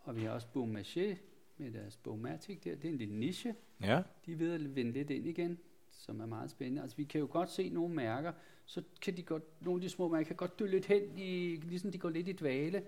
Og 0.00 0.16
vi 0.16 0.22
har 0.22 0.30
også 0.30 0.46
Beaumarchais 0.52 1.18
med 1.56 1.70
deres 1.70 1.96
Beaumatic 1.96 2.60
der. 2.60 2.74
Det 2.74 2.84
er 2.84 2.88
en 2.88 2.98
lille 2.98 3.18
niche. 3.18 3.54
Ja. 3.80 4.02
De 4.26 4.32
er 4.32 4.36
ved 4.36 4.52
at 4.52 4.76
vende 4.76 4.92
lidt 4.92 5.10
ind 5.10 5.26
igen, 5.26 5.58
som 5.90 6.20
er 6.20 6.26
meget 6.26 6.50
spændende. 6.50 6.82
Altså 6.82 6.96
vi 6.96 7.04
kan 7.04 7.20
jo 7.20 7.28
godt 7.30 7.50
se 7.50 7.68
nogle 7.68 7.94
mærker, 7.94 8.32
så 8.64 8.82
kan 9.02 9.16
de 9.16 9.22
godt, 9.22 9.62
nogle 9.62 9.78
af 9.78 9.82
de 9.82 9.88
små 9.88 10.08
mærker 10.08 10.26
kan 10.26 10.36
godt 10.36 10.58
dø 10.58 10.66
lidt 10.66 10.86
hen, 10.86 11.18
i, 11.18 11.56
ligesom 11.56 11.92
de 11.92 11.98
går 11.98 12.08
lidt 12.08 12.28
i 12.28 12.32
dvale 12.32 12.82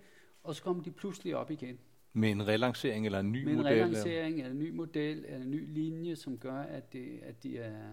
og 0.45 0.55
så 0.55 0.63
kommer 0.63 0.83
de 0.83 0.91
pludselig 0.91 1.37
op 1.37 1.51
igen. 1.51 1.79
Med 2.13 2.31
en 2.31 2.47
relancering 2.47 3.07
eller 3.07 3.21
en 3.21 3.33
ny 3.33 3.45
model? 3.45 3.57
Med 3.57 3.65
en 3.65 3.67
relancering 3.67 4.39
eller 4.39 4.51
en 4.51 4.59
ny 4.59 4.71
model 4.71 5.25
eller 5.25 5.45
en 5.45 5.51
ny 5.51 5.75
linje, 5.75 6.17
som 6.17 6.39
gør, 6.39 6.59
at, 6.59 6.93
det, 6.93 7.21
at 7.23 7.43
de 7.43 7.59
er, 7.59 7.93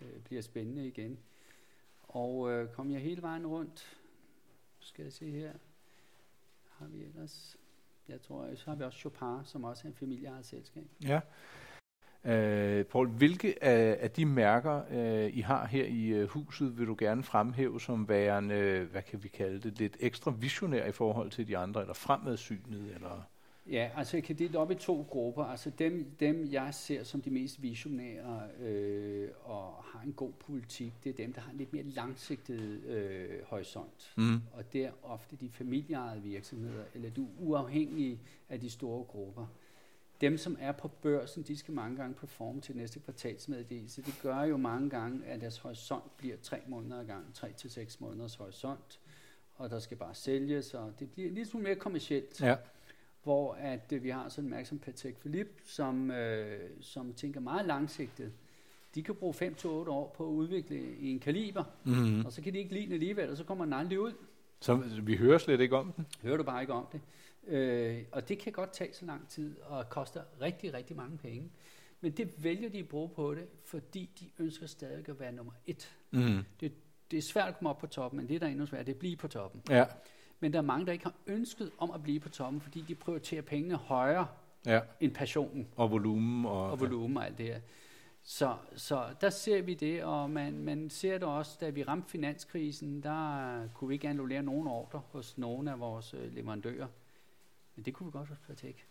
øh, 0.00 0.20
bliver 0.24 0.42
spændende 0.42 0.86
igen. 0.86 1.18
Og 2.02 2.50
øh, 2.50 2.68
kom 2.68 2.90
jeg 2.90 3.00
hele 3.00 3.22
vejen 3.22 3.46
rundt, 3.46 3.98
skal 4.78 5.02
jeg 5.02 5.12
se 5.12 5.30
her, 5.30 5.52
har 6.68 6.86
vi 6.86 7.04
ellers, 7.04 7.56
jeg 8.08 8.20
tror, 8.20 8.54
så 8.54 8.70
har 8.70 8.76
vi 8.76 8.84
også 8.84 8.98
Chopin, 8.98 9.44
som 9.44 9.64
også 9.64 9.82
er 9.84 9.90
en 9.90 9.96
familieejet 9.96 10.46
selskab. 10.46 10.86
Ja. 11.04 11.20
Øh, 12.24 12.84
Paul, 12.84 13.08
hvilke 13.08 13.64
af, 13.64 13.98
af 14.00 14.10
de 14.10 14.26
mærker, 14.26 14.82
øh, 14.90 15.36
I 15.36 15.40
har 15.40 15.66
her 15.66 15.84
i 15.84 16.06
øh, 16.06 16.28
huset, 16.28 16.78
vil 16.78 16.86
du 16.86 16.96
gerne 16.98 17.22
fremhæve 17.22 17.80
som 17.80 18.08
værende, 18.08 18.54
øh, 18.54 18.90
hvad 18.90 19.02
kan 19.02 19.22
vi 19.22 19.28
kalde 19.28 19.60
det, 19.60 19.78
lidt 19.78 19.96
ekstra 20.00 20.34
visionær 20.40 20.86
i 20.86 20.92
forhold 20.92 21.30
til 21.30 21.48
de 21.48 21.56
andre, 21.56 21.80
eller 21.80 21.94
fremadsynet, 21.94 22.94
eller... 22.94 23.26
Ja, 23.70 23.90
altså 23.96 24.16
jeg 24.16 24.24
kan 24.24 24.36
dele 24.36 24.58
op 24.58 24.70
i 24.70 24.74
to 24.74 25.06
grupper. 25.10 25.44
Altså 25.44 25.70
dem, 25.78 26.16
dem 26.20 26.48
jeg 26.50 26.74
ser 26.74 27.04
som 27.04 27.20
de 27.20 27.30
mest 27.30 27.62
visionære 27.62 28.42
øh, 28.60 29.28
og 29.42 29.74
har 29.84 30.00
en 30.06 30.12
god 30.12 30.32
politik, 30.32 30.92
det 31.04 31.10
er 31.10 31.14
dem, 31.14 31.32
der 31.32 31.40
har 31.40 31.52
en 31.52 31.58
lidt 31.58 31.72
mere 31.72 31.82
langsigtet 31.82 32.60
øh, 32.84 33.28
horisont. 33.46 34.12
Mm. 34.16 34.40
Og 34.52 34.72
det 34.72 34.84
er 34.84 34.90
ofte 35.02 35.36
de 35.36 35.50
familieejede 35.50 36.22
virksomheder, 36.22 36.84
eller 36.94 37.10
du 37.10 37.28
uafhængige 37.38 38.20
af 38.48 38.60
de 38.60 38.70
store 38.70 39.04
grupper. 39.04 39.46
Dem, 40.20 40.38
som 40.38 40.56
er 40.60 40.72
på 40.72 40.88
børsen, 40.88 41.42
de 41.42 41.56
skal 41.56 41.74
mange 41.74 41.96
gange 41.96 42.14
performe 42.14 42.60
til 42.60 42.76
næste 42.76 43.00
kvartalsmeddelelse. 43.00 44.02
Det 44.02 44.18
gør 44.22 44.42
jo 44.42 44.56
mange 44.56 44.90
gange, 44.90 45.26
at 45.26 45.40
deres 45.40 45.58
horisont 45.58 46.16
bliver 46.16 46.36
tre 46.42 46.58
måneder 46.66 47.00
ad 47.00 47.04
gang, 47.04 47.34
tre 47.34 47.52
til 47.52 47.70
seks 47.70 48.00
måneders 48.00 48.34
horisont, 48.34 49.00
og 49.54 49.70
der 49.70 49.78
skal 49.78 49.96
bare 49.96 50.14
sælges, 50.14 50.74
og 50.74 50.92
det 50.98 51.10
bliver 51.10 51.30
lidt 51.30 51.54
mere 51.54 51.74
kommercielt. 51.74 52.40
Ja. 52.40 52.56
Hvor 53.22 53.54
at 53.54 53.92
øh, 53.92 54.02
vi 54.04 54.08
har 54.10 54.28
sådan 54.28 54.44
en 54.44 54.50
mærke 54.50 54.68
som 54.68 54.78
Patek 54.78 55.16
Philippe, 55.20 55.52
som, 55.64 56.10
øh, 56.10 56.70
som 56.80 57.12
tænker 57.14 57.40
meget 57.40 57.66
langsigtet. 57.66 58.32
De 58.94 59.02
kan 59.02 59.14
bruge 59.14 59.34
5-8 59.34 59.66
år 59.68 60.14
på 60.16 60.24
at 60.26 60.30
udvikle 60.32 60.98
en 61.00 61.18
kaliber, 61.18 61.64
Mm. 61.84 62.24
og 62.26 62.32
så 62.32 62.42
kan 62.42 62.52
de 62.52 62.58
ikke 62.58 62.72
lide 62.74 62.84
den 62.84 62.92
alligevel, 62.92 63.30
og 63.30 63.36
så 63.36 63.44
kommer 63.44 63.64
den 63.64 63.74
aldrig 63.74 64.00
ud. 64.00 64.12
Så 64.60 64.76
vi 65.02 65.16
hører 65.16 65.38
slet 65.38 65.60
ikke 65.60 65.76
om 65.76 65.92
den? 65.92 66.06
Hører 66.22 66.36
du 66.36 66.42
bare 66.42 66.60
ikke 66.60 66.72
om 66.72 66.86
det. 66.92 67.00
Øh, 67.50 68.04
og 68.12 68.28
det 68.28 68.38
kan 68.38 68.52
godt 68.52 68.72
tage 68.72 68.94
så 68.94 69.04
lang 69.04 69.28
tid, 69.28 69.56
og 69.60 69.88
koster 69.88 70.22
rigtig, 70.40 70.74
rigtig 70.74 70.96
mange 70.96 71.18
penge. 71.18 71.50
Men 72.00 72.12
det 72.12 72.44
vælger 72.44 72.68
de 72.68 72.78
at 72.78 72.88
bruge 72.88 73.08
på 73.08 73.34
det, 73.34 73.46
fordi 73.64 74.10
de 74.20 74.42
ønsker 74.44 74.66
stadig 74.66 75.08
at 75.08 75.20
være 75.20 75.32
nummer 75.32 75.52
et. 75.66 75.96
Mm. 76.10 76.44
Det 77.10 77.18
er 77.18 77.22
svært 77.22 77.48
at 77.48 77.54
komme 77.54 77.70
op 77.70 77.78
på 77.78 77.86
toppen, 77.86 78.20
men 78.20 78.28
det, 78.28 78.40
der 78.40 78.46
er 78.46 78.50
endnu 78.50 78.66
svært, 78.66 78.86
det 78.86 78.92
er 78.92 78.96
at 78.96 78.98
blive 78.98 79.16
på 79.16 79.28
toppen. 79.28 79.62
Ja, 79.70 79.84
Men 80.40 80.52
der 80.52 80.58
er 80.58 80.62
mange, 80.62 80.86
der 80.86 80.92
ikke 80.92 81.04
har 81.04 81.14
ønsket 81.26 81.70
om 81.78 81.90
at 81.90 82.02
blive 82.02 82.20
på 82.20 82.28
toppen, 82.28 82.60
fordi 82.60 82.84
de 82.88 82.94
prioriterer 82.94 83.42
pengene 83.42 83.76
højere 83.76 84.26
ja. 84.66 84.80
end 85.00 85.14
passionen 85.14 85.68
Og 85.76 85.90
volumen. 85.90 86.46
Og, 86.46 86.70
og 86.70 86.80
volumen 86.80 87.16
og 87.16 87.26
alt 87.26 87.38
det 87.38 87.46
her. 87.46 87.60
Så, 88.22 88.56
så 88.76 89.04
der 89.20 89.30
ser 89.30 89.62
vi 89.62 89.74
det, 89.74 90.04
og 90.04 90.30
man, 90.30 90.58
man 90.58 90.90
ser 90.90 91.12
det 91.18 91.22
også, 91.22 91.58
da 91.60 91.70
vi 91.70 91.82
ramte 91.82 92.10
finanskrisen, 92.10 93.02
der 93.02 93.68
kunne 93.74 93.88
vi 93.88 93.94
ikke 93.94 94.08
annullere 94.08 94.42
nogen 94.42 94.66
ordre 94.68 95.02
hos 95.10 95.38
nogle 95.38 95.70
af 95.70 95.80
vores 95.80 96.14
øh, 96.14 96.34
leverandører. 96.34 96.86
Men 97.80 97.84
det 97.84 97.94
kunne 97.94 98.06
vi 98.06 98.18
godt 98.18 98.28
Patek. 98.46 98.86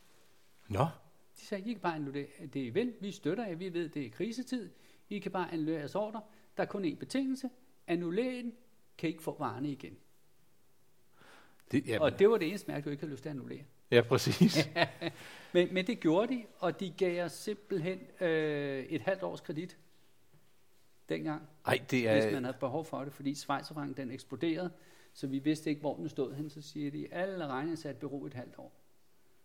Nå, 0.68 0.88
De 1.36 1.42
sagde, 1.42 1.70
I 1.70 1.74
kan 1.74 1.82
bare 1.82 1.96
annullere 1.96 2.28
det, 2.54 2.60
I 2.60 2.70
vil. 2.70 2.94
Vi 3.02 3.12
støtter 3.12 3.48
jer, 3.48 3.56
vi 3.56 3.74
ved, 3.74 3.90
det 3.90 4.06
er 4.06 4.10
krisetid. 4.10 4.70
I 5.10 5.20
kan 5.20 5.32
bare 5.32 5.52
annullere 5.52 5.78
jeres 5.78 5.96
ordre. 5.96 6.22
Der 6.58 6.64
er 6.64 6.68
kun 6.68 6.86
én 6.86 6.96
betingelse. 6.96 7.50
Annullere 7.88 8.36
den, 8.36 8.54
kan 8.98 9.10
I 9.10 9.12
ikke 9.12 9.24
få 9.24 9.36
varerne 9.40 9.72
igen. 9.72 9.98
det, 11.72 11.88
ja, 11.88 12.02
Og 12.02 12.20
det 12.20 12.30
var 12.30 12.38
det 12.38 12.48
eneste 12.48 12.72
mærke, 12.72 12.86
du 12.86 12.90
ikke 12.90 13.02
havde 13.02 13.12
lyst 13.12 13.22
til 13.22 13.30
at 13.30 13.36
annullere. 13.36 13.64
ja, 13.92 14.02
præcis. 14.02 14.70
Men, 15.54 15.74
men 15.74 15.88
det 15.88 16.00
gjorde 16.00 16.34
de, 16.34 16.46
og 16.60 16.80
de 16.80 16.94
gav 16.98 17.26
os 17.26 17.32
simpelthen 17.32 18.00
øh, 18.22 18.84
et 18.84 19.02
halvt 19.02 19.24
års 19.24 19.42
kredit 19.42 19.78
dengang. 21.10 21.42
Ej, 21.66 21.82
det 21.92 22.12
hvis 22.12 22.26
er... 22.26 22.32
man 22.32 22.44
havde 22.44 22.58
behov 22.60 22.86
for 22.86 23.04
det, 23.04 23.14
fordi 23.14 23.36
Schweizerfranken 23.36 23.98
den 23.98 24.12
eksploderede, 24.12 24.72
så 25.14 25.28
vi 25.28 25.40
vidste 25.40 25.70
ikke, 25.70 25.80
hvor 25.80 25.96
den 25.96 26.10
stod 26.10 26.34
hen, 26.34 26.50
så 26.50 26.62
siger 26.62 26.92
de, 26.92 27.14
alle 27.14 27.48
regninger 27.48 27.76
sat 27.76 27.98
bero 27.98 28.26
et 28.26 28.34
halvt 28.34 28.58
år. 28.58 28.79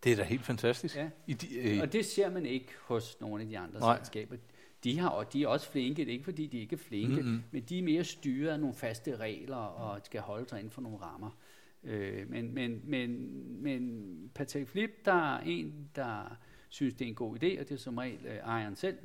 Det 0.03 0.11
er 0.11 0.15
da 0.15 0.23
helt 0.23 0.45
fantastisk. 0.45 0.95
Ja. 0.95 1.09
I 1.27 1.33
de, 1.33 1.55
øh, 1.57 1.81
Og 1.81 1.93
det 1.93 2.05
ser 2.05 2.29
man 2.29 2.45
ikke 2.45 2.67
hos 2.81 3.17
nogle 3.21 3.43
af 3.43 3.49
de 3.49 3.57
andre 3.59 3.79
Nej. 3.79 3.97
selskaber. 3.97 4.35
De, 4.83 4.99
har, 4.99 5.09
og 5.09 5.33
de 5.33 5.43
er 5.43 5.47
også 5.47 5.71
flinke, 5.71 6.01
det 6.01 6.07
er 6.07 6.13
ikke 6.13 6.23
fordi, 6.23 6.47
de 6.47 6.57
ikke 6.59 6.73
er 6.73 6.77
flinke, 6.77 7.21
Mm-mm. 7.21 7.43
men 7.51 7.63
de 7.63 7.79
er 7.79 7.83
mere 7.83 8.03
styret 8.03 8.49
af 8.49 8.59
nogle 8.59 8.75
faste 8.75 9.15
regler 9.15 9.55
og 9.55 9.99
skal 10.03 10.21
holde 10.21 10.49
sig 10.49 10.59
inden 10.59 10.71
for 10.71 10.81
nogle 10.81 10.97
rammer. 10.97 11.37
Øh, 11.83 12.29
men, 12.29 12.53
men, 12.53 12.81
men, 12.83 13.31
men 13.63 14.31
Patek 14.35 14.67
Philippe, 14.67 14.95
der 15.05 15.35
er 15.35 15.39
en, 15.39 15.89
der 15.95 16.37
synes, 16.69 16.93
det 16.93 17.05
er 17.05 17.09
en 17.09 17.15
god 17.15 17.35
idé, 17.35 17.59
og 17.59 17.69
det 17.69 17.71
er 17.71 17.77
som 17.77 17.97
regel 17.97 18.25
øh, 18.25 18.35
ejeren 18.35 18.75
selv, 18.75 18.97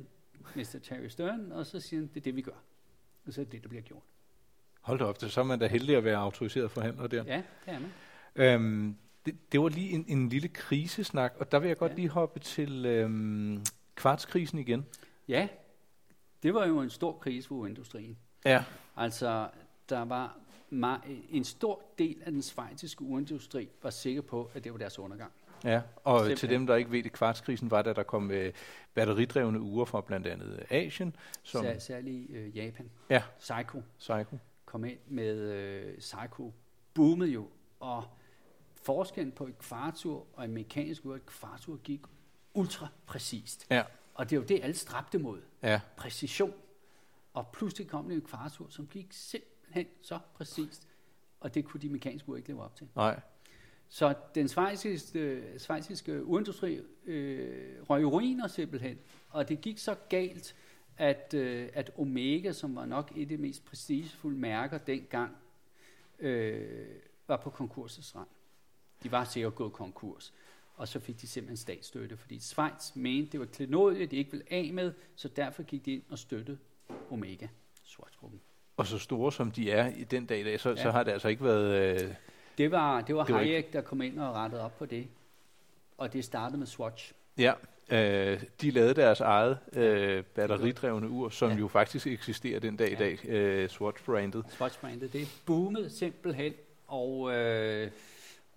Mr. 0.55 0.79
Terry 0.83 1.07
Stern, 1.07 1.51
og 1.51 1.65
så 1.65 1.79
siger 1.79 1.99
han, 1.99 2.07
det 2.07 2.17
er 2.17 2.21
det, 2.21 2.35
vi 2.35 2.41
gør. 2.41 2.63
Og 3.25 3.33
så 3.33 3.41
er 3.41 3.45
det 3.45 3.51
det, 3.51 3.63
der 3.63 3.69
bliver 3.69 3.81
gjort. 3.81 4.03
Hold 4.81 4.99
da 4.99 5.05
op, 5.05 5.17
så 5.19 5.41
er 5.41 5.45
man 5.45 5.59
da 5.59 5.67
heldig 5.67 5.95
at 5.97 6.03
være 6.03 6.17
autoriseret 6.17 6.71
forhandler 6.71 7.07
der. 7.07 7.23
Ja, 7.27 7.43
det 7.65 7.73
er 7.73 7.79
man. 7.79 7.91
Øhm, 8.35 8.95
det, 9.25 9.51
det 9.51 9.61
var 9.61 9.69
lige 9.69 9.89
en, 9.89 10.05
en 10.07 10.29
lille 10.29 10.47
krisesnak, 10.47 11.33
og 11.39 11.51
der 11.51 11.59
vil 11.59 11.67
jeg 11.67 11.77
godt 11.77 11.91
Ja. 11.91 11.95
lige 11.95 12.09
hoppe 12.09 12.39
til 12.39 12.85
øhm, 12.85 13.61
kvartskrisen 13.95 14.59
igen. 14.59 14.85
Ja, 15.27 15.47
det 16.43 16.53
var 16.53 16.65
jo 16.67 16.79
en 16.81 16.89
stor 16.89 17.11
krise 17.17 17.47
for 17.47 17.55
urindustrien. 17.55 18.17
Ja. 18.45 18.63
Altså, 18.97 19.49
der 19.89 20.05
var 20.05 20.37
en 21.29 21.43
stor 21.43 21.81
del 21.99 22.21
af 22.25 22.31
den 22.31 22.41
svejtiske 22.41 23.01
urindustri 23.01 23.69
var 23.83 23.89
sikker 23.89 24.21
på, 24.21 24.51
at 24.53 24.63
det 24.63 24.71
var 24.71 24.77
deres 24.77 24.99
undergang. 24.99 25.31
Ja, 25.63 25.81
og 26.03 26.19
Simpelthen. 26.19 26.37
til 26.37 26.49
dem, 26.49 26.67
der 26.67 26.75
ikke 26.75 26.91
ved 26.91 27.03
det, 27.03 27.11
kvartskrisen 27.11 27.71
var, 27.71 27.81
da 27.81 27.93
der 27.93 28.03
kom 28.03 28.31
øh, 28.31 28.53
batteridrevne 28.93 29.59
uger 29.61 29.85
fra 29.85 30.01
blandt 30.01 30.27
andet 30.27 30.63
Asien, 30.69 31.15
som 31.43 31.63
Sær, 31.63 31.79
særligt 31.79 32.31
øh, 32.31 32.57
Japan. 32.57 32.89
Ja. 33.09 33.23
Seiko 33.39 33.81
Psycho. 33.99 34.37
kom 34.65 34.85
ind 34.85 34.97
med 35.07 35.37
øh, 35.39 35.93
Seiko. 35.99 36.53
Boomede 36.93 37.29
jo, 37.31 37.47
og 37.79 38.03
forskellen 38.83 39.31
på 39.31 39.47
et 39.47 39.57
kvartur 39.57 40.27
og 40.33 40.45
en 40.45 40.51
mekanisk 40.51 41.05
ur, 41.05 41.15
et 41.15 41.25
kvartur 41.25 41.77
gik 41.77 42.01
ultra 42.53 42.87
præcist. 43.05 43.67
Ja. 43.69 43.83
Og 44.13 44.29
det 44.29 44.35
er 44.35 44.39
jo 44.39 44.45
det, 44.47 44.59
alle 44.63 44.75
stræbte 44.75 45.19
mod. 45.19 45.41
Ja, 45.63 45.81
præcision. 45.97 46.53
Og 47.33 47.47
pludselig 47.53 47.87
kom 47.87 48.07
det 48.07 48.15
en 48.15 48.21
kvartur, 48.21 48.65
som 48.69 48.87
gik 48.87 49.07
simpelthen 49.11 49.85
så 50.01 50.19
præcist, 50.33 50.87
og 51.39 51.53
det 51.53 51.65
kunne 51.65 51.81
de 51.81 51.89
mekaniske 51.89 52.29
ur 52.29 52.37
ikke 52.37 52.49
leve 52.49 52.63
op 52.63 52.75
til. 52.75 52.87
nej. 52.95 53.19
Så 53.93 54.13
den 54.35 54.47
svejsiske, 54.47 55.43
svejsiske 55.57 56.25
urindustri 56.25 56.79
øh, 57.05 57.81
røg 57.89 58.05
ruiner 58.05 58.47
simpelthen, 58.47 58.97
og 59.29 59.49
det 59.49 59.61
gik 59.61 59.77
så 59.77 59.95
galt, 60.09 60.55
at, 60.97 61.33
øh, 61.33 61.69
at 61.73 61.91
Omega, 61.97 62.51
som 62.51 62.75
var 62.75 62.85
nok 62.85 63.11
et 63.15 63.21
af 63.21 63.27
de 63.27 63.37
mest 63.37 63.65
prestigefulde 63.65 64.37
mærker 64.37 64.77
dengang, 64.77 65.35
øh, 66.19 66.87
var 67.27 67.37
på 67.37 67.49
konkursets 67.49 68.15
rand. 68.15 68.27
De 69.03 69.11
var 69.11 69.23
sikkert 69.23 69.55
gået 69.55 69.73
konkurs, 69.73 70.33
og 70.75 70.87
så 70.87 70.99
fik 70.99 71.21
de 71.21 71.27
simpelthen 71.27 71.57
statsstøtte, 71.57 72.17
fordi 72.17 72.39
Schweiz 72.39 72.95
mente, 72.95 73.31
det 73.31 73.39
var 73.39 73.45
klenodie, 73.45 74.05
de 74.05 74.15
ikke 74.15 74.31
ville 74.31 74.45
af 74.51 74.69
med, 74.73 74.93
så 75.15 75.27
derfor 75.27 75.63
gik 75.63 75.85
de 75.85 75.93
ind 75.93 76.03
og 76.09 76.19
støttede 76.19 76.57
Omega, 77.11 77.47
Schwarzgruppen. 77.83 78.41
Og 78.77 78.87
så 78.87 78.97
store 78.97 79.31
som 79.31 79.51
de 79.51 79.71
er 79.71 79.87
i 79.95 80.03
den 80.03 80.25
dag 80.25 80.39
i 80.39 80.43
dag, 80.43 80.59
så, 80.59 80.69
ja. 80.69 80.75
så 80.75 80.91
har 80.91 81.03
det 81.03 81.11
altså 81.11 81.27
ikke 81.27 81.43
været... 81.43 82.01
Øh, 82.01 82.13
Det 82.57 82.71
var, 82.71 83.01
det 83.01 83.15
var, 83.15 83.23
Det 83.25 83.35
var 83.35 83.41
Hayek, 83.41 83.73
der 83.73 83.81
kom 83.81 84.01
ind 84.01 84.19
og 84.19 84.33
rettede 84.35 84.61
op 84.61 84.77
på 84.77 84.85
det, 84.85 85.07
og 85.97 86.13
det 86.13 86.25
startede 86.25 86.57
med 86.57 86.67
Swatch. 86.67 87.13
ja, 87.37 87.53
øh, 87.91 88.43
de 88.61 88.71
lavede 88.71 88.93
deres 88.93 89.19
eget 89.19 89.57
øh, 89.73 90.23
batteridrevne 90.23 91.09
ur, 91.09 91.29
som. 91.29 91.51
Ja. 91.51 91.57
jo 91.57 91.67
faktisk 91.67 92.07
eksisterer 92.07 92.59
den 92.59 92.77
dag 92.77 92.87
Ja. 92.89 92.93
i 92.93 92.97
dag, 93.15 93.29
øh, 93.29 93.69
Swatch-brandet. 93.69 94.45
Swatch-brandet, 94.49 95.13
det 95.13 95.41
boomede 95.45 95.89
simpelthen, 95.89 96.53
og, 96.87 97.31
øh, 97.35 97.91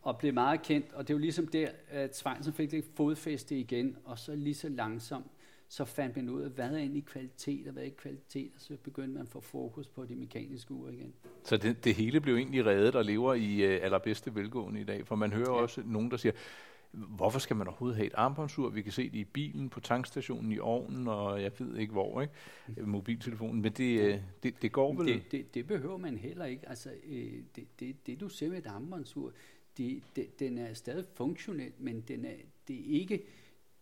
og 0.04 0.18
blev 0.18 0.34
meget 0.34 0.62
kendt, 0.62 0.92
og 0.92 1.08
det 1.08 1.16
var 1.16 1.20
ligesom 1.20 1.46
der, 1.46 1.68
at 1.88 2.16
Schweizer 2.16 2.52
fik 2.52 2.72
lidt 2.72 2.86
fodfæste 2.96 3.58
igen, 3.58 3.96
og 4.04 4.18
så 4.18 4.34
lige 4.34 4.54
så 4.54 4.68
langsomt, 4.68 5.26
så 5.68 5.84
fandt 5.84 6.16
man 6.16 6.28
ud 6.28 6.42
af, 6.42 6.50
hvad 6.50 6.70
er 6.70 6.76
egentlig 6.76 7.04
kvalitet, 7.04 7.66
og 7.66 7.72
hvad 7.72 7.82
er 7.82 7.84
ikke 7.84 7.96
kvalitet, 7.96 8.52
og 8.54 8.60
så 8.60 8.76
begyndte 8.82 9.14
man 9.14 9.22
at 9.22 9.28
få 9.28 9.40
fokus 9.40 9.88
på 9.88 10.04
de 10.04 10.14
mekaniske 10.14 10.74
ure 10.74 10.94
igen. 10.94 11.12
Så 11.44 11.56
det, 11.56 11.84
det 11.84 11.94
hele 11.94 12.20
blev 12.20 12.36
egentlig 12.36 12.66
reddet 12.66 12.94
og 12.94 13.04
lever 13.04 13.34
i 13.34 13.62
øh, 13.62 13.78
allerbedste 13.82 14.34
velgående 14.34 14.80
i 14.80 14.84
dag, 14.84 15.06
for 15.06 15.16
man 15.16 15.32
hører 15.32 15.50
ja. 15.50 15.56
Ja. 15.56 15.62
også 15.62 15.82
nogen, 15.84 16.10
der 16.10 16.16
siger, 16.16 16.32
hvorfor 16.94 17.38
skal 17.38 17.56
man 17.56 17.66
overhovedet 17.66 17.96
have 17.96 18.06
et 18.06 18.14
armbåndsur? 18.14 18.68
Vi 18.68 18.82
kan 18.82 18.92
se 18.92 19.10
det 19.10 19.18
i 19.18 19.24
bilen, 19.24 19.68
på 19.68 19.80
tankstationen, 19.80 20.52
i 20.52 20.58
ovnen, 20.58 21.08
og 21.08 21.42
jeg 21.42 21.52
ved 21.58 21.76
ikke 21.76 21.92
hvor, 21.92 22.20
ikke? 22.20 22.34
Øh, 22.76 22.88
Mobiltelefonen, 22.88 23.62
men 23.62 23.72
det, 23.72 24.00
øh, 24.00 24.18
det, 24.42 24.62
det 24.62 24.72
går 24.72 24.94
vel? 24.94 25.06
Det, 25.06 25.32
det, 25.32 25.54
det 25.54 25.66
behøver 25.66 25.98
man 25.98 26.18
heller 26.18 26.44
ikke. 26.44 26.68
Altså, 26.68 26.90
øh, 27.06 27.32
det, 27.56 27.66
det, 27.80 28.06
det 28.06 28.20
du 28.20 28.28
ser 28.28 28.48
med 28.48 28.58
et 28.58 28.66
armbåndsur, 28.66 29.32
det, 29.78 30.02
det, 30.16 30.40
den 30.40 30.58
er 30.58 30.74
stadig 30.74 31.04
funktionel, 31.14 31.72
men 31.78 32.00
den 32.00 32.24
er, 32.24 32.34
det 32.68 32.76
er 32.80 33.00
ikke 33.00 33.22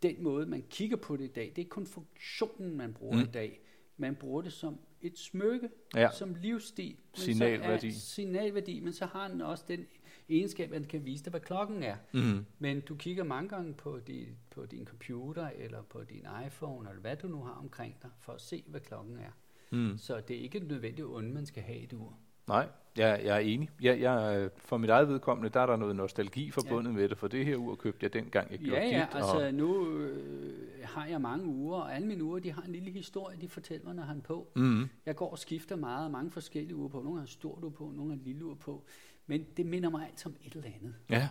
den 0.03 0.23
måde, 0.23 0.47
man 0.47 0.65
kigger 0.71 0.97
på 0.97 1.17
det 1.17 1.25
i 1.25 1.29
dag. 1.33 1.45
Det 1.45 1.55
er 1.55 1.59
ikke 1.59 1.69
kun 1.71 1.87
funktionen, 1.87 2.77
man 2.77 2.93
bruger 2.95 3.17
Mm. 3.17 3.23
i 3.23 3.27
dag. 3.33 3.61
Man 3.97 4.15
bruger 4.17 4.43
det 4.43 4.53
som 4.53 4.79
et 5.03 5.19
smykke, 5.19 5.69
Ja. 5.97 6.09
som 6.13 6.35
livsstil. 6.35 6.97
Signalværdi. 7.15 7.91
Signalværdi, 7.91 8.81
men 8.81 8.93
så 8.93 9.07
har 9.07 9.29
den 9.29 9.41
også 9.41 9.65
den 9.69 9.87
egenskab, 10.29 10.73
at 10.73 10.81
den 10.81 10.89
kan 10.89 11.05
vise 11.05 11.25
dig, 11.25 11.31
hvad 11.31 11.41
klokken 11.41 11.83
er. 11.83 11.97
Mm. 12.13 12.45
Men 12.59 12.81
du 12.81 12.97
kigger 12.97 13.25
mange 13.25 13.49
gange 13.49 13.75
på, 13.75 13.99
di, 14.07 14.27
på 14.51 14.67
din 14.67 14.85
computer, 14.87 15.49
eller 15.59 15.83
på 15.83 16.05
din 16.05 16.27
iPhone, 16.47 16.89
eller 16.89 17.01
hvad 17.01 17.17
du 17.17 17.29
nu 17.29 17.43
har 17.43 17.53
omkring 17.53 17.97
dig, 18.03 18.11
for 18.21 18.33
at 18.33 18.41
se, 18.41 18.65
hvad 18.67 18.81
klokken 18.81 19.19
er. 19.19 19.31
Mm. 19.71 19.99
Så 19.99 20.21
det 20.21 20.37
er 20.37 20.41
ikke 20.41 20.59
nødvendigt 20.61 21.07
onde, 21.07 21.31
man 21.31 21.47
skal 21.47 21.63
have 21.63 21.79
et 21.79 21.93
ur. 21.93 22.19
Nej, 22.49 22.69
jeg, 22.97 23.21
jeg 23.25 23.35
er 23.37 23.41
enig. 23.41 23.71
Jeg, 23.81 24.01
jeg, 24.01 24.37
øh, 24.39 24.51
for 24.57 24.77
mit 24.77 24.91
eget 24.91 25.09
vedkommende, 25.09 25.51
der 25.51 25.61
er 25.61 25.67
der 25.67 25.77
noget 25.77 25.97
nostalgi 25.97 26.51
forbundet 26.51 26.91
ja. 26.91 26.97
med 26.97 27.09
det, 27.09 27.19
for 27.19 27.29
det 27.29 27.45
her 27.47 27.57
ur 27.57 27.75
købte 27.75 28.05
jeg 28.05 28.13
dengang, 28.13 28.51
jeg 28.51 28.59
gjorde 28.59 28.81
Ja, 28.81 28.89
ja, 28.89 29.07
dit. 29.07 29.15
altså 29.15 29.47
og, 29.47 29.55
nu 29.55 29.89
øh, 29.89 30.79
har 30.85 31.07
jeg 31.07 31.21
mange 31.21 31.47
uger, 31.47 31.79
og 31.81 31.95
alle 31.95 32.09
mine 32.09 32.25
uger, 32.25 32.39
de 32.39 32.53
har 32.53 32.63
en 32.63 32.73
lille 32.73 32.91
historie, 32.91 33.37
de 33.41 33.49
fortæller 33.49 33.85
mig, 33.87 33.95
når 33.95 34.03
han 34.03 34.21
på. 34.21 34.53
Mm. 34.57 34.89
Jeg 35.07 35.17
går 35.17 35.31
og 35.31 35.39
skifter 35.39 35.77
meget, 35.77 36.11
mange 36.11 36.31
forskellige 36.31 36.77
uger 36.77 36.89
på. 36.89 37.03
Nogle 37.03 37.19
har 37.21 37.27
stort 37.27 37.65
uge 37.65 37.73
på, 37.73 37.93
nogle 37.97 38.13
har 38.17 38.21
lille 38.25 38.45
uger 38.45 38.55
på. 38.55 38.85
Men 39.27 39.47
det 39.57 39.67
minder 39.67 39.91
mig 39.91 40.07
alt 40.07 40.27
om 40.27 40.37
et 40.45 40.55
eller 40.55 40.71
andet, 40.81 40.95
Ja. 41.11 41.29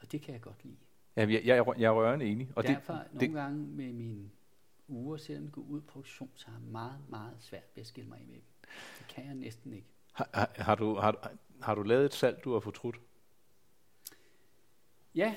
og 0.00 0.12
det 0.12 0.20
kan 0.22 0.32
jeg 0.34 0.40
godt 0.40 0.64
lide. 0.64 0.76
Ja, 1.16 1.20
jeg, 1.20 1.42
jeg, 1.44 1.64
jeg 1.78 1.84
er 1.86 1.90
rørende 1.92 2.26
enig. 2.26 2.50
Og 2.56 2.62
Derfor 2.66 2.92
det, 2.92 3.02
nogle 3.12 3.26
det, 3.26 3.34
gange 3.34 3.66
med 3.66 3.92
mine 3.92 4.30
uger, 4.88 5.16
selvom 5.16 5.44
det 5.44 5.52
går 5.52 5.62
ud 5.62 5.78
i 5.78 5.84
produktion, 5.84 6.30
så 6.34 6.46
har 6.46 6.58
jeg 6.58 6.68
meget, 6.72 7.00
meget 7.08 7.34
svært 7.40 7.62
ved 7.74 7.80
at 7.80 7.86
skille 7.86 8.08
mig 8.08 8.18
af 8.18 8.26
med 8.26 8.34
dem. 8.34 8.44
Det 8.98 9.06
kan 9.08 9.26
jeg 9.26 9.34
næsten 9.34 9.72
ikke. 9.72 9.88
Har, 10.34 10.50
har, 10.56 10.74
du, 10.74 10.94
har, 10.96 11.30
har 11.62 11.74
du 11.74 11.82
lavet 11.82 12.04
et 12.04 12.14
salg, 12.14 12.40
du 12.44 12.52
har 12.52 12.60
fortrudt? 12.60 12.96
Ja, 15.14 15.34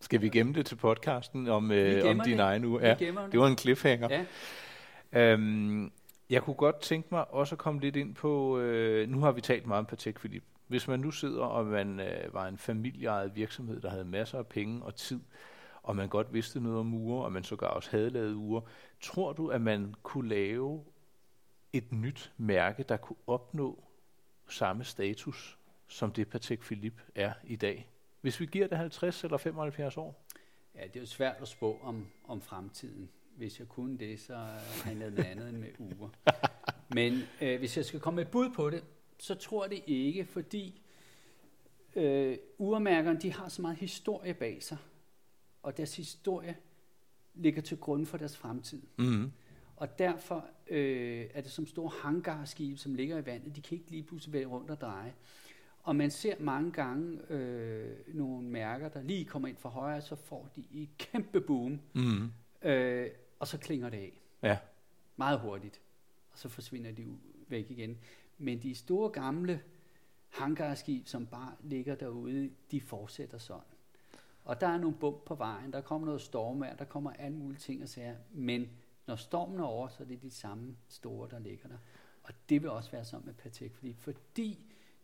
Skal 0.00 0.20
vi 0.22 0.28
gemme 0.28 0.52
det 0.52 0.66
til 0.66 0.76
podcasten 0.76 1.48
om, 1.48 1.70
øh, 1.72 2.10
om 2.10 2.20
din 2.20 2.32
det. 2.38 2.40
egen 2.44 2.64
uge? 2.64 2.86
Ja, 2.86 2.94
det 3.32 3.40
var 3.40 3.46
en 3.46 3.58
cliffhanger. 3.58 4.08
Ja, 4.10 4.24
Øhm, 5.12 5.92
jeg 6.30 6.42
kunne 6.42 6.54
godt 6.54 6.80
tænke 6.80 7.08
mig 7.10 7.30
også 7.34 7.54
at 7.54 7.58
komme 7.58 7.80
lidt 7.80 7.96
ind 7.96 8.14
på, 8.14 8.58
øh, 8.58 9.08
nu 9.08 9.20
har 9.20 9.32
vi 9.32 9.40
talt 9.40 9.66
meget 9.66 9.78
om 9.78 9.86
Patek 9.86 10.18
Philippe. 10.18 10.46
Hvis 10.66 10.88
man 10.88 11.00
nu 11.00 11.10
sidder, 11.10 11.42
og 11.44 11.66
man 11.66 12.00
øh, 12.00 12.34
var 12.34 12.46
en 12.48 12.58
familieejet 12.58 13.36
virksomhed, 13.36 13.80
der 13.80 13.90
havde 13.90 14.04
masser 14.04 14.38
af 14.38 14.46
penge 14.46 14.82
og 14.82 14.94
tid, 14.94 15.20
og 15.82 15.96
man 15.96 16.08
godt 16.08 16.32
vidste 16.34 16.60
noget 16.60 16.78
om 16.78 16.94
uger, 16.94 17.22
og 17.24 17.32
man 17.32 17.44
sågar 17.44 17.66
også 17.66 17.90
havde 17.90 18.10
lavet 18.10 18.34
uger, 18.34 18.60
tror 19.00 19.32
du, 19.32 19.48
at 19.48 19.60
man 19.60 19.94
kunne 20.02 20.28
lave 20.28 20.84
et 21.72 21.92
nyt 21.92 22.32
mærke, 22.36 22.82
der 22.82 22.96
kunne 22.96 23.16
opnå 23.26 23.84
samme 24.48 24.84
status, 24.84 25.58
som 25.88 26.12
det 26.12 26.28
Patek 26.28 26.60
Philippe 26.60 27.02
er 27.14 27.32
i 27.44 27.56
dag? 27.56 27.88
Hvis 28.20 28.40
vi 28.40 28.46
giver 28.46 28.66
det 28.66 28.78
50 28.78 29.24
eller 29.24 29.36
75 29.36 29.96
år? 29.96 30.24
ja 30.74 30.86
det 30.86 30.96
er 30.96 31.00
jo 31.00 31.06
svært 31.06 31.36
at 31.42 31.48
spå 31.48 31.78
om, 31.82 32.06
om 32.24 32.40
fremtiden. 32.40 33.08
Hvis 33.36 33.58
jeg 33.58 33.68
kunne 33.68 33.98
det, 33.98 34.20
så 34.20 34.36
handlede 34.84 35.16
det 35.16 35.24
andet 35.24 35.48
end 35.48 35.56
med 35.56 35.68
uger. 35.78 36.08
Men 36.94 37.22
øh, 37.40 37.58
hvis 37.58 37.76
jeg 37.76 37.84
skal 37.84 38.00
komme 38.00 38.16
med 38.16 38.24
et 38.24 38.30
bud 38.30 38.50
på 38.50 38.70
det, 38.70 38.84
så 39.18 39.34
tror 39.34 39.64
jeg 39.64 39.70
det 39.70 39.82
ikke, 39.86 40.24
fordi 40.24 40.82
øh, 41.96 42.38
urmærkerne 42.58 43.20
de 43.20 43.32
har 43.32 43.48
så 43.48 43.62
meget 43.62 43.76
historie 43.76 44.34
bag 44.34 44.62
sig, 44.62 44.78
og 45.62 45.76
deres 45.76 45.96
historie 45.96 46.56
ligger 47.34 47.62
til 47.62 47.76
grund 47.76 48.06
for 48.06 48.18
deres 48.18 48.36
fremtid. 48.36 48.82
Mm. 48.96 49.32
Og 49.80 49.98
derfor 49.98 50.44
øh, 50.66 51.26
er 51.34 51.40
det 51.40 51.50
som 51.50 51.66
store 51.66 51.90
hangarskibe, 52.02 52.76
som 52.78 52.94
ligger 52.94 53.18
i 53.18 53.26
vandet. 53.26 53.56
De 53.56 53.60
kan 53.62 53.78
ikke 53.78 53.90
lige 53.90 54.02
pludselig 54.02 54.32
være 54.32 54.44
rundt 54.46 54.70
og 54.70 54.80
dreje. 54.80 55.14
Og 55.82 55.96
man 55.96 56.10
ser 56.10 56.34
mange 56.40 56.72
gange 56.72 57.18
øh, 57.32 57.96
nogle 58.14 58.46
mærker, 58.48 58.88
der 58.88 59.02
lige 59.02 59.24
kommer 59.24 59.48
ind 59.48 59.56
for 59.56 59.68
højre, 59.68 60.00
så 60.00 60.16
får 60.16 60.48
de 60.56 60.64
et 60.72 60.88
kæmpe 60.98 61.40
boom, 61.40 61.80
Mm. 61.92 62.32
øh, 62.68 63.10
og 63.38 63.46
så 63.46 63.58
klinger 63.58 63.88
det 63.90 63.96
af 63.98 64.12
Ja. 64.42 64.58
meget 65.16 65.40
hurtigt. 65.40 65.80
Og 66.32 66.38
så 66.38 66.48
forsvinder 66.48 66.92
de 66.92 67.06
væk 67.48 67.70
igen. 67.70 67.98
Men 68.38 68.62
de 68.62 68.74
store 68.74 69.10
gamle 69.10 69.60
hangarskib, 70.28 71.06
som 71.06 71.26
bare 71.26 71.52
ligger 71.62 71.94
derude, 71.94 72.50
de 72.70 72.80
fortsætter 72.80 73.38
sådan. 73.38 73.62
Og 74.44 74.60
der 74.60 74.66
er 74.66 74.78
nogle 74.78 74.96
bump 74.96 75.24
på 75.24 75.34
vejen, 75.34 75.72
der 75.72 75.80
kommer 75.80 76.06
noget 76.06 76.20
stormvejr, 76.20 76.76
der 76.76 76.84
kommer 76.84 77.12
alle 77.12 77.36
mulige 77.36 77.58
ting 77.60 77.82
og 77.82 77.88
sager. 77.88 78.16
Men 78.32 78.68
når 79.10 79.16
stormen 79.16 79.60
er 79.60 79.64
over, 79.64 79.88
så 79.88 80.02
er 80.02 80.06
det 80.06 80.22
de 80.22 80.30
samme 80.30 80.76
store, 80.88 81.28
der 81.30 81.38
ligger 81.38 81.68
der. 81.68 81.78
Og 82.22 82.32
det 82.48 82.62
vil 82.62 82.70
også 82.70 82.90
være 82.90 83.04
sådan 83.04 83.26
med 83.26 83.34
Patek 83.34 83.72
Philippe, 83.72 84.02
fordi 84.02 84.58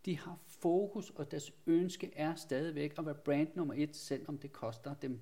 de 0.04 0.18
har 0.18 0.38
fokus, 0.46 1.10
og 1.10 1.30
deres 1.30 1.52
ønske 1.66 2.12
er 2.16 2.34
stadigvæk 2.34 2.94
at 2.98 3.06
være 3.06 3.14
brand 3.14 3.48
nummer 3.54 3.74
et, 3.76 3.96
selvom 3.96 4.38
det 4.38 4.52
koster 4.52 4.94
dem 4.94 5.20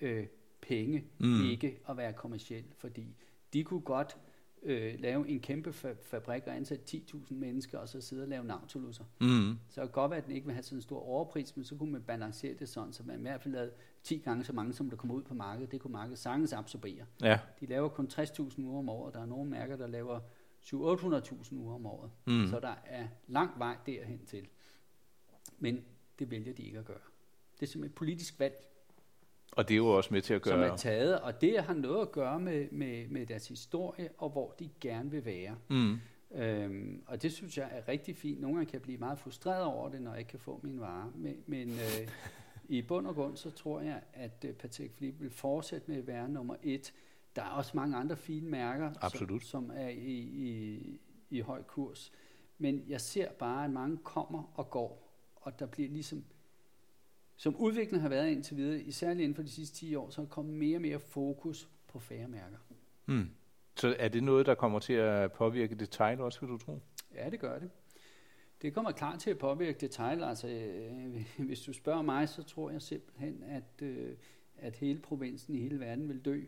øh, 0.00 0.26
penge 0.60 1.04
Mm. 1.18 1.44
ikke 1.44 1.80
at 1.88 1.96
være 1.96 2.12
kommersiel, 2.12 2.64
fordi 2.76 3.16
de 3.52 3.64
kunne 3.64 3.80
godt 3.80 4.16
øh, 4.62 5.00
lave 5.00 5.28
en 5.28 5.40
kæmpe 5.40 5.70
fa- 5.70 6.02
fabrik 6.02 6.42
og 6.46 6.56
ansætte 6.56 6.98
10.000 6.98 7.34
mennesker, 7.34 7.78
og 7.78 7.88
så 7.88 8.00
sidde 8.00 8.22
og 8.22 8.28
lave 8.28 8.44
nautilus. 8.44 9.00
Mm. 9.20 9.58
Så 9.68 9.82
det 9.82 9.92
godt 9.92 10.10
være, 10.10 10.18
at 10.18 10.26
den 10.26 10.34
ikke 10.34 10.46
vil 10.46 10.54
have 10.54 10.62
sådan 10.62 10.78
en 10.78 10.82
stor 10.82 11.00
overpris, 11.00 11.56
men 11.56 11.64
så 11.64 11.76
kunne 11.76 11.92
man 11.92 12.02
balancere 12.02 12.54
det 12.54 12.68
sådan, 12.68 12.92
så 12.92 13.02
man 13.02 13.18
i 13.18 13.22
hvert 13.22 13.42
fald 13.42 13.54
lavede 13.54 13.70
10 14.02 14.18
gange 14.18 14.44
så 14.44 14.52
mange, 14.52 14.72
som 14.72 14.90
der 14.90 14.96
kommer 14.96 15.14
ud 15.14 15.22
på 15.22 15.34
markedet. 15.34 15.72
Det 15.72 15.80
kunne 15.80 15.92
markedet 15.92 16.18
sagtens 16.18 16.52
absorbere. 16.52 17.06
Ja. 17.22 17.38
De 17.60 17.66
laver 17.66 17.88
kun 17.88 18.08
60.000 18.12 18.60
uger 18.62 18.78
om 18.78 18.88
året. 18.88 19.14
Der 19.14 19.20
er 19.20 19.26
nogle 19.26 19.50
mærker, 19.50 19.76
der 19.76 19.86
laver 19.86 20.20
700-800.000 20.62 21.54
uger 21.56 21.74
om 21.74 21.86
året. 21.86 22.10
Mm. 22.26 22.46
Så 22.50 22.60
der 22.60 22.74
er 22.86 23.06
lang 23.26 23.58
vej 23.58 23.76
derhen 23.86 24.26
til. 24.26 24.48
Men 25.58 25.84
det 26.18 26.30
vælger 26.30 26.52
de 26.52 26.62
ikke 26.62 26.78
at 26.78 26.84
gøre. 26.84 26.98
Det 27.54 27.62
er 27.62 27.66
simpelthen 27.66 27.92
et 27.92 27.94
politisk 27.94 28.38
valg, 28.40 28.54
Og 29.58 29.68
det 29.68 29.74
er 29.74 29.76
jo 29.76 29.88
også 29.88 30.14
med 30.14 30.22
til 30.22 30.34
at 30.34 30.42
som 30.44 30.58
gøre... 30.58 30.72
er 30.72 30.76
taget, 30.76 31.20
og 31.20 31.40
det 31.40 31.64
har 31.64 31.74
noget 31.74 32.02
at 32.02 32.12
gøre 32.12 32.40
med, 32.40 32.70
med, 32.70 33.08
med 33.08 33.26
deres 33.26 33.48
historie, 33.48 34.08
og 34.18 34.30
hvor 34.30 34.54
de 34.58 34.70
gerne 34.80 35.10
vil 35.10 35.24
være. 35.24 35.56
Mm. 35.68 35.98
Øhm, 36.34 37.02
og 37.06 37.22
det 37.22 37.32
synes 37.32 37.58
jeg 37.58 37.68
er 37.72 37.88
rigtig 37.88 38.16
fint. 38.16 38.40
Nogle 38.40 38.56
gange 38.56 38.70
kan 38.70 38.74
jeg 38.74 38.82
blive 38.82 38.98
meget 38.98 39.18
frustreret 39.18 39.64
over 39.64 39.88
det, 39.88 40.02
når 40.02 40.10
jeg 40.10 40.18
ikke 40.18 40.30
kan 40.30 40.38
få 40.38 40.60
min 40.62 40.80
vare. 40.80 41.12
Men, 41.14 41.36
men 41.46 41.68
øh, 41.68 42.08
i 42.68 42.82
bund 42.82 43.06
og 43.06 43.14
grund, 43.14 43.36
så 43.36 43.50
tror 43.50 43.80
jeg, 43.80 44.00
at 44.12 44.44
øh, 44.48 44.54
Patek 44.54 44.96
Philippe 44.96 45.20
vil 45.20 45.30
fortsætte 45.30 45.90
med 45.90 45.98
at 45.98 46.06
være 46.06 46.28
nummer 46.28 46.54
et. 46.62 46.92
Der 47.36 47.42
er 47.42 47.50
også 47.50 47.72
mange 47.74 47.96
andre 47.96 48.16
fine 48.16 48.48
mærker, 48.48 48.90
Absolut. 49.00 49.42
Som, 49.44 49.66
som 49.66 49.76
er 49.76 49.88
i, 49.88 50.18
i, 50.18 51.00
i 51.30 51.40
høj 51.40 51.62
kurs. 51.62 52.12
Men 52.58 52.84
jeg 52.88 53.00
ser 53.00 53.32
bare, 53.32 53.64
at 53.64 53.70
mange 53.70 53.96
kommer 53.96 54.52
og 54.54 54.70
går, 54.70 55.22
og 55.36 55.58
der 55.58 55.66
bliver 55.66 55.88
ligesom, 55.88 56.24
som 57.38 57.56
udviklingen 57.56 58.00
har 58.00 58.08
været 58.08 58.30
indtil 58.30 58.56
videre, 58.56 58.80
især 58.80 59.10
inden 59.10 59.34
for 59.34 59.42
de 59.42 59.50
sidste 59.50 59.76
10 59.76 59.94
år, 59.94 60.10
så 60.10 60.20
er 60.20 60.24
der 60.24 60.30
kommet 60.30 60.54
mere 60.54 60.76
og 60.76 60.82
mere 60.82 60.98
fokus 60.98 61.68
på 61.88 61.98
færre 61.98 62.28
mærker. 62.28 62.56
Mm. 63.06 63.30
Så 63.76 63.96
er 63.98 64.08
det 64.08 64.22
noget, 64.22 64.46
der 64.46 64.54
kommer 64.54 64.78
til 64.78 64.92
at 64.92 65.32
påvirke 65.32 65.74
detail 65.74 66.20
også, 66.20 66.40
vil 66.40 66.48
du 66.48 66.58
tro? 66.58 66.80
Ja, 67.14 67.30
det 67.30 67.40
gør 67.40 67.58
det. 67.58 67.70
Det 68.62 68.74
kommer 68.74 68.92
klart 68.92 69.18
til 69.20 69.30
at 69.30 69.38
påvirke 69.38 69.78
detail. 69.80 70.24
Altså, 70.24 70.48
øh, 70.48 71.26
hvis 71.46 71.60
du 71.60 71.72
spørger 71.72 72.02
mig, 72.02 72.28
så 72.28 72.42
tror 72.42 72.70
jeg 72.70 72.82
simpelthen, 72.82 73.42
at, 73.42 73.82
øh, 73.82 74.16
at 74.56 74.76
hele 74.76 75.00
provinsen 75.00 75.54
i 75.54 75.60
hele 75.60 75.80
verden 75.80 76.08
vil 76.08 76.24
dø. 76.24 76.44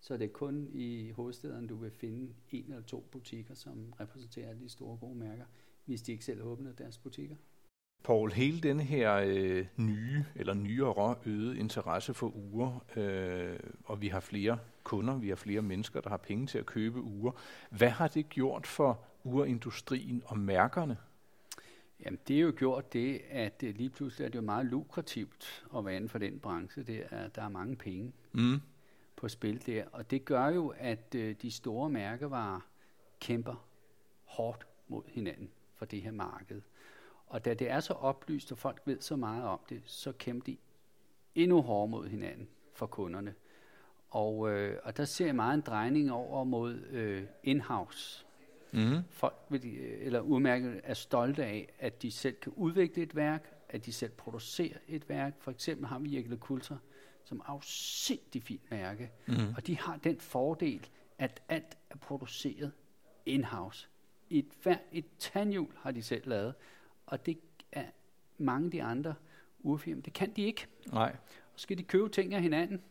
Så 0.00 0.16
det 0.16 0.24
er 0.24 0.32
kun 0.32 0.68
i 0.72 1.10
hovedstaden, 1.10 1.66
du 1.66 1.76
vil 1.76 1.90
finde 1.90 2.34
en 2.50 2.64
eller 2.64 2.82
to 2.82 3.08
butikker, 3.12 3.54
som 3.54 3.92
repræsenterer 4.00 4.54
de 4.54 4.68
store 4.68 4.96
gode 4.96 5.14
mærker, 5.14 5.44
hvis 5.84 6.02
de 6.02 6.12
ikke 6.12 6.24
selv 6.24 6.42
åbner 6.42 6.72
deres 6.72 6.98
butikker. 6.98 7.36
Paul, 8.04 8.32
hele 8.32 8.60
den 8.60 8.80
her 8.80 9.14
øh, 9.26 9.66
nye 9.76 10.24
eller 10.34 10.54
nyere 10.54 11.16
øget 11.26 11.56
interesse 11.56 12.14
for 12.14 12.36
uger, 12.36 12.84
øh, 12.96 13.58
og 13.84 14.02
vi 14.02 14.08
har 14.08 14.20
flere 14.20 14.58
kunder, 14.82 15.18
vi 15.18 15.28
har 15.28 15.36
flere 15.36 15.62
mennesker, 15.62 16.00
der 16.00 16.10
har 16.10 16.16
penge 16.16 16.46
til 16.46 16.58
at 16.58 16.66
købe 16.66 17.02
uger. 17.02 17.32
Hvad 17.70 17.90
har 17.90 18.08
det 18.08 18.28
gjort 18.28 18.66
for 18.66 19.00
urindustrien 19.24 20.22
og 20.26 20.38
mærkerne? 20.38 20.96
Jamen, 22.04 22.18
det 22.28 22.36
er 22.36 22.40
jo 22.40 22.52
gjort 22.56 22.92
det, 22.92 23.20
at 23.30 23.62
øh, 23.62 23.74
lige 23.74 23.90
pludselig 23.90 24.24
er 24.24 24.28
det 24.28 24.36
jo 24.36 24.42
meget 24.42 24.66
lukrativt 24.66 25.64
at 25.76 25.84
være 25.84 25.96
inden 25.96 26.08
for 26.08 26.18
den 26.18 26.38
branche. 26.38 26.82
Det 26.82 27.06
er, 27.10 27.28
der 27.28 27.42
er 27.42 27.48
mange 27.48 27.76
penge. 27.76 28.12
Mm. 28.32 28.60
på 29.16 29.28
spil 29.28 29.66
der. 29.66 29.84
Og 29.92 30.10
det 30.10 30.24
gør 30.24 30.48
jo, 30.48 30.74
at 30.78 31.14
øh, 31.14 31.34
de 31.42 31.50
store 31.50 31.90
mærkevarer 31.90 32.60
kæmper 33.20 33.66
hårdt 34.24 34.66
mod 34.88 35.02
hinanden 35.08 35.48
for 35.74 35.84
det 35.84 36.02
her 36.02 36.12
marked. 36.12 36.62
Og 37.26 37.44
da 37.44 37.54
det 37.54 37.70
er 37.70 37.80
så 37.80 37.92
oplyst, 37.92 38.52
og 38.52 38.58
folk 38.58 38.82
ved 38.84 39.00
så 39.00 39.16
meget 39.16 39.44
om 39.44 39.60
det, 39.68 39.82
så 39.84 40.12
kæmper 40.12 40.44
de 40.44 40.56
endnu 41.34 41.62
hårdere 41.62 41.88
mod 41.88 42.08
hinanden 42.08 42.48
for 42.74 42.86
kunderne. 42.86 43.34
Og, 44.10 44.50
øh, 44.50 44.78
og 44.84 44.96
der 44.96 45.04
ser 45.04 45.26
jeg 45.26 45.34
meget 45.34 45.54
en 45.54 45.60
drejning 45.60 46.12
over 46.12 46.44
mod 46.44 46.74
øh, 46.74 47.22
in-house. 47.42 48.26
Mm. 48.72 48.98
Folk 49.10 49.34
vil, 49.48 49.64
øh, 49.64 50.06
eller 50.06 50.20
udmærket 50.20 50.80
er 50.84 50.94
stolte 50.94 51.44
af, 51.44 51.72
at 51.78 52.02
de 52.02 52.10
selv 52.10 52.34
kan 52.34 52.52
udvikle 52.56 53.02
et 53.02 53.16
værk, 53.16 53.54
at 53.68 53.86
de 53.86 53.92
selv 53.92 54.10
producerer 54.10 54.78
et 54.88 55.08
værk. 55.08 55.34
For 55.40 55.50
eksempel 55.50 55.86
har 55.86 55.98
vi 55.98 56.16
Jekyll 56.16 56.38
Kultur, 56.38 56.78
som 57.24 57.38
er 57.38 57.44
afsindig 57.44 58.42
fint 58.42 58.70
mærke. 58.70 59.10
Mm. 59.26 59.34
Og 59.56 59.66
de 59.66 59.78
har 59.78 59.96
den 59.96 60.20
fordel, 60.20 60.88
at 61.18 61.42
alt 61.48 61.78
er 61.90 61.96
produceret 61.96 62.72
in-house. 63.26 63.88
Et, 64.30 64.46
hver, 64.62 64.76
et 64.92 65.04
tandhjul 65.18 65.72
har 65.76 65.90
de 65.90 66.02
selv 66.02 66.28
lavet, 66.28 66.54
og 67.06 67.26
det 67.26 67.38
er 67.72 67.84
mange 68.38 68.64
af 68.64 68.70
de 68.70 68.82
andre 68.82 69.14
urfirmaer. 69.60 70.02
Det 70.02 70.12
kan 70.12 70.30
de 70.30 70.42
ikke. 70.42 70.66
Nej. 70.92 71.16
Og 71.52 71.60
så 71.60 71.62
skal 71.62 71.78
de 71.78 71.82
købe 71.82 72.08
ting 72.08 72.34
af 72.34 72.42
hinanden, 72.42 72.82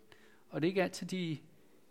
og 0.50 0.62
det 0.62 0.68
er 0.68 0.70
ikke 0.70 0.84
altid, 0.84 1.08
de 1.08 1.38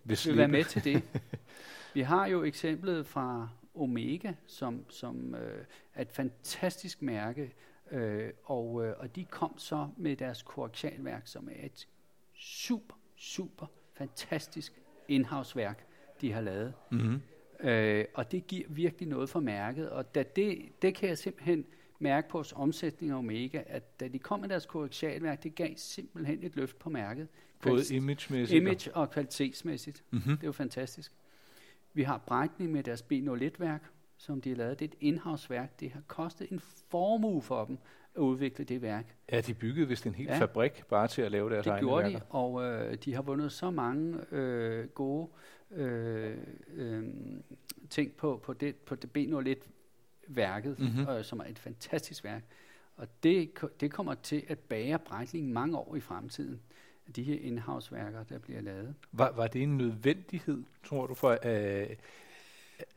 Hvis 0.02 0.26
vil 0.26 0.36
være 0.36 0.48
med 0.48 0.64
til 0.64 0.84
det. 0.84 1.02
Vi 1.94 2.00
har 2.00 2.26
jo 2.26 2.42
eksemplet 2.42 3.06
fra 3.06 3.48
Omega, 3.74 4.32
som, 4.46 4.84
som 4.90 5.34
øh, 5.34 5.64
er 5.94 6.02
et 6.02 6.12
fantastisk 6.12 7.02
mærke, 7.02 7.52
øh, 7.90 8.30
og, 8.44 8.84
øh, 8.84 8.94
og 8.98 9.16
de 9.16 9.24
kom 9.24 9.58
så 9.58 9.88
med 9.96 10.16
deres 10.16 10.42
korrektialværk, 10.42 11.22
som 11.26 11.48
er 11.48 11.66
et 11.66 11.88
super, 12.34 12.96
super 13.16 13.66
fantastisk 13.92 14.72
indhavsværk, 15.08 15.86
de 16.20 16.32
har 16.32 16.40
lavet. 16.40 16.74
Mm. 16.90 17.22
Øh, 17.60 18.04
og 18.14 18.32
det 18.32 18.46
giver 18.46 18.68
virkelig 18.68 19.08
noget 19.08 19.28
for 19.28 19.40
mærket, 19.40 19.90
og 19.90 20.14
da 20.14 20.22
det, 20.22 20.82
det 20.82 20.94
kan 20.94 21.08
jeg 21.08 21.18
simpelthen 21.18 21.66
mærke 22.02 22.28
på 22.28 22.38
vores 22.38 22.52
omsætning 22.56 23.12
af 23.12 23.16
Omega, 23.16 23.62
at 23.66 24.00
da 24.00 24.08
de 24.08 24.18
kom 24.18 24.40
med 24.40 24.48
deres 24.48 24.66
koaxialværk, 24.66 25.42
det 25.42 25.54
gav 25.54 25.70
simpelthen 25.76 26.42
et 26.44 26.56
løft 26.56 26.78
på 26.78 26.90
mærket. 26.90 27.28
Både 27.62 27.94
imagemæssigt 27.94 28.60
Image 28.62 28.96
og 28.96 29.10
kvalitetsmæssigt. 29.10 30.02
Mm-hmm. 30.10 30.36
Det 30.36 30.46
jo 30.46 30.52
fantastisk. 30.52 31.12
Vi 31.94 32.02
har 32.02 32.18
Breitning 32.18 32.72
med 32.72 32.82
deres 32.82 33.02
B01-værk, 33.12 33.82
som 34.16 34.40
de 34.40 34.48
har 34.48 34.56
lavet. 34.56 34.78
Det 34.80 34.84
er 34.84 34.88
et 34.88 34.96
indhavsværk. 35.00 35.80
Det 35.80 35.90
har 35.92 36.02
kostet 36.06 36.50
en 36.50 36.60
formue 36.90 37.42
for 37.42 37.64
dem 37.64 37.78
at 38.14 38.20
udvikle 38.20 38.64
det 38.64 38.82
værk. 38.82 39.16
Ja, 39.32 39.40
de 39.40 39.54
byggede 39.54 39.88
vist 39.88 40.06
en 40.06 40.14
hel 40.14 40.26
Ja. 40.26 40.38
fabrik 40.38 40.82
bare 40.88 41.08
til 41.08 41.22
at 41.22 41.32
lave 41.32 41.50
deres 41.50 41.64
Det 41.64 41.70
egne 41.70 41.86
gjorde 41.88 42.02
værker. 42.04 42.18
de, 42.18 42.24
og 42.30 42.62
øh, 42.64 42.94
de 43.04 43.14
har 43.14 43.22
vundet 43.22 43.52
så 43.52 43.70
mange 43.70 44.18
øh, 44.32 44.88
gode 44.88 45.28
øh, 45.70 46.36
øh, 46.74 47.04
ting 47.90 48.12
på, 48.12 48.40
på 48.44 48.52
det, 48.52 48.76
på 48.76 48.94
det 48.94 49.10
B01-værket, 49.18 49.68
Mhm. 50.36 50.74
mm-hmm. 50.78 51.08
øh, 51.08 51.24
som 51.24 51.40
er 51.40 51.44
et 51.44 51.58
fantastisk 51.58 52.24
værk. 52.24 52.44
Og 52.96 53.08
det, 53.22 53.50
det 53.80 53.92
kommer 53.92 54.14
til 54.14 54.44
at 54.48 54.58
bære 54.58 54.98
Breitling 54.98 55.52
mange 55.52 55.78
år 55.78 55.96
i 55.96 56.00
fremtiden. 56.00 56.60
De 57.16 57.22
her 57.22 57.38
indhavsværker, 57.40 58.22
der 58.22 58.38
bliver 58.38 58.60
lavet. 58.60 58.94
Var, 59.12 59.32
var 59.32 59.46
det 59.46 59.62
en 59.62 59.76
nødvendighed, 59.76 60.62
tror 60.84 61.06
du, 61.06 61.14
for 61.14 61.38
øh, 61.44 61.96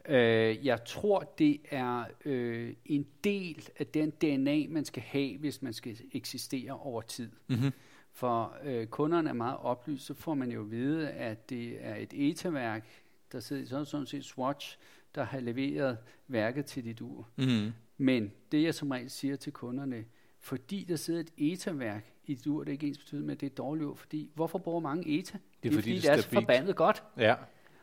Øh, 0.07 0.65
jeg 0.65 0.85
tror, 0.85 1.33
det 1.37 1.61
er 1.71 2.05
øh, 2.25 2.73
en 2.85 3.07
del 3.23 3.69
af 3.79 3.87
den 3.87 4.09
DNA, 4.09 4.63
man 4.69 4.85
skal 4.85 5.03
have, 5.03 5.37
hvis 5.37 5.61
man 5.61 5.73
skal 5.73 5.97
eksistere 6.11 6.71
over 6.71 7.01
tid. 7.01 7.29
mm-hmm. 7.47 7.71
For 8.13 8.57
øh, 8.63 8.87
kunderne 8.87 9.29
er 9.29 9.33
meget 9.33 9.57
oplyst, 9.57 10.05
så 10.05 10.13
får 10.13 10.33
man 10.33 10.51
jo 10.51 10.61
at 10.61 10.71
vide, 10.71 11.09
at 11.09 11.49
det 11.49 11.77
er 11.79 11.95
et 11.95 12.13
ETA-værk, 12.13 12.87
der 13.31 13.39
sidder 13.39 13.65
så 13.65 13.85
sådan 13.85 14.07
set 14.07 14.25
Swatch, 14.25 14.77
der 15.15 15.23
har 15.23 15.39
leveret 15.39 15.97
værket 16.27 16.65
til 16.65 16.83
dit 16.85 17.01
ur. 17.01 17.29
Mm-hmm. 17.35 17.71
Men 17.97 18.31
det 18.51 18.63
jeg 18.63 18.75
som 18.75 18.91
regel 18.91 19.09
siger 19.09 19.35
til 19.35 19.53
kunderne, 19.53 20.05
fordi 20.39 20.83
der 20.83 20.95
sidder 20.95 21.19
et 21.19 21.31
ETA-værk 21.37 22.13
i 22.25 22.33
dit 22.33 22.47
ur, 22.47 22.63
det 22.63 22.69
er 22.69 22.73
ikke 22.73 22.87
ens 22.87 22.97
betydende 22.97 23.25
med, 23.27 23.35
at 23.35 23.41
det 23.41 23.47
er 23.47 23.51
et 23.51 23.57
dårligt 23.57 23.85
ur, 23.85 23.95
fordi 23.95 24.31
hvorfor 24.33 24.59
bruger 24.59 24.79
mange 24.79 25.19
ETA? 25.19 25.37
Det 25.63 25.73
fordi, 25.73 25.91
det 25.91 25.97
er 25.97 26.11
det 26.11 26.17
er 26.17 26.21
så 26.21 26.29
forbandet 26.29 26.75
godt. 26.75 27.03
Ja. 27.17 27.35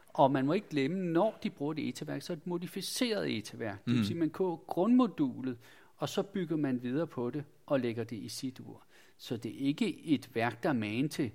Og 0.08 0.30
man 0.30 0.46
må 0.46 0.52
ikke 0.52 0.68
glemme, 0.68 0.98
når 1.12 1.38
de 1.42 1.50
bruger 1.50 1.72
det 1.72 1.88
ETA-værk, 1.88 2.22
så 2.22 2.32
er 2.32 2.34
det 2.34 2.42
et 2.42 2.46
modificeret 2.46 3.38
ETA-værk. 3.38 3.84
Det 3.84 3.92
Mm. 3.92 3.98
vil 3.98 4.06
sige, 4.06 4.18
man 4.18 4.30
køber 4.30 4.56
grundmodulet, 4.56 5.58
og 5.96 6.08
så 6.08 6.22
bygger 6.22 6.56
man 6.56 6.82
videre 6.82 7.06
på 7.06 7.30
det 7.30 7.44
og 7.66 7.80
lægger 7.80 8.04
det 8.04 8.16
i 8.16 8.28
sit 8.28 8.60
ur. 8.60 8.84
Så 9.16 9.36
det 9.36 9.50
er 9.54 9.66
ikke 9.66 10.04
et 10.04 10.34
værk, 10.34 10.62
der 10.62 10.68
er 10.68 10.72
magen 10.72 11.08
til, 11.08 11.30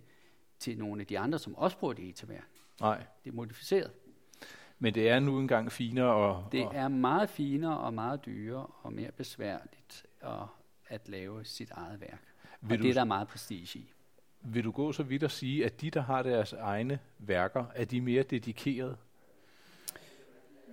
til 0.59 0.77
nogle 0.77 1.01
af 1.01 1.07
de 1.07 1.19
andre, 1.19 1.39
som 1.39 1.55
også 1.55 1.77
bruger 1.77 1.93
det 1.93 2.09
ETA-værk. 2.09 2.47
Nej, 2.81 3.03
Det 3.23 3.29
er 3.29 3.33
modificeret. 3.35 3.91
Men 4.79 4.93
det 4.93 5.09
er 5.09 5.19
nu 5.19 5.39
engang 5.39 5.71
finere 5.71 6.13
og, 6.13 6.45
Det 6.51 6.65
og 6.65 6.75
er 6.75 6.87
meget 6.87 7.29
finere 7.29 7.77
og 7.77 7.93
meget 7.93 8.25
dyrere 8.25 8.67
og 8.81 8.93
mere 8.93 9.11
besværligt 9.11 10.05
at, 10.21 10.31
at 10.87 11.09
lave 11.09 11.45
sit 11.45 11.71
eget 11.71 12.01
værk. 12.01 12.21
Og 12.61 12.69
vil, 12.69 12.81
det 12.81 12.89
er 12.89 12.93
du, 12.93 12.99
der 12.99 13.05
meget 13.05 13.27
prestige 13.27 13.79
i. 13.79 13.91
vil 14.41 14.63
du 14.63 14.71
gå 14.71 14.91
så 14.91 15.03
vidt 15.03 15.23
at 15.23 15.31
sige, 15.31 15.65
at 15.65 15.81
de, 15.81 15.89
der 15.91 16.01
har 16.01 16.23
deres 16.23 16.53
egne 16.53 16.99
værker, 17.17 17.65
er 17.75 17.85
de 17.85 18.01
mere 18.01 18.23
dedikerede? 18.23 18.97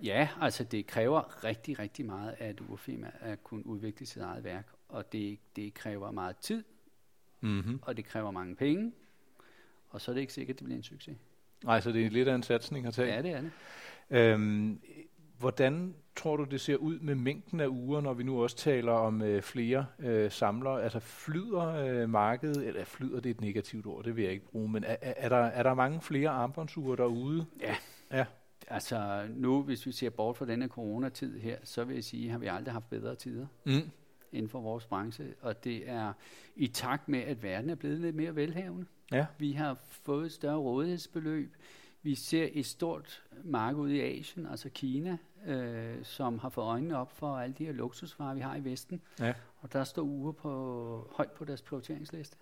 Ja, 0.03 0.29
altså 0.41 0.63
det 0.63 0.87
kræver 0.87 1.43
rigtig, 1.43 1.79
rigtig 1.79 2.05
meget 2.05 2.35
af 2.39 2.49
et 2.49 2.61
urfirma 2.69 3.11
at 3.19 3.43
kunne 3.43 3.65
udvikle 3.65 4.05
sit 4.05 4.21
eget 4.21 4.43
værk. 4.43 4.67
Og 4.89 5.11
det, 5.11 5.39
det 5.55 5.73
kræver 5.73 6.11
meget 6.11 6.37
tid, 6.37 6.63
Mm-hmm. 7.41 7.79
og 7.81 7.97
det 7.97 8.05
kræver 8.05 8.31
mange 8.31 8.55
penge, 8.55 8.91
og 9.89 10.01
så 10.01 10.11
er 10.11 10.13
det 10.13 10.21
ikke 10.21 10.33
sikkert, 10.33 10.55
at 10.55 10.59
det 10.59 10.65
bliver 10.65 10.77
en 10.77 10.83
succes. 10.83 11.17
Nej, 11.63 11.81
så 11.81 11.91
det 11.91 12.05
er 12.05 12.09
lidt 12.09 12.27
af 12.27 12.35
en 12.35 12.43
satsning 12.43 12.85
at 12.87 12.93
tage. 12.93 13.13
Ja, 13.13 13.21
det 13.21 13.31
er 13.31 13.41
det. 13.41 13.51
Øhm, 14.09 14.79
hvordan 15.39 15.95
tror 16.15 16.37
du, 16.37 16.43
det 16.43 16.61
ser 16.61 16.75
ud 16.75 16.99
med 16.99 17.15
mængden 17.15 17.59
af 17.59 17.67
uger, 17.67 18.01
når 18.01 18.13
vi 18.13 18.23
nu 18.23 18.43
også 18.43 18.57
taler 18.57 18.91
om 18.91 19.21
øh, 19.21 19.41
flere 19.41 19.85
øh, 19.99 20.31
samlere? 20.31 20.83
Altså 20.83 20.99
flyder 20.99 21.67
øh, 21.67 22.09
markedet, 22.09 22.67
eller 22.67 22.83
flyder 22.85 23.19
det 23.19 23.29
er 23.29 23.33
et 23.33 23.41
negativt 23.41 23.85
ord, 23.85 24.03
det 24.03 24.15
vil 24.15 24.23
jeg 24.23 24.33
ikke 24.33 24.45
bruge, 24.45 24.69
men 24.69 24.83
er, 24.83 24.95
er, 25.01 25.13
er, 25.17 25.29
der, 25.29 25.37
er 25.37 25.63
der 25.63 25.73
mange 25.73 26.01
flere 26.01 26.29
armbåndsure 26.29 26.97
derude? 26.97 27.45
Ja. 27.61 27.75
Ja. 28.11 28.25
Altså 28.67 29.23
nu, 29.29 29.61
hvis 29.61 29.85
vi 29.85 29.91
ser 29.91 30.09
bort 30.09 30.37
fra 30.37 30.45
denne 30.45 30.67
coronatid 30.67 31.39
her, 31.39 31.57
så 31.63 31.83
vil 31.83 31.93
jeg 31.93 32.03
sige, 32.03 32.29
har 32.29 32.37
vi 32.37 32.47
aldrig 32.47 32.73
haft 32.73 32.89
bedre 32.89 33.15
tider 33.15 33.47
Mm. 33.63 33.89
inden 34.31 34.49
for 34.49 34.61
vores 34.61 34.85
branche, 34.85 35.25
og 35.41 35.63
det 35.63 35.89
er 35.89 36.13
i 36.55 36.67
takt 36.67 37.09
med, 37.09 37.19
at 37.19 37.43
verden 37.43 37.69
er 37.69 37.75
blevet 37.75 37.99
lidt 37.99 38.15
mere 38.15 38.35
velhavende. 38.35 38.85
Ja. 39.11 39.25
Vi 39.37 39.51
har 39.51 39.77
fået 39.89 40.25
et 40.25 40.31
større 40.31 40.57
rådighedsbeløb. 40.57 41.55
Vi 42.05 42.15
ser 42.15 42.49
et 42.51 42.65
stort 42.65 43.23
marked 43.43 43.79
ude 43.79 43.95
i 43.97 44.01
Asien, 44.01 44.45
altså 44.45 44.69
Kina, 44.69 45.17
øh, 45.45 46.03
som 46.03 46.39
har 46.39 46.49
fået 46.49 46.65
øjnene 46.65 46.97
op 46.97 47.11
for 47.11 47.37
alle 47.37 47.55
de 47.57 47.65
her 47.65 47.71
luksusvarer, 47.71 48.33
vi 48.33 48.39
har 48.39 48.55
i 48.55 48.63
Vesten. 48.63 49.01
Ja. 49.19 49.33
Og 49.57 49.73
der 49.73 49.83
står 49.83 50.01
uger 50.01 50.31
på, 50.31 51.11
højt 51.15 51.31
på 51.31 51.45
deres 51.45 51.61
prioriteringsliste. 51.61 52.37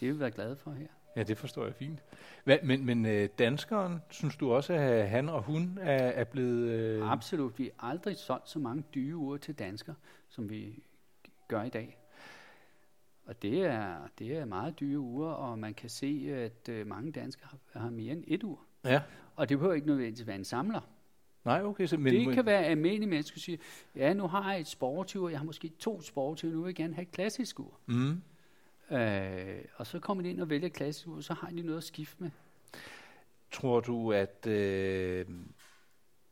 Det 0.00 0.08
vil 0.08 0.14
vi 0.14 0.20
være 0.20 0.30
glade 0.30 0.56
for 0.56 0.70
her. 0.70 0.86
Ja, 1.16 1.22
det 1.22 1.38
forstår 1.38 1.64
jeg 1.64 1.74
fint. 1.74 2.02
Hva, 2.44 2.58
men 2.62 2.84
men 2.84 3.06
øh, 3.06 3.28
danskeren, 3.38 4.02
synes 4.10 4.36
du 4.36 4.52
også, 4.52 4.72
at 4.72 5.08
han 5.08 5.28
og 5.28 5.42
hun 5.42 5.78
er, 5.80 6.08
er 6.08 6.24
blevet... 6.24 6.68
Øh, 6.68 7.10
Absolut. 7.12 7.58
Vi 7.58 7.70
har 7.78 7.90
aldrig 7.90 8.16
solgt 8.16 8.48
så 8.48 8.58
mange 8.58 8.84
dyre 8.94 9.16
uger 9.16 9.36
til 9.36 9.54
danskere, 9.54 9.94
som 10.28 10.50
vi 10.50 10.82
gør 11.48 11.62
i 11.62 11.68
dag. 11.68 11.98
Og 13.24 13.42
det 13.42 13.60
er, 13.60 14.08
det 14.18 14.36
er 14.36 14.44
meget 14.44 14.80
dyre 14.80 14.98
uger, 14.98 15.30
og 15.30 15.58
man 15.58 15.74
kan 15.74 15.90
se, 15.90 16.28
at 16.34 16.68
øh, 16.68 16.86
mange 16.86 17.12
danskere 17.12 17.48
har, 17.50 17.80
har 17.80 17.90
mere 17.90 18.12
end 18.12 18.24
et 18.26 18.44
ur. 18.44 18.67
Ja. 18.84 19.02
Og 19.36 19.48
det 19.48 19.58
behøver 19.58 19.74
ikke 19.74 19.86
nødvendigvis 19.86 20.26
være 20.26 20.36
en 20.36 20.44
samler. 20.44 20.80
Nej, 21.44 21.62
okay. 21.62 21.86
Så, 21.86 21.96
men, 21.96 22.14
det 22.14 22.26
men, 22.26 22.34
kan 22.34 22.46
være 22.46 22.64
almindelige 22.64 23.08
mennesker, 23.08 23.34
der 23.34 23.40
siger, 23.40 23.58
ja, 23.96 24.12
nu 24.12 24.26
har 24.26 24.52
jeg 24.52 24.60
et 24.60 24.66
sportur, 24.66 25.28
jeg 25.28 25.38
har 25.38 25.46
måske 25.46 25.68
to 25.78 26.02
sportur, 26.02 26.48
nu 26.48 26.60
vil 26.60 26.68
jeg 26.68 26.74
gerne 26.74 26.94
have 26.94 27.02
et 27.02 27.10
klassisk 27.10 27.60
ur. 27.60 27.80
Mm. 27.86 28.22
Øh, 28.96 29.64
og 29.76 29.86
så 29.86 29.98
kommer 29.98 30.22
de 30.22 30.30
ind 30.30 30.40
og 30.40 30.50
vælger 30.50 30.68
klassisk 30.68 31.08
ur, 31.08 31.20
så 31.20 31.34
har 31.34 31.50
de 31.50 31.62
noget 31.62 31.78
at 31.78 31.84
skifte 31.84 32.22
med. 32.22 32.30
Tror 33.50 33.80
du, 33.80 34.12
at, 34.12 34.46
øh, 34.46 35.26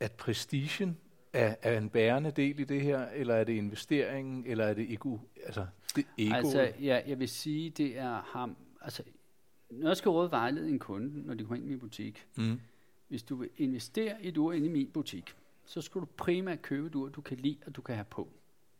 at 0.00 0.12
prestigen 0.12 0.98
er, 1.32 1.54
er 1.62 1.78
en 1.78 1.90
bærende 1.90 2.30
del 2.30 2.60
i 2.60 2.64
det 2.64 2.80
her, 2.80 3.08
eller 3.08 3.34
er 3.34 3.44
det 3.44 3.52
investeringen, 3.52 4.46
eller 4.46 4.64
er 4.64 4.74
det 4.74 4.92
ego? 4.92 5.18
Altså, 5.44 5.66
det 5.96 6.06
ego. 6.18 6.34
Altså, 6.34 6.72
ja, 6.80 7.00
jeg 7.06 7.18
vil 7.18 7.28
sige, 7.28 7.70
det 7.70 7.98
er 7.98 8.22
ham, 8.32 8.56
altså, 8.80 9.02
når 9.70 9.88
jeg 9.88 9.96
skal 9.96 10.08
råde 10.08 10.30
vejlede 10.30 10.70
en 10.70 10.78
kunde, 10.78 11.26
når 11.26 11.34
de 11.34 11.44
kommer 11.44 11.56
ind 11.56 11.64
i 11.64 11.68
min 11.68 11.78
butik, 11.78 12.26
mm. 12.36 12.60
hvis 13.08 13.22
du 13.22 13.36
vil 13.36 13.50
investere 13.56 14.24
i 14.24 14.28
et 14.28 14.36
ur 14.36 14.52
ind 14.52 14.66
i 14.66 14.68
min 14.68 14.90
butik, 14.90 15.34
så 15.64 15.80
skal 15.80 16.00
du 16.00 16.06
primært 16.06 16.62
købe 16.62 16.86
et 16.86 16.94
ur, 16.94 17.08
du 17.08 17.20
kan 17.20 17.36
lide, 17.36 17.58
og 17.66 17.76
du 17.76 17.82
kan 17.82 17.94
have 17.94 18.04
på. 18.04 18.28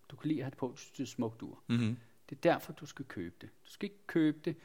Du 0.09 0.17
kan 0.17 0.29
lide 0.29 0.41
at 0.41 0.45
have 0.45 0.51
det 0.51 0.59
på, 0.59 0.75
det 0.93 0.99
er 0.99 1.03
et 1.03 1.09
smukt 1.09 1.43
ur. 1.43 1.63
Mm-hmm. 1.67 1.97
Det 2.31 2.37
er 2.37 2.41
derfor, 2.41 2.73
du 2.73 2.87
skal 2.87 3.05
købe 3.05 3.35
det. 3.41 3.49
Du 3.65 3.71
skal 3.71 3.87
ikke 3.87 4.07
købe 4.07 4.39
det, 4.45 4.57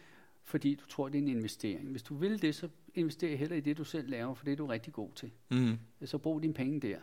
fordi 0.44 0.76
du 0.76 0.86
tror, 0.86 1.10
det 1.10 1.18
er 1.18 1.22
en 1.22 1.28
investering. 1.28 1.92
Hvis 1.92 2.04
du 2.04 2.16
vil 2.16 2.42
det, 2.42 2.56
så 2.56 2.70
invester 2.96 3.36
heller 3.36 3.56
i 3.56 3.60
det, 3.60 3.78
du 3.78 3.84
selv 3.84 4.10
laver, 4.10 4.34
for 4.34 4.46
det 4.46 4.52
er 4.52 4.56
du 4.56 4.66
rigtig 4.66 4.94
god 4.94 5.10
til. 5.16 5.32
Mm-hmm. 5.50 5.78
Så 6.06 6.18
brug 6.18 6.42
dine 6.42 6.54
penge 6.54 6.80
der. 6.80 7.00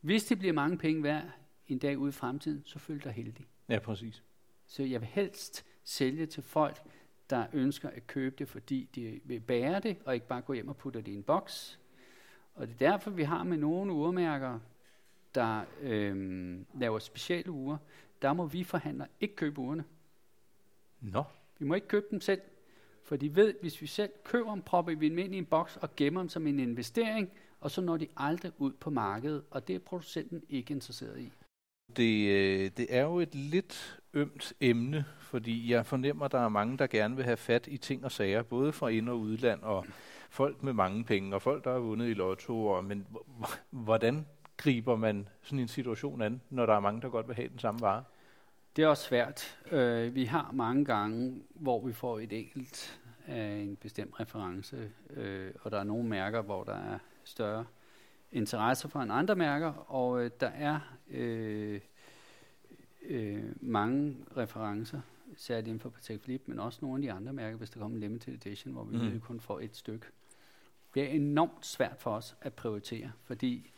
Hvis 0.00 0.24
det 0.24 0.38
bliver 0.38 0.52
mange 0.52 0.78
penge 0.78 1.02
værd 1.02 1.24
en 1.68 1.78
dag 1.78 1.98
ude 1.98 2.08
i 2.08 2.12
fremtiden, 2.12 2.62
så 2.64 2.78
følg 2.78 3.04
dig 3.04 3.12
heldig. 3.12 3.46
Ja, 3.68 3.78
præcis. 3.78 4.22
Så 4.66 4.82
jeg 4.82 5.00
vil 5.00 5.08
helst 5.08 5.64
sælge 5.84 6.26
til 6.26 6.42
folk, 6.42 6.82
der 7.30 7.46
ønsker 7.52 7.90
at 7.90 8.06
købe 8.06 8.36
det, 8.38 8.48
fordi 8.48 8.88
de 8.94 9.20
vil 9.24 9.40
bære 9.40 9.80
det, 9.80 9.96
og 10.04 10.14
ikke 10.14 10.26
bare 10.26 10.40
gå 10.40 10.52
hjem 10.52 10.68
og 10.68 10.76
putte 10.76 11.02
det 11.02 11.08
i 11.08 11.14
en 11.14 11.22
boks. 11.22 11.78
Og 12.54 12.66
det 12.66 12.74
er 12.74 12.90
derfor, 12.90 13.10
vi 13.10 13.22
har 13.22 13.44
med 13.44 13.56
nogle 13.56 13.92
urmærker, 13.92 14.58
der 15.34 15.64
øhm, 15.82 16.66
laver 16.74 16.98
specielle 16.98 17.50
uger, 17.50 17.76
der 18.22 18.32
må 18.32 18.46
vi 18.46 18.64
forhandlere 18.64 19.08
ikke 19.20 19.36
købe 19.36 19.60
urene. 19.60 19.84
Nå, 21.00 21.24
Vi 21.58 21.64
må 21.64 21.74
ikke 21.74 21.88
købe 21.88 22.06
dem 22.10 22.20
selv, 22.20 22.40
for 23.02 23.16
de 23.16 23.36
ved, 23.36 23.54
hvis 23.60 23.82
vi 23.82 23.86
selv 23.86 24.10
køber 24.24 24.50
dem, 24.50 24.62
propper 24.62 24.94
vi 24.94 25.08
dem 25.08 25.18
ind 25.18 25.34
i 25.34 25.38
en 25.38 25.46
boks 25.46 25.76
og 25.76 25.96
gemmer 25.96 26.20
dem 26.20 26.28
som 26.28 26.46
en 26.46 26.58
investering, 26.58 27.30
og 27.60 27.70
så 27.70 27.80
når 27.80 27.96
de 27.96 28.08
aldrig 28.16 28.52
ud 28.58 28.72
på 28.72 28.90
markedet, 28.90 29.44
og 29.50 29.68
det 29.68 29.76
er 29.76 29.80
producenten 29.80 30.42
ikke 30.48 30.74
interesseret 30.74 31.20
i. 31.20 31.32
det, 31.96 32.28
øh, 32.28 32.70
det 32.76 32.86
er 32.88 33.02
jo 33.02 33.18
et 33.20 33.34
lidt 33.34 34.00
ømt 34.16 34.52
emne, 34.60 35.04
fordi 35.18 35.72
jeg 35.72 35.86
fornemmer, 35.86 36.24
at 36.24 36.32
der 36.32 36.38
er 36.38 36.48
mange, 36.48 36.78
der 36.78 36.86
gerne 36.86 37.16
vil 37.16 37.24
have 37.24 37.36
fat 37.36 37.66
i 37.70 37.76
ting 37.76 38.04
og 38.04 38.12
sager, 38.12 38.42
både 38.42 38.72
fra 38.72 38.88
ind- 38.88 39.08
og 39.08 39.18
udland, 39.18 39.62
og 39.62 39.86
folk 40.30 40.62
med 40.62 40.72
mange 40.72 41.04
penge, 41.04 41.34
og 41.34 41.42
folk, 41.42 41.64
der 41.64 41.72
har 41.72 41.78
vundet 41.78 42.08
i 42.08 42.14
lotto, 42.14 42.66
og, 42.66 42.84
men 42.84 43.06
hvordan 43.70 44.26
griber 44.56 44.96
man 44.96 45.28
sådan 45.42 45.58
en 45.58 45.68
situation 45.68 46.22
an, 46.22 46.40
når 46.50 46.66
der 46.66 46.74
er 46.74 46.80
mange, 46.80 47.00
der 47.00 47.08
godt 47.08 47.28
vil 47.28 47.36
have 47.36 47.48
den 47.48 47.58
samme 47.58 47.80
vare? 47.80 48.04
Det 48.76 48.84
er 48.84 48.88
også 48.88 49.04
svært. 49.04 49.58
Øh, 49.70 50.14
vi 50.14 50.24
har 50.24 50.50
mange 50.52 50.84
gange, 50.84 51.42
hvor 51.50 51.86
vi 51.86 51.92
får 51.92 52.18
et 52.18 52.32
enkelt 52.32 53.00
af 53.26 53.46
en 53.46 53.76
bestemt 53.76 54.20
reference, 54.20 54.90
øh, 55.10 55.50
og 55.62 55.70
der 55.70 55.78
er 55.78 55.84
nogle 55.84 56.08
mærker, 56.08 56.42
hvor 56.42 56.64
der 56.64 56.76
er 56.76 56.98
større 57.24 57.64
interesse 58.32 58.88
for 58.88 59.00
end 59.00 59.12
andre 59.12 59.36
mærker, 59.36 59.92
og 59.92 60.24
øh, 60.24 60.30
der 60.40 60.48
er 60.48 60.80
øh, 61.10 61.80
øh, 63.08 63.44
mange 63.60 64.16
referencer, 64.36 65.00
særligt 65.36 65.66
inden 65.66 65.80
for 65.80 65.88
Patek 65.88 66.20
Philippe, 66.20 66.50
men 66.50 66.58
også 66.60 66.78
nogle 66.82 66.96
af 66.96 67.02
de 67.02 67.12
andre 67.12 67.32
mærker, 67.32 67.56
hvis 67.58 67.70
der 67.70 67.80
kommer 67.80 67.94
en 67.96 68.00
limited 68.00 68.34
edition, 68.34 68.72
hvor 68.72 68.84
vi 68.84 68.96
Mm. 68.96 69.20
kun 69.20 69.40
får 69.40 69.60
et 69.60 69.76
stykke. 69.76 70.06
Det 70.94 71.02
er 71.02 71.06
enormt 71.08 71.66
svært 71.66 71.96
for 71.98 72.10
os 72.10 72.36
at 72.40 72.52
prioritere, 72.54 73.12
fordi 73.24 73.70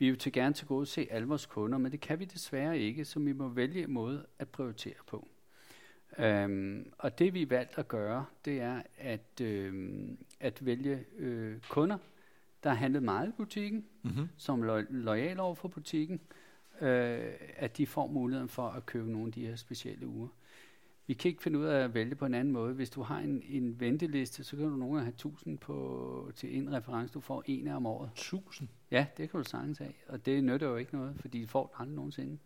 Vi 0.00 0.08
jo 0.08 0.16
til 0.16 0.32
gerne 0.32 0.54
til 0.54 0.66
gode 0.66 0.86
se 0.86 1.08
alle 1.10 1.28
vores 1.28 1.46
kunder, 1.46 1.78
men 1.78 1.92
det 1.92 2.00
kan 2.00 2.18
vi 2.18 2.24
desværre 2.24 2.78
ikke, 2.78 3.04
så 3.04 3.18
vi 3.20 3.32
må 3.32 3.48
vælge 3.48 3.82
en 3.82 3.92
måde 3.92 4.26
at 4.38 4.48
prioritere 4.48 4.94
på. 5.06 5.28
Øhm, 6.18 6.92
og 6.98 7.18
det 7.18 7.34
vi 7.34 7.50
valgt 7.50 7.78
at 7.78 7.88
gøre, 7.88 8.24
det 8.44 8.60
er 8.60 8.82
at, 8.98 9.40
øhm, 9.42 10.18
at 10.40 10.66
vælge 10.66 11.04
øh, 11.16 11.56
kunder, 11.68 11.98
der 12.62 12.70
har 12.70 12.76
handlet 12.76 13.02
meget 13.02 13.28
i 13.28 13.32
butikken, 13.36 13.84
Mm-hmm. 14.02 14.28
som 14.36 14.62
er 14.62 14.66
lo- 14.66 14.86
lojale 14.90 15.42
over 15.42 15.54
for 15.54 15.68
butikken, 15.68 16.20
øh, 16.80 17.32
at 17.56 17.76
de 17.76 17.86
får 17.86 18.06
muligheden 18.06 18.48
for 18.48 18.68
at 18.68 18.86
købe 18.86 19.10
nogle 19.12 19.26
af 19.26 19.32
de 19.32 19.46
her 19.46 19.56
specielle 19.56 20.06
uger. 20.06 20.28
Vi 21.06 21.14
kan 21.14 21.28
ikke 21.28 21.42
finde 21.42 21.58
ud 21.58 21.64
af 21.64 21.84
at 21.84 21.94
vælge 21.94 22.14
på 22.14 22.26
en 22.26 22.34
anden 22.34 22.52
måde. 22.52 22.74
Hvis 22.74 22.90
du 22.90 23.02
har 23.02 23.18
en, 23.18 23.42
en 23.48 23.80
venteliste, 23.80 24.44
så 24.44 24.56
kan 24.56 24.64
du 24.64 24.76
nogle 24.76 24.94
gange 24.94 25.04
have 25.04 25.12
1000 25.12 25.58
på, 25.58 26.30
til 26.34 26.56
en 26.56 26.72
reference. 26.72 27.14
Du 27.14 27.20
får 27.20 27.42
en 27.46 27.68
af 27.68 27.76
om 27.76 27.86
året. 27.86 28.10
1000. 28.12 28.68
Ja, 28.90 29.06
det 29.16 29.30
kan 29.30 29.38
du 29.38 29.44
sagtens 29.48 29.78
have. 29.78 29.92
Og 30.08 30.26
det 30.26 30.44
nytter 30.44 30.68
jo 30.68 30.76
ikke 30.76 30.96
noget, 30.96 31.16
fordi 31.20 31.40
de 31.40 31.46
får 31.46 31.66
den 31.66 31.74
aldrig 31.78 31.96
nogensinde. 31.96 32.38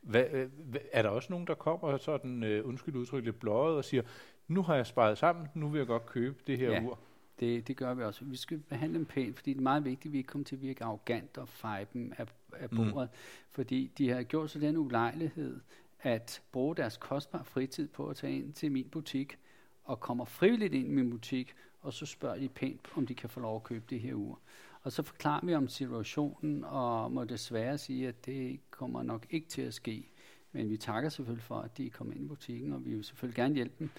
Hvad, 0.00 0.24
øh, 0.32 0.50
hvad, 0.58 0.80
er 0.92 1.02
der 1.02 1.08
også 1.08 1.26
nogen, 1.30 1.46
der 1.46 1.54
kommer 1.54 1.96
sådan, 1.96 2.42
uh, 2.42 2.68
undskyld 2.68 2.96
udtryk, 2.96 3.24
lidt 3.24 3.40
bløjet 3.40 3.76
og 3.76 3.84
siger, 3.84 4.02
nu 4.48 4.62
har 4.62 4.74
jeg 4.74 4.86
sparet 4.86 5.18
sammen, 5.18 5.46
nu 5.54 5.68
vil 5.68 5.78
jeg 5.78 5.86
godt 5.86 6.06
købe 6.06 6.38
det 6.46 6.58
her 6.58 6.70
Ja. 6.70 6.82
ur. 6.82 6.98
Det, 7.40 7.68
det 7.68 7.76
gør 7.76 7.94
vi 7.94 8.02
også. 8.02 8.24
Vi 8.24 8.36
skal 8.36 8.58
behandle 8.58 8.98
dem 8.98 9.06
pænt, 9.06 9.36
fordi 9.36 9.52
det 9.52 9.58
er 9.58 9.62
meget 9.62 9.84
vigtigt, 9.84 10.06
at 10.06 10.12
vi 10.12 10.18
ikke 10.18 10.28
kommer 10.28 10.44
til 10.44 10.56
at 10.56 10.62
virke 10.62 10.84
arrogant 10.84 11.38
og 11.38 11.48
feje 11.48 11.86
dem 11.92 12.12
af, 12.18 12.26
af 12.58 12.68
Mm. 12.70 12.76
bordet. 12.76 13.08
Mm. 13.12 13.16
Fordi 13.50 13.92
de 13.98 14.08
har 14.08 14.22
gjort 14.22 14.50
sig 14.50 14.60
den 14.60 14.76
ulejlighed 14.76 15.60
at 16.00 16.42
bruge 16.52 16.76
deres 16.76 16.96
kostbare 16.96 17.44
fritid 17.44 17.88
på 17.88 18.06
at 18.08 18.16
tage 18.16 18.36
ind 18.36 18.52
til 18.52 18.72
min 18.72 18.88
butik, 18.88 19.38
og 19.84 20.00
kommer 20.00 20.24
frivilligt 20.24 20.74
ind 20.74 20.86
i 20.86 20.90
min 20.90 21.10
butik, 21.10 21.54
og 21.80 21.92
så 21.92 22.06
spørger 22.06 22.38
de 22.38 22.48
pænt, 22.48 22.88
om 22.96 23.06
de 23.06 23.14
kan 23.14 23.30
få 23.30 23.40
lov 23.40 23.56
at 23.56 23.62
købe 23.62 23.84
det 23.90 24.00
her 24.00 24.14
ur. 24.14 24.40
Og 24.82 24.92
så 24.92 25.02
forklarer 25.02 25.46
vi 25.46 25.54
om 25.54 25.68
situationen, 25.68 26.64
og 26.64 27.12
må 27.12 27.24
desværre 27.24 27.78
sige, 27.78 28.08
at 28.08 28.26
det 28.26 28.60
kommer 28.70 29.02
nok 29.02 29.26
ikke 29.30 29.48
til 29.48 29.62
at 29.62 29.74
ske. 29.74 30.08
Men 30.52 30.70
vi 30.70 30.76
takker 30.76 31.08
selvfølgelig 31.10 31.44
for, 31.44 31.54
at 31.60 31.78
de 31.78 31.86
er 31.86 31.90
kommet 31.90 32.14
ind 32.16 32.24
i 32.24 32.28
butikken, 32.28 32.72
og 32.72 32.84
vi 32.84 32.94
vil 32.94 33.04
selvfølgelig 33.04 33.36
gerne 33.36 33.54
hjælpe 33.54 33.74
dem, 33.78 33.90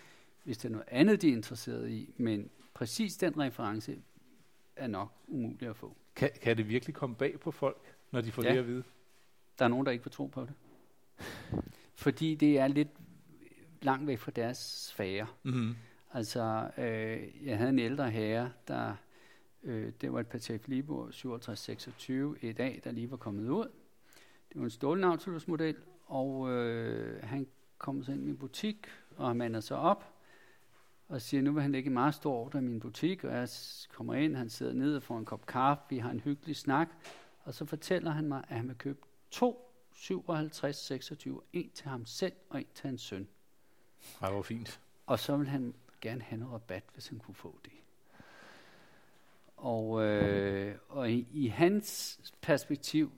hvis 0.44 0.58
der 0.58 0.70
er 0.70 0.72
noget 0.72 0.88
andet, 0.88 1.22
de 1.22 1.30
er 1.30 1.34
interesseret 1.34 1.90
i. 1.90 2.14
Men 2.18 2.50
præcis 2.74 3.18
den 3.18 3.40
reference 3.40 3.98
er 4.76 4.88
nok 4.88 5.12
umuligt 5.28 5.70
at 5.70 5.76
få. 5.76 5.96
Kan, 6.16 6.30
kan 6.42 6.58
det 6.58 6.70
virkelig 6.70 6.96
komme 6.96 7.16
bag 7.16 7.40
på 7.40 7.52
folk, 7.52 7.96
når 8.14 8.22
de 8.22 8.32
får 8.32 8.44
Ja. 8.44 8.52
det 8.52 8.58
at 8.60 8.68
vide? 8.68 8.84
Der 9.60 9.66
er 9.66 9.70
nogen, 9.70 9.86
der 9.86 9.92
ikke 9.92 10.04
vil 10.04 10.12
tro 10.12 10.26
på 10.26 10.42
det. 10.46 10.54
Fordi 11.96 12.36
det 12.36 12.60
er 12.60 12.68
lidt 12.68 12.90
langt 13.82 14.08
væk 14.08 14.20
fra 14.20 14.32
deres 14.32 14.58
sfære. 14.58 15.28
Mm-hmm. 15.44 15.76
Altså, 16.14 16.70
øh, 16.78 17.48
jeg 17.48 17.58
havde 17.58 17.70
en 17.70 17.80
ældre 17.80 18.12
herre, 18.12 18.52
der, 18.68 18.96
øh, 19.64 19.92
det 20.02 20.14
var 20.14 20.20
et 20.20 20.28
Patek 20.28 20.62
Philippe 20.62 20.94
5726 20.94 22.38
i 22.42 22.52
dag, 22.52 22.82
der 22.84 22.92
lige 22.92 23.12
var 23.12 23.18
kommet 23.18 23.50
ud. 23.50 23.68
Det 24.50 24.56
var 24.60 24.64
en 24.64 24.70
Ståle 24.70 25.02
Nautilus 25.02 25.48
model, 25.48 25.76
og 26.06 26.50
øh, 26.52 27.24
han 27.24 27.48
kom 27.78 28.04
så 28.04 28.12
ind 28.12 28.22
i 28.22 28.26
min 28.26 28.38
butik, 28.38 28.88
og 29.18 29.28
han 29.28 29.38
mander 29.38 29.60
sig 29.60 29.78
op, 29.78 30.14
og 31.08 31.22
siger, 31.22 31.42
nu 31.42 31.52
vil 31.52 31.62
han 31.62 31.72
lægge 31.72 31.88
en 31.88 31.94
meget 31.94 32.14
stor 32.16 32.34
ordre 32.34 32.60
i 32.60 32.62
min 32.62 32.80
butik, 32.80 33.24
og 33.24 33.34
jeg 33.36 33.50
kommer 33.94 34.14
ind, 34.14 34.36
han 34.36 34.50
sidder 34.50 34.74
ned 34.74 34.96
og 34.96 35.04
får 35.04 35.18
en 35.18 35.26
kop 35.26 35.46
kaffe, 35.46 35.84
vi 35.90 35.98
har 35.98 36.12
en 36.12 36.20
hyggelig 36.20 36.56
snak, 36.56 36.90
og 37.44 37.54
så 37.54 37.66
fortæller 37.66 38.12
han 38.12 38.28
mig, 38.28 38.44
at 38.50 38.56
han 38.58 38.68
vil 38.68 38.78
købe 38.78 39.00
to 39.32 39.70
57, 39.96 40.76
26, 40.78 41.42
en 41.54 41.70
til 41.70 41.88
ham 41.88 42.06
selv 42.06 42.34
og 42.50 42.60
en 42.60 42.66
til 42.76 42.88
hans 42.88 43.02
søn. 43.02 43.28
Ej, 44.22 44.32
hvor 44.32 44.42
fint. 44.42 44.80
Og 45.06 45.20
så 45.20 45.38
vil 45.38 45.48
han 45.48 45.74
gerne 46.02 46.22
have 46.22 46.40
noget 46.40 46.54
rabat, 46.54 46.84
hvis 46.94 47.08
han 47.08 47.20
kunne 47.20 47.36
få 47.36 47.60
det. 47.66 47.72
Og, 49.58 50.02
øh, 50.04 50.76
og 50.90 51.12
i, 51.12 51.28
i 51.34 51.48
hans 51.48 52.20
perspektiv 52.42 53.12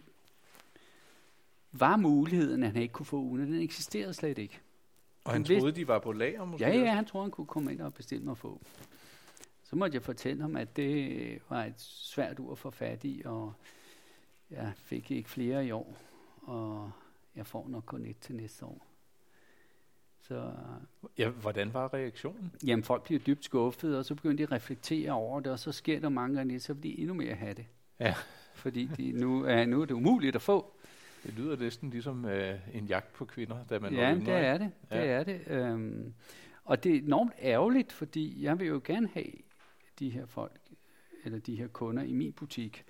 var 1.71 1.97
muligheden, 1.97 2.63
at 2.63 2.71
han 2.71 2.81
ikke 2.81 2.91
kunne 2.93 3.05
få 3.05 3.17
ugen, 3.17 3.41
den 3.41 3.61
eksisterede 3.61 4.13
slet 4.13 4.37
ikke. 4.37 4.59
Og 5.23 5.31
han 5.31 5.41
Han 5.41 5.49
vidste- 5.49 5.59
troede, 5.61 5.75
de 5.75 5.87
var 5.87 5.99
på 5.99 6.11
lager 6.11 6.45
måske? 6.45 6.65
Ja, 6.67 6.77
ja, 6.77 6.91
han 6.93 7.05
troede, 7.05 7.25
han 7.25 7.31
kunne 7.31 7.47
komme 7.47 7.71
ind 7.71 7.81
og 7.81 7.93
bestille 7.93 8.25
mig 8.25 8.37
få. 8.37 8.61
Så 9.63 9.75
måtte 9.75 9.95
jeg 9.95 10.03
fortælle 10.03 10.41
ham, 10.41 10.55
at 10.55 10.75
det 10.75 11.41
var 11.49 11.63
et 11.63 11.81
svært 11.81 12.39
ur 12.39 12.51
at 12.51 12.57
få 12.57 12.71
fat 12.71 13.03
i, 13.03 13.21
og 13.25 13.53
jeg 14.51 14.71
fik 14.75 15.11
ikke 15.11 15.29
flere 15.29 15.65
i 15.65 15.71
år, 15.71 15.97
og 16.41 16.91
jeg 17.35 17.45
får 17.47 17.67
nok 17.69 17.83
kun 17.85 18.05
et 18.05 18.19
til 18.19 18.35
næste 18.35 18.65
år. 18.65 18.85
Så 20.21 20.51
Ja, 21.17 21.29
hvordan 21.29 21.73
var 21.73 21.93
reaktionen? 21.93 22.51
Jamen, 22.65 22.83
folk 22.83 23.03
bliver 23.03 23.19
dybt 23.19 23.45
skuffede, 23.45 23.99
og 23.99 24.05
så 24.05 24.15
begynder 24.15 24.37
de 24.37 24.43
at 24.43 24.51
reflektere 24.51 25.11
over 25.11 25.39
det, 25.39 25.51
og 25.51 25.59
så 25.59 25.71
sker 25.71 25.99
der 25.99 26.09
mange 26.09 26.35
gange, 26.37 26.59
så 26.59 26.73
vil 26.73 26.83
de 26.83 26.99
endnu 26.99 27.13
mere 27.13 27.35
have 27.35 27.53
det. 27.53 27.65
Ja. 27.99 28.15
Fordi 28.55 28.85
de, 28.97 29.11
nu, 29.11 29.43
er, 29.43 29.65
nu 29.65 29.81
er 29.81 29.85
det 29.85 29.93
umuligt 29.93 30.35
at 30.35 30.41
få. 30.41 30.73
Det 31.23 31.33
lyder 31.33 31.57
næsten 31.57 31.89
ligesom 31.89 32.25
øh, 32.25 32.59
en 32.73 32.85
jagt 32.85 33.13
på 33.13 33.25
kvinder, 33.25 33.65
da 33.69 33.79
man 33.79 33.93
ja, 33.93 34.15
det 34.15 34.27
er 34.29 34.57
det. 34.57 34.71
det, 34.89 34.95
Ja. 34.97 35.05
er 35.05 35.23
det. 35.23 35.41
Øhm, 35.47 36.13
og 36.63 36.83
det 36.83 36.95
er 36.95 37.01
enormt 37.01 37.31
ærgerligt, 37.41 37.91
fordi 37.93 38.43
jeg 38.43 38.59
vil 38.59 38.67
jo 38.67 38.81
gerne 38.83 39.07
have 39.13 39.31
de 39.99 40.09
her 40.09 40.25
folk, 40.25 40.51
eller 41.25 41.39
de 41.39 41.55
her 41.55 41.67
kunder 41.67 42.03
i 42.03 42.13
min 42.13 42.33
butik. 42.33 42.85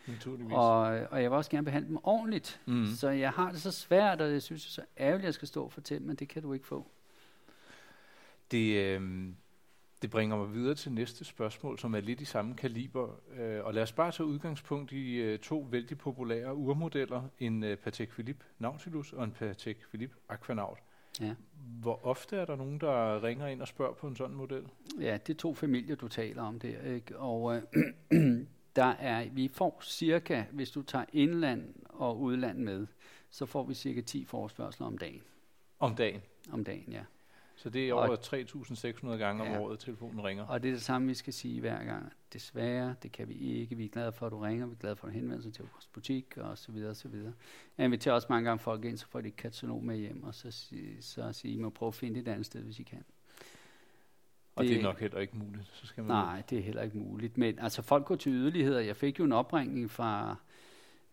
Og, 0.57 0.79
og 0.81 1.21
jeg 1.21 1.31
vil 1.31 1.37
også 1.37 1.51
gerne 1.51 1.65
behandle 1.65 1.89
dem 1.89 1.97
ordentligt. 2.03 2.61
Mm. 2.65 2.85
Så 2.85 3.09
jeg 3.09 3.31
har 3.31 3.51
det 3.51 3.61
så 3.61 3.71
svært, 3.71 4.21
og 4.21 4.31
jeg 4.31 4.41
synes, 4.41 4.61
det 4.63 4.69
er 4.69 4.73
så 4.73 4.85
ærgerligt, 4.97 5.21
at 5.21 5.25
jeg 5.25 5.33
skal 5.33 5.47
stå 5.47 5.63
og 5.63 5.71
fortælle, 5.71 6.07
men 6.07 6.15
det 6.15 6.29
kan 6.29 6.41
du 6.41 6.53
ikke 6.53 6.67
få. 6.67 6.87
Det, 8.51 8.75
øh, 8.75 9.29
det 10.01 10.09
bringer 10.09 10.37
mig 10.37 10.53
videre 10.53 10.75
til 10.75 10.91
næste 10.91 11.25
spørgsmål, 11.25 11.79
som 11.79 11.95
er 11.95 11.99
lidt 11.99 12.21
i 12.21 12.25
samme 12.25 12.55
kaliber. 12.55 13.19
Øh, 13.37 13.65
og 13.65 13.73
lad 13.73 13.83
os 13.83 13.91
bare 13.91 14.11
tage 14.11 14.27
udgangspunkt 14.27 14.91
i 14.91 15.15
øh, 15.15 15.39
to 15.39 15.67
vældig 15.71 15.97
populære 15.97 16.55
urmodeller. 16.55 17.23
En 17.39 17.63
øh, 17.63 17.77
Patek 17.77 18.09
Philippe 18.09 18.45
Nautilus 18.59 19.13
og 19.13 19.23
en 19.23 19.31
Patek 19.31 19.77
Philippe 19.89 20.15
Aquanaut. 20.29 20.77
Ja. 21.21 21.35
Hvor 21.81 22.05
ofte 22.05 22.37
er 22.37 22.45
der 22.45 22.55
nogen, 22.55 22.79
der 22.79 23.23
ringer 23.23 23.47
ind 23.47 23.61
og 23.61 23.67
spørger 23.67 23.93
på 23.93 24.07
en 24.07 24.15
sådan 24.15 24.35
model? 24.35 24.67
Ja, 24.99 25.17
det 25.27 25.33
er 25.33 25.37
to 25.37 25.53
familier, 25.53 25.95
du 25.95 26.07
taler 26.07 26.43
om 26.43 26.59
der. 26.59 26.81
Ikke? 26.81 27.17
Og 27.17 27.55
øh, 27.55 27.61
der 28.75 28.85
er, 28.85 29.29
vi 29.29 29.47
får 29.47 29.79
cirka, 29.83 30.43
hvis 30.51 30.71
du 30.71 30.81
tager 30.81 31.05
indland 31.13 31.73
og 31.89 32.19
udland 32.21 32.59
med, 32.59 32.87
så 33.29 33.45
får 33.45 33.63
vi 33.63 33.73
cirka 33.73 34.01
10 34.01 34.25
forespørgseler 34.25 34.87
om 34.87 34.97
dagen. 34.97 35.21
Om 35.79 35.95
dagen. 35.95 36.21
Om 36.51 36.63
dagen, 36.63 36.91
ja. 36.91 37.03
Så 37.57 37.69
det 37.69 37.89
er 37.89 37.93
over 37.93 38.15
3.600 38.15 39.07
gange 39.17 39.41
om 39.43 39.47
Ja. 39.47 39.59
året, 39.59 39.79
telefonen 39.79 40.23
ringer. 40.23 40.45
Og 40.45 40.63
det 40.63 40.69
er 40.69 40.73
det 40.73 40.81
samme, 40.81 41.07
vi 41.07 41.13
skal 41.13 41.33
sige 41.33 41.59
hver 41.59 41.83
gang. 41.83 42.13
Desværre, 42.33 42.95
det 43.03 43.11
kan 43.11 43.29
vi 43.29 43.33
ikke. 43.33 43.75
Vi 43.75 43.85
er 43.85 43.89
glade 43.89 44.11
for, 44.11 44.25
at 44.25 44.31
du 44.31 44.37
ringer. 44.39 44.65
Vi 44.65 44.71
er 44.71 44.77
glade 44.77 44.95
for, 44.95 45.07
at 45.07 45.13
du 45.13 45.17
henvender 45.19 45.41
sig 45.43 45.53
til 45.53 45.65
vores 45.73 45.87
butik, 45.87 46.37
og 46.37 46.57
så 46.57 46.71
videre, 46.71 46.89
og 46.89 46.95
så 46.95 47.07
videre. 47.07 47.33
Jeg 47.77 47.85
inviterer 47.85 48.15
også 48.15 48.27
mange 48.29 48.49
gange 48.49 48.59
folk 48.59 48.85
ind, 48.85 48.97
så 48.97 49.07
får 49.07 49.21
de 49.21 49.27
et 49.27 49.35
katalog 49.35 49.83
med 49.83 49.97
hjem, 49.97 50.23
og 50.23 50.35
så, 50.35 50.51
sig- 50.51 50.97
så 51.01 51.33
siger 51.33 51.53
I 51.53 51.57
må 51.57 51.69
prøve 51.69 51.87
at 51.87 51.95
finde 51.95 52.19
et 52.19 52.27
andet 52.27 52.45
sted, 52.45 52.61
hvis 52.63 52.79
I 52.79 52.83
kan. 52.83 53.03
Og 54.55 54.63
det, 54.63 54.69
det- 54.71 54.79
er 54.79 54.83
nok 54.83 54.99
heller 54.99 55.19
ikke 55.19 55.37
muligt. 55.37 55.67
Så 55.73 55.87
skal 55.87 56.03
man 56.03 56.11
Nej, 56.11 56.43
det 56.49 56.57
er 56.57 56.61
heller 56.63 56.81
ikke 56.81 56.97
muligt. 56.97 57.37
Men 57.37 57.59
altså, 57.59 57.81
folk 57.81 58.05
går 58.05 58.15
til 58.15 58.31
yderligheder. 58.31 58.79
Jeg 58.79 58.95
fik 58.95 59.19
jo 59.19 59.23
en 59.23 59.31
opringning 59.31 59.91
fra 59.91 60.35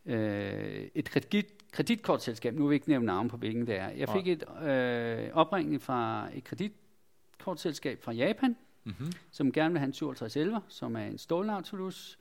øh, 0.07 0.89
et 0.95 1.11
kredit, 1.11 1.47
kreditkortselskab. 1.73 2.55
Nu 2.55 2.67
vil 2.67 2.73
jeg 2.73 2.75
ikke 2.75 2.89
nævne 2.89 3.07
navn 3.07 3.29
på, 3.29 3.37
hvilken 3.37 3.67
det 3.67 3.77
er. 3.77 3.89
Jeg 3.89 4.09
fik 4.09 4.29
et 4.29 4.45
øh, 4.63 5.31
opringning 5.33 5.83
fra 5.83 6.29
et 6.35 6.45
kreditkortselskab 6.45 8.03
fra 8.03 8.13
Japan, 8.13 8.57
Mm-hmm. 8.85 9.13
som 9.31 9.53
gerne 9.53 9.73
vil 9.73 9.79
have 9.79 9.87
en 9.87 9.93
5711, 9.93 10.61
som 10.69 10.97
er 10.97 11.01
en 11.05 11.19
stålnautilus 11.19 12.19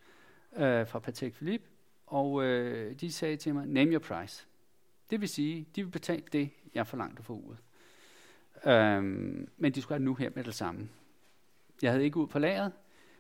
øh, 0.55 0.87
fra 0.87 0.99
Patek 0.99 1.33
Philippe. 1.33 1.65
Og 2.07 2.43
øh, 2.43 2.95
de 2.99 3.11
sagde 3.11 3.37
til 3.37 3.53
mig, 3.53 3.67
name 3.67 3.91
your 3.91 3.99
price. 3.99 4.47
Det 5.09 5.21
vil 5.21 5.29
sige, 5.29 5.67
de 5.75 5.83
vil 5.83 5.91
betale 5.91 6.23
det, 6.31 6.49
jeg 6.73 6.87
forlangte 6.87 7.23
for 7.23 7.33
uret. 7.33 7.57
Øhm, 8.65 9.49
men 9.57 9.71
de 9.71 9.81
skulle 9.81 9.93
have 9.95 9.99
det 9.99 10.05
nu 10.05 10.15
her 10.15 10.29
med 10.35 10.43
det 10.43 10.55
samme. 10.55 10.89
Jeg 11.81 11.91
havde 11.91 12.03
ikke 12.03 12.17
ud 12.17 12.27
på 12.27 12.39
lageret, 12.39 12.71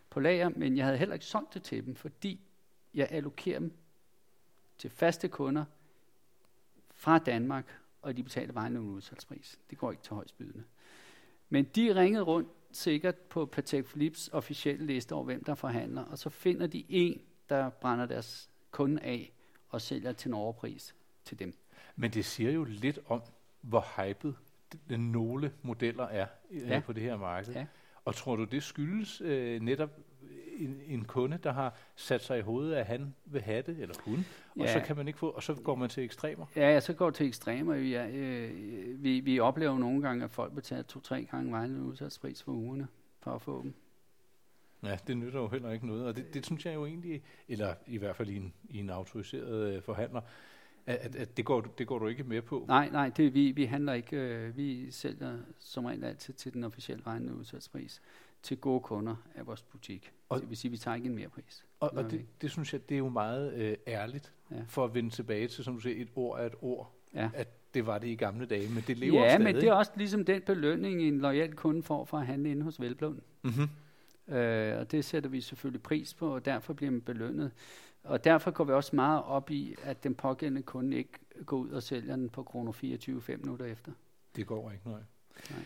på 0.09 0.19
lager, 0.19 0.49
men 0.49 0.77
jeg 0.77 0.85
havde 0.85 0.97
heller 0.97 1.13
ikke 1.13 1.25
solgt 1.25 1.53
det 1.53 1.63
til 1.63 1.85
dem, 1.85 1.95
fordi 1.95 2.39
jeg 2.93 3.07
allokerer 3.11 3.59
dem 3.59 3.73
til 4.77 4.89
faste 4.89 5.27
kunder 5.27 5.65
fra 7.01 7.17
Danmark, 7.19 7.65
og 8.01 8.17
de 8.17 8.23
betaler 8.23 8.53
bare 8.53 8.67
en 8.67 8.77
udsalgspris. 8.77 9.59
Det 9.69 9.77
går 9.77 9.91
ikke 9.91 10.03
til 10.03 10.13
højstbydende. 10.13 10.63
Men 11.49 11.63
de 11.65 11.95
ringede 11.95 12.23
rundt 12.23 12.49
sikkert 12.71 13.15
på 13.15 13.45
Patek 13.45 13.85
Philippes 13.85 14.29
officielle 14.33 14.85
liste 14.85 15.13
over, 15.13 15.23
hvem 15.23 15.43
der 15.43 15.55
forhandler, 15.55 16.03
og 16.03 16.17
så 16.17 16.29
finder 16.29 16.67
de 16.67 16.85
en, 16.89 17.21
der 17.49 17.69
brænder 17.69 18.05
deres 18.05 18.49
kunde 18.71 19.01
af 19.01 19.31
og 19.69 19.81
sælger 19.81 20.11
til 20.11 20.29
en 20.29 20.33
overpris 20.33 20.95
til 21.25 21.39
dem. 21.39 21.53
Men 21.95 22.11
det 22.11 22.25
siger 22.25 22.51
jo 22.51 22.63
lidt 22.63 22.99
om, 23.07 23.21
hvor 23.61 23.85
hyped 24.07 24.33
nogle 24.97 25.51
modeller 25.61 26.03
er 26.07 26.27
øh, 26.51 26.61
Ja. 26.69 26.79
på 26.85 26.93
det 26.93 27.03
her 27.03 27.17
marked. 27.17 27.53
Ja. 27.53 27.65
Og 28.05 28.15
tror 28.15 28.35
du, 28.35 28.43
det 28.43 28.63
skyldes 28.63 29.21
øh, 29.21 29.61
netop 29.61 29.89
en, 30.63 30.81
en 30.87 31.05
kunde, 31.05 31.37
der 31.43 31.51
har 31.51 31.75
sat 31.95 32.21
sig 32.23 32.39
i 32.39 32.41
hovedet, 32.41 32.75
at 32.75 32.85
han 32.85 33.15
vil 33.25 33.41
have 33.41 33.61
det, 33.61 33.79
eller 33.79 33.95
hun, 34.05 34.25
og 34.55 34.65
Ja. 34.65 34.73
så 34.73 34.85
kan 34.85 34.95
man 34.95 35.07
ikke 35.07 35.19
få, 35.19 35.29
og 35.29 35.43
så 35.43 35.53
går 35.53 35.75
man 35.75 35.89
til 35.89 36.03
ekstremer? 36.03 36.45
Ja, 36.55 36.79
så 36.79 36.93
går 36.93 37.09
til 37.09 37.27
ekstremer. 37.27 37.75
Ja, 37.75 38.09
øh, 38.09 39.03
vi, 39.03 39.19
vi 39.19 39.39
oplever 39.39 39.77
nogle 39.79 40.01
gange, 40.01 40.23
at 40.23 40.31
folk 40.31 40.55
betaler 40.55 40.83
to-tre 40.83 41.27
gange 41.31 41.51
vejledende 41.51 41.85
udsalgspris 41.87 42.43
for 42.43 42.51
ugerne 42.51 42.87
for 43.19 43.31
at 43.31 43.41
få 43.41 43.61
dem. 43.63 43.73
Ja, 44.83 44.97
det 45.07 45.17
nytter 45.17 45.39
jo 45.39 45.47
heller 45.47 45.71
ikke 45.71 45.87
noget, 45.87 46.05
og 46.05 46.15
det, 46.15 46.33
det 46.33 46.45
synes 46.45 46.65
jeg 46.65 46.73
jo 46.75 46.85
egentlig, 46.85 47.21
eller 47.47 47.73
i 47.87 47.97
hvert 47.97 48.15
fald 48.15 48.29
i 48.29 48.35
en, 48.35 48.53
i 48.69 48.77
en 48.77 48.89
autoriseret 48.89 49.75
øh, 49.75 49.81
forhandler, 49.81 50.21
at, 50.85 50.95
at, 50.95 51.15
at 51.15 51.37
det, 51.37 51.45
går, 51.45 51.61
det 51.61 51.87
går 51.87 51.99
du 51.99 52.07
ikke 52.07 52.23
med 52.23 52.41
på. 52.41 52.65
Nej, 52.67 52.89
nej, 52.89 53.09
det, 53.09 53.33
vi, 53.33 53.51
vi 53.51 53.65
handler 53.65 53.93
ikke, 53.93 54.17
øh, 54.17 54.57
vi 54.57 54.91
sælger 54.91 55.37
som 55.59 55.85
regel 55.85 56.03
altid 56.03 56.33
til 56.33 56.53
den 56.53 56.63
officielle 56.63 57.03
regnende 57.07 57.35
udsalgspris 57.35 58.01
til 58.43 58.57
gode 58.57 58.79
kunder 58.81 59.15
af 59.35 59.47
vores 59.47 59.61
butik. 59.63 60.11
Og- 60.29 60.41
det 60.41 60.49
vil 60.49 60.57
sige, 60.57 60.69
at 60.69 60.71
vi 60.71 60.77
tager 60.77 60.95
ikke 60.95 61.07
en 61.09 61.15
mere 61.15 61.29
pris. 61.29 61.65
Og, 61.79 61.93
og 61.93 62.11
det, 62.11 62.25
det 62.41 62.51
synes 62.51 62.73
jeg, 62.73 62.89
det 62.89 62.95
er 62.95 62.99
jo 62.99 63.09
meget 63.09 63.53
øh, 63.53 63.77
ærligt, 63.87 64.33
Ja. 64.51 64.55
for 64.67 64.85
at 64.85 64.93
vende 64.93 65.09
tilbage 65.09 65.47
til, 65.47 65.63
som 65.63 65.73
du 65.73 65.79
siger, 65.79 66.01
et 66.01 66.09
ord 66.15 66.39
er 66.39 66.45
et 66.45 66.55
ord. 66.61 66.95
Ja. 67.13 67.29
At 67.33 67.73
det 67.73 67.85
var 67.85 67.97
det 67.97 68.07
i 68.07 68.15
gamle 68.15 68.45
dage, 68.45 68.69
men 68.73 68.83
det 68.87 68.97
lever 68.97 69.21
Ja, 69.23 69.29
stadig. 69.29 69.43
men 69.43 69.55
det 69.55 69.63
er 69.63 69.73
også 69.73 69.91
ligesom 69.95 70.25
den 70.25 70.41
belønning, 70.41 71.01
en 71.01 71.19
lojal 71.19 71.53
kunde 71.55 71.83
får 71.83 72.05
for 72.05 72.17
at 72.17 72.25
handle 72.25 72.51
inde 72.51 72.63
hos 72.63 72.81
Velblund. 72.81 73.19
mm-hmm. 73.41 73.69
Øh, 74.35 74.77
og 74.79 74.91
det 74.91 75.05
sætter 75.05 75.29
vi 75.29 75.41
selvfølgelig 75.41 75.83
pris 75.83 76.13
på, 76.13 76.35
og 76.35 76.45
derfor 76.45 76.73
bliver 76.73 76.91
man 76.91 77.01
belønnet. 77.01 77.51
Og 78.03 78.23
derfor 78.23 78.51
går 78.51 78.63
vi 78.63 78.71
også 78.73 78.95
meget 78.95 79.23
op 79.23 79.51
i, 79.51 79.75
at 79.83 80.03
den 80.03 80.15
pågældende 80.15 80.61
kunde 80.61 80.97
ikke 80.97 81.11
går 81.45 81.57
ud 81.57 81.69
og 81.69 81.83
sælger 81.83 82.15
den 82.15 82.29
på 82.29 82.43
kroner 82.43 82.71
24 82.71 83.21
5 83.21 83.39
minutter 83.39 83.65
efter. 83.65 83.91
Det 84.35 84.47
går 84.47 84.71
ikke, 84.71 84.89
nej. 84.89 84.99
Nej. 85.49 85.59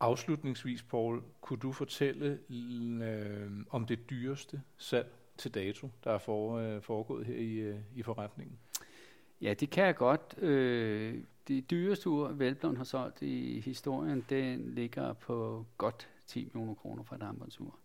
Afslutningsvis, 0.00 0.82
Paul, 0.82 1.22
kunne 1.40 1.58
du 1.58 1.72
fortælle 1.72 2.38
øh, 3.02 3.50
om 3.70 3.86
det 3.86 4.10
dyreste 4.10 4.62
salg 4.76 5.14
til 5.36 5.54
dato, 5.54 5.90
der 6.04 6.10
er 6.10 6.18
for, 6.18 6.56
øh, 6.56 6.82
foregået 6.82 7.26
her 7.26 7.36
i, 7.36 7.52
øh, 7.52 7.78
i 7.94 8.02
forretningen? 8.02 8.58
Ja, 9.40 9.54
det 9.54 9.70
kan 9.70 9.84
jeg 9.84 9.96
godt. 9.96 10.38
Øh, 10.38 11.24
det 11.48 11.70
dyreste 11.70 12.08
ur, 12.08 12.28
Velblom 12.28 12.76
har 12.76 12.84
solgt 12.84 13.22
i 13.22 13.60
historien, 13.60 14.24
den 14.30 14.74
ligger 14.74 15.12
på 15.12 15.66
godt 15.78 16.08
10 16.26 16.44
millioner 16.44 16.74
kroner 16.74 17.02
for 17.02 17.16
et 17.16 17.22
armbåndsur. 17.22 17.78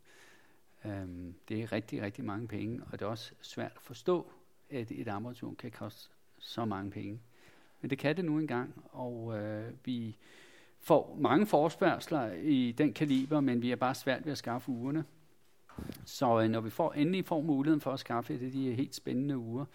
Øhm, 0.86 1.36
det 1.50 1.62
er 1.62 1.72
rigtig, 1.72 2.02
rigtig 2.02 2.26
mange 2.26 2.48
penge, 2.48 2.82
og 2.84 2.92
det 2.92 3.02
er 3.02 3.10
også 3.10 3.34
svært 3.42 3.72
at 3.76 3.82
forstå, 3.82 4.32
at 4.70 4.92
et 4.92 5.08
armbåndsur 5.08 5.54
kan 5.60 5.72
koste 5.72 6.10
så 6.40 6.66
mange 6.66 6.92
penge. 6.92 7.20
Men 7.82 7.90
det 7.90 7.98
kan 7.98 8.18
det 8.18 8.26
nu 8.26 8.40
engang, 8.40 8.86
og 8.92 9.38
øh, 9.38 9.74
vi 9.86 10.18
får 10.84 11.18
mange 11.20 11.46
forspørgseler 11.46 12.34
i 12.34 12.72
den 12.72 12.94
kaliber, 12.94 13.40
men 13.40 13.62
vi 13.62 13.72
er 13.72 13.76
bare 13.76 13.96
svært 13.96 14.26
ved 14.26 14.32
at 14.32 14.38
skaffe 14.38 14.72
ugerne. 14.72 15.04
Så 16.06 16.42
øh, 16.42 16.50
når 16.50 16.62
vi 16.62 16.70
får, 16.70 16.94
endelig 16.94 17.26
får 17.26 17.42
muligheden 17.42 17.82
for 17.82 17.92
at 17.92 18.00
skaffe 18.00 18.34
et 18.34 18.42
af 18.44 18.52
de 18.52 18.74
helt 18.74 18.96
spændende 18.96 19.38
uger, 19.38 19.66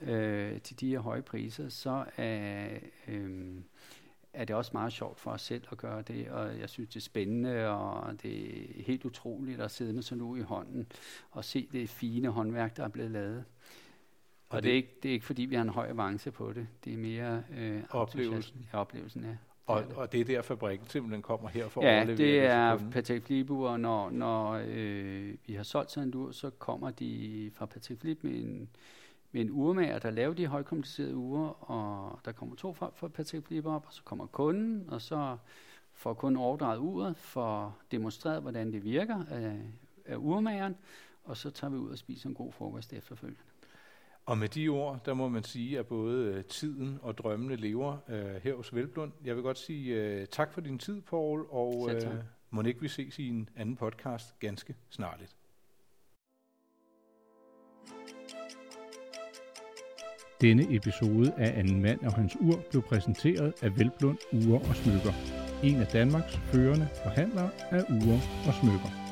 øh, 0.00 0.60
til 0.60 0.80
de 0.80 0.88
her 0.88 0.98
høje 0.98 1.22
priser, 1.22 1.68
så 1.68 2.04
er, 2.16 2.68
øh, 3.08 3.60
er 4.32 4.44
det 4.44 4.56
også 4.56 4.70
meget 4.74 4.92
sjovt 4.92 5.20
for 5.20 5.30
os 5.30 5.42
selv 5.42 5.62
at 5.72 5.78
gøre 5.78 6.02
det, 6.02 6.28
og 6.28 6.58
jeg 6.58 6.68
synes, 6.68 6.88
det 6.88 6.96
er 6.96 7.00
spændende, 7.00 7.68
og 7.68 8.22
det 8.22 8.60
er 8.78 8.82
helt 8.82 9.04
utroligt 9.04 9.60
at 9.60 9.70
sidde 9.70 9.92
med 9.92 10.02
sådan 10.02 10.22
ud 10.22 10.38
i 10.38 10.42
hånden 10.42 10.86
og 11.30 11.44
se 11.44 11.68
det 11.72 11.88
fine 11.88 12.28
håndværk, 12.28 12.76
der 12.76 12.84
er 12.84 12.88
blevet 12.88 13.10
lavet. 13.10 13.44
Og, 14.48 14.56
og 14.56 14.62
det, 14.62 14.64
det, 14.64 14.72
er 14.72 14.76
ikke, 14.76 14.94
det 15.02 15.08
er 15.08 15.12
ikke, 15.12 15.26
fordi 15.26 15.42
vi 15.42 15.54
har 15.54 15.62
en 15.62 15.68
høj 15.68 15.88
avance 15.88 16.30
på 16.30 16.52
det. 16.52 16.68
Det 16.84 16.92
er 16.92 16.98
mere 16.98 17.42
øh, 17.56 17.82
Oplevelsen. 17.90 18.66
Ja, 18.72 18.78
oplevelsen, 18.78 19.24
ja. 19.24 19.36
Og, 19.68 19.80
er 19.80 19.94
og 19.96 20.12
det 20.12 20.20
er 20.20 20.24
der, 20.24 20.42
fabrikken 20.42 20.88
simpelthen 20.88 21.22
kommer 21.22 21.48
her 21.48 21.68
for 21.68 21.80
at 21.80 21.86
Ja, 21.86 21.96
overlevere 21.96 22.16
det 22.16 22.38
er. 22.40 22.90
Patek 22.90 23.22
Philippe-ure, 23.24 23.78
når, 23.78 24.10
når 24.10 24.62
øh, 24.66 25.34
vi 25.46 25.54
har 25.54 25.62
solgt 25.62 25.90
sådan 25.90 26.08
en 26.08 26.14
ur, 26.14 26.30
så 26.30 26.50
kommer 26.50 26.90
de 26.90 27.50
fra 27.54 27.66
Patek 27.66 27.98
Philippe 27.98 28.26
med 28.26 28.36
en, 28.40 28.68
med 29.32 29.40
en 29.40 29.50
urmager, 29.50 29.98
der 29.98 30.10
laver 30.10 30.34
de 30.34 30.46
højkomplicerede 30.46 31.16
ure, 31.16 31.52
og 31.52 32.18
der 32.24 32.32
kommer 32.32 32.56
to 32.56 32.72
fra, 32.72 32.90
fra 32.94 33.08
Patek 33.08 33.44
Philippe 33.44 33.70
op, 33.70 33.84
og 33.86 33.92
så 33.92 34.02
kommer 34.02 34.26
kunden, 34.26 34.84
og 34.88 35.00
så 35.00 35.36
får 35.92 36.14
kunden 36.14 36.40
overdraget 36.42 36.78
uret, 36.78 37.16
for 37.16 37.76
demonstreret, 37.90 38.42
hvordan 38.42 38.72
det 38.72 38.84
virker 38.84 39.24
af, 39.30 39.56
af 40.06 40.16
urmageren, 40.16 40.76
og 41.24 41.36
så 41.36 41.50
tager 41.50 41.70
vi 41.70 41.76
ud 41.76 41.90
og 41.90 41.98
spiser 41.98 42.28
en 42.28 42.34
god 42.34 42.52
frokost 42.52 42.92
efterfølgende. 42.92 43.40
Og 44.28 44.38
med 44.38 44.48
de 44.48 44.68
ord, 44.68 45.00
der 45.04 45.14
må 45.14 45.28
man 45.28 45.42
sige, 45.42 45.78
at 45.78 45.86
både 45.86 46.24
øh, 46.24 46.44
tiden 46.44 46.98
og 47.02 47.18
drømmene 47.18 47.56
lever 47.56 47.96
øh, 48.08 48.34
her 48.42 48.54
hos 48.54 48.74
Velblund. 48.74 49.12
Jeg 49.24 49.34
vil 49.34 49.42
godt 49.42 49.58
sige 49.58 49.94
øh, 49.94 50.26
tak 50.26 50.52
for 50.52 50.60
din 50.60 50.78
tid, 50.78 51.00
Paul, 51.00 51.46
og 51.50 51.90
øh, 51.90 52.14
må 52.50 52.62
ikke 52.62 52.80
vi 52.80 52.88
ses 52.88 53.18
i 53.18 53.28
en 53.28 53.48
anden 53.56 53.76
podcast 53.76 54.38
ganske 54.38 54.74
snarligt. 54.90 55.36
Denne 60.40 60.76
episode 60.76 61.32
af 61.36 61.58
Anden 61.58 61.82
Mand 61.82 62.00
og 62.00 62.14
Hans 62.14 62.36
Ur 62.40 62.62
blev 62.70 62.82
præsenteret 62.82 63.52
af 63.62 63.78
Velblund 63.78 64.18
Ure 64.32 64.58
og 64.58 64.76
Smykker. 64.76 65.12
En 65.64 65.76
af 65.76 65.86
Danmarks 65.86 66.36
førende 66.36 66.88
forhandlere 67.02 67.50
af 67.70 67.82
ure 67.82 68.20
og 68.46 68.54
smykker. 68.54 69.07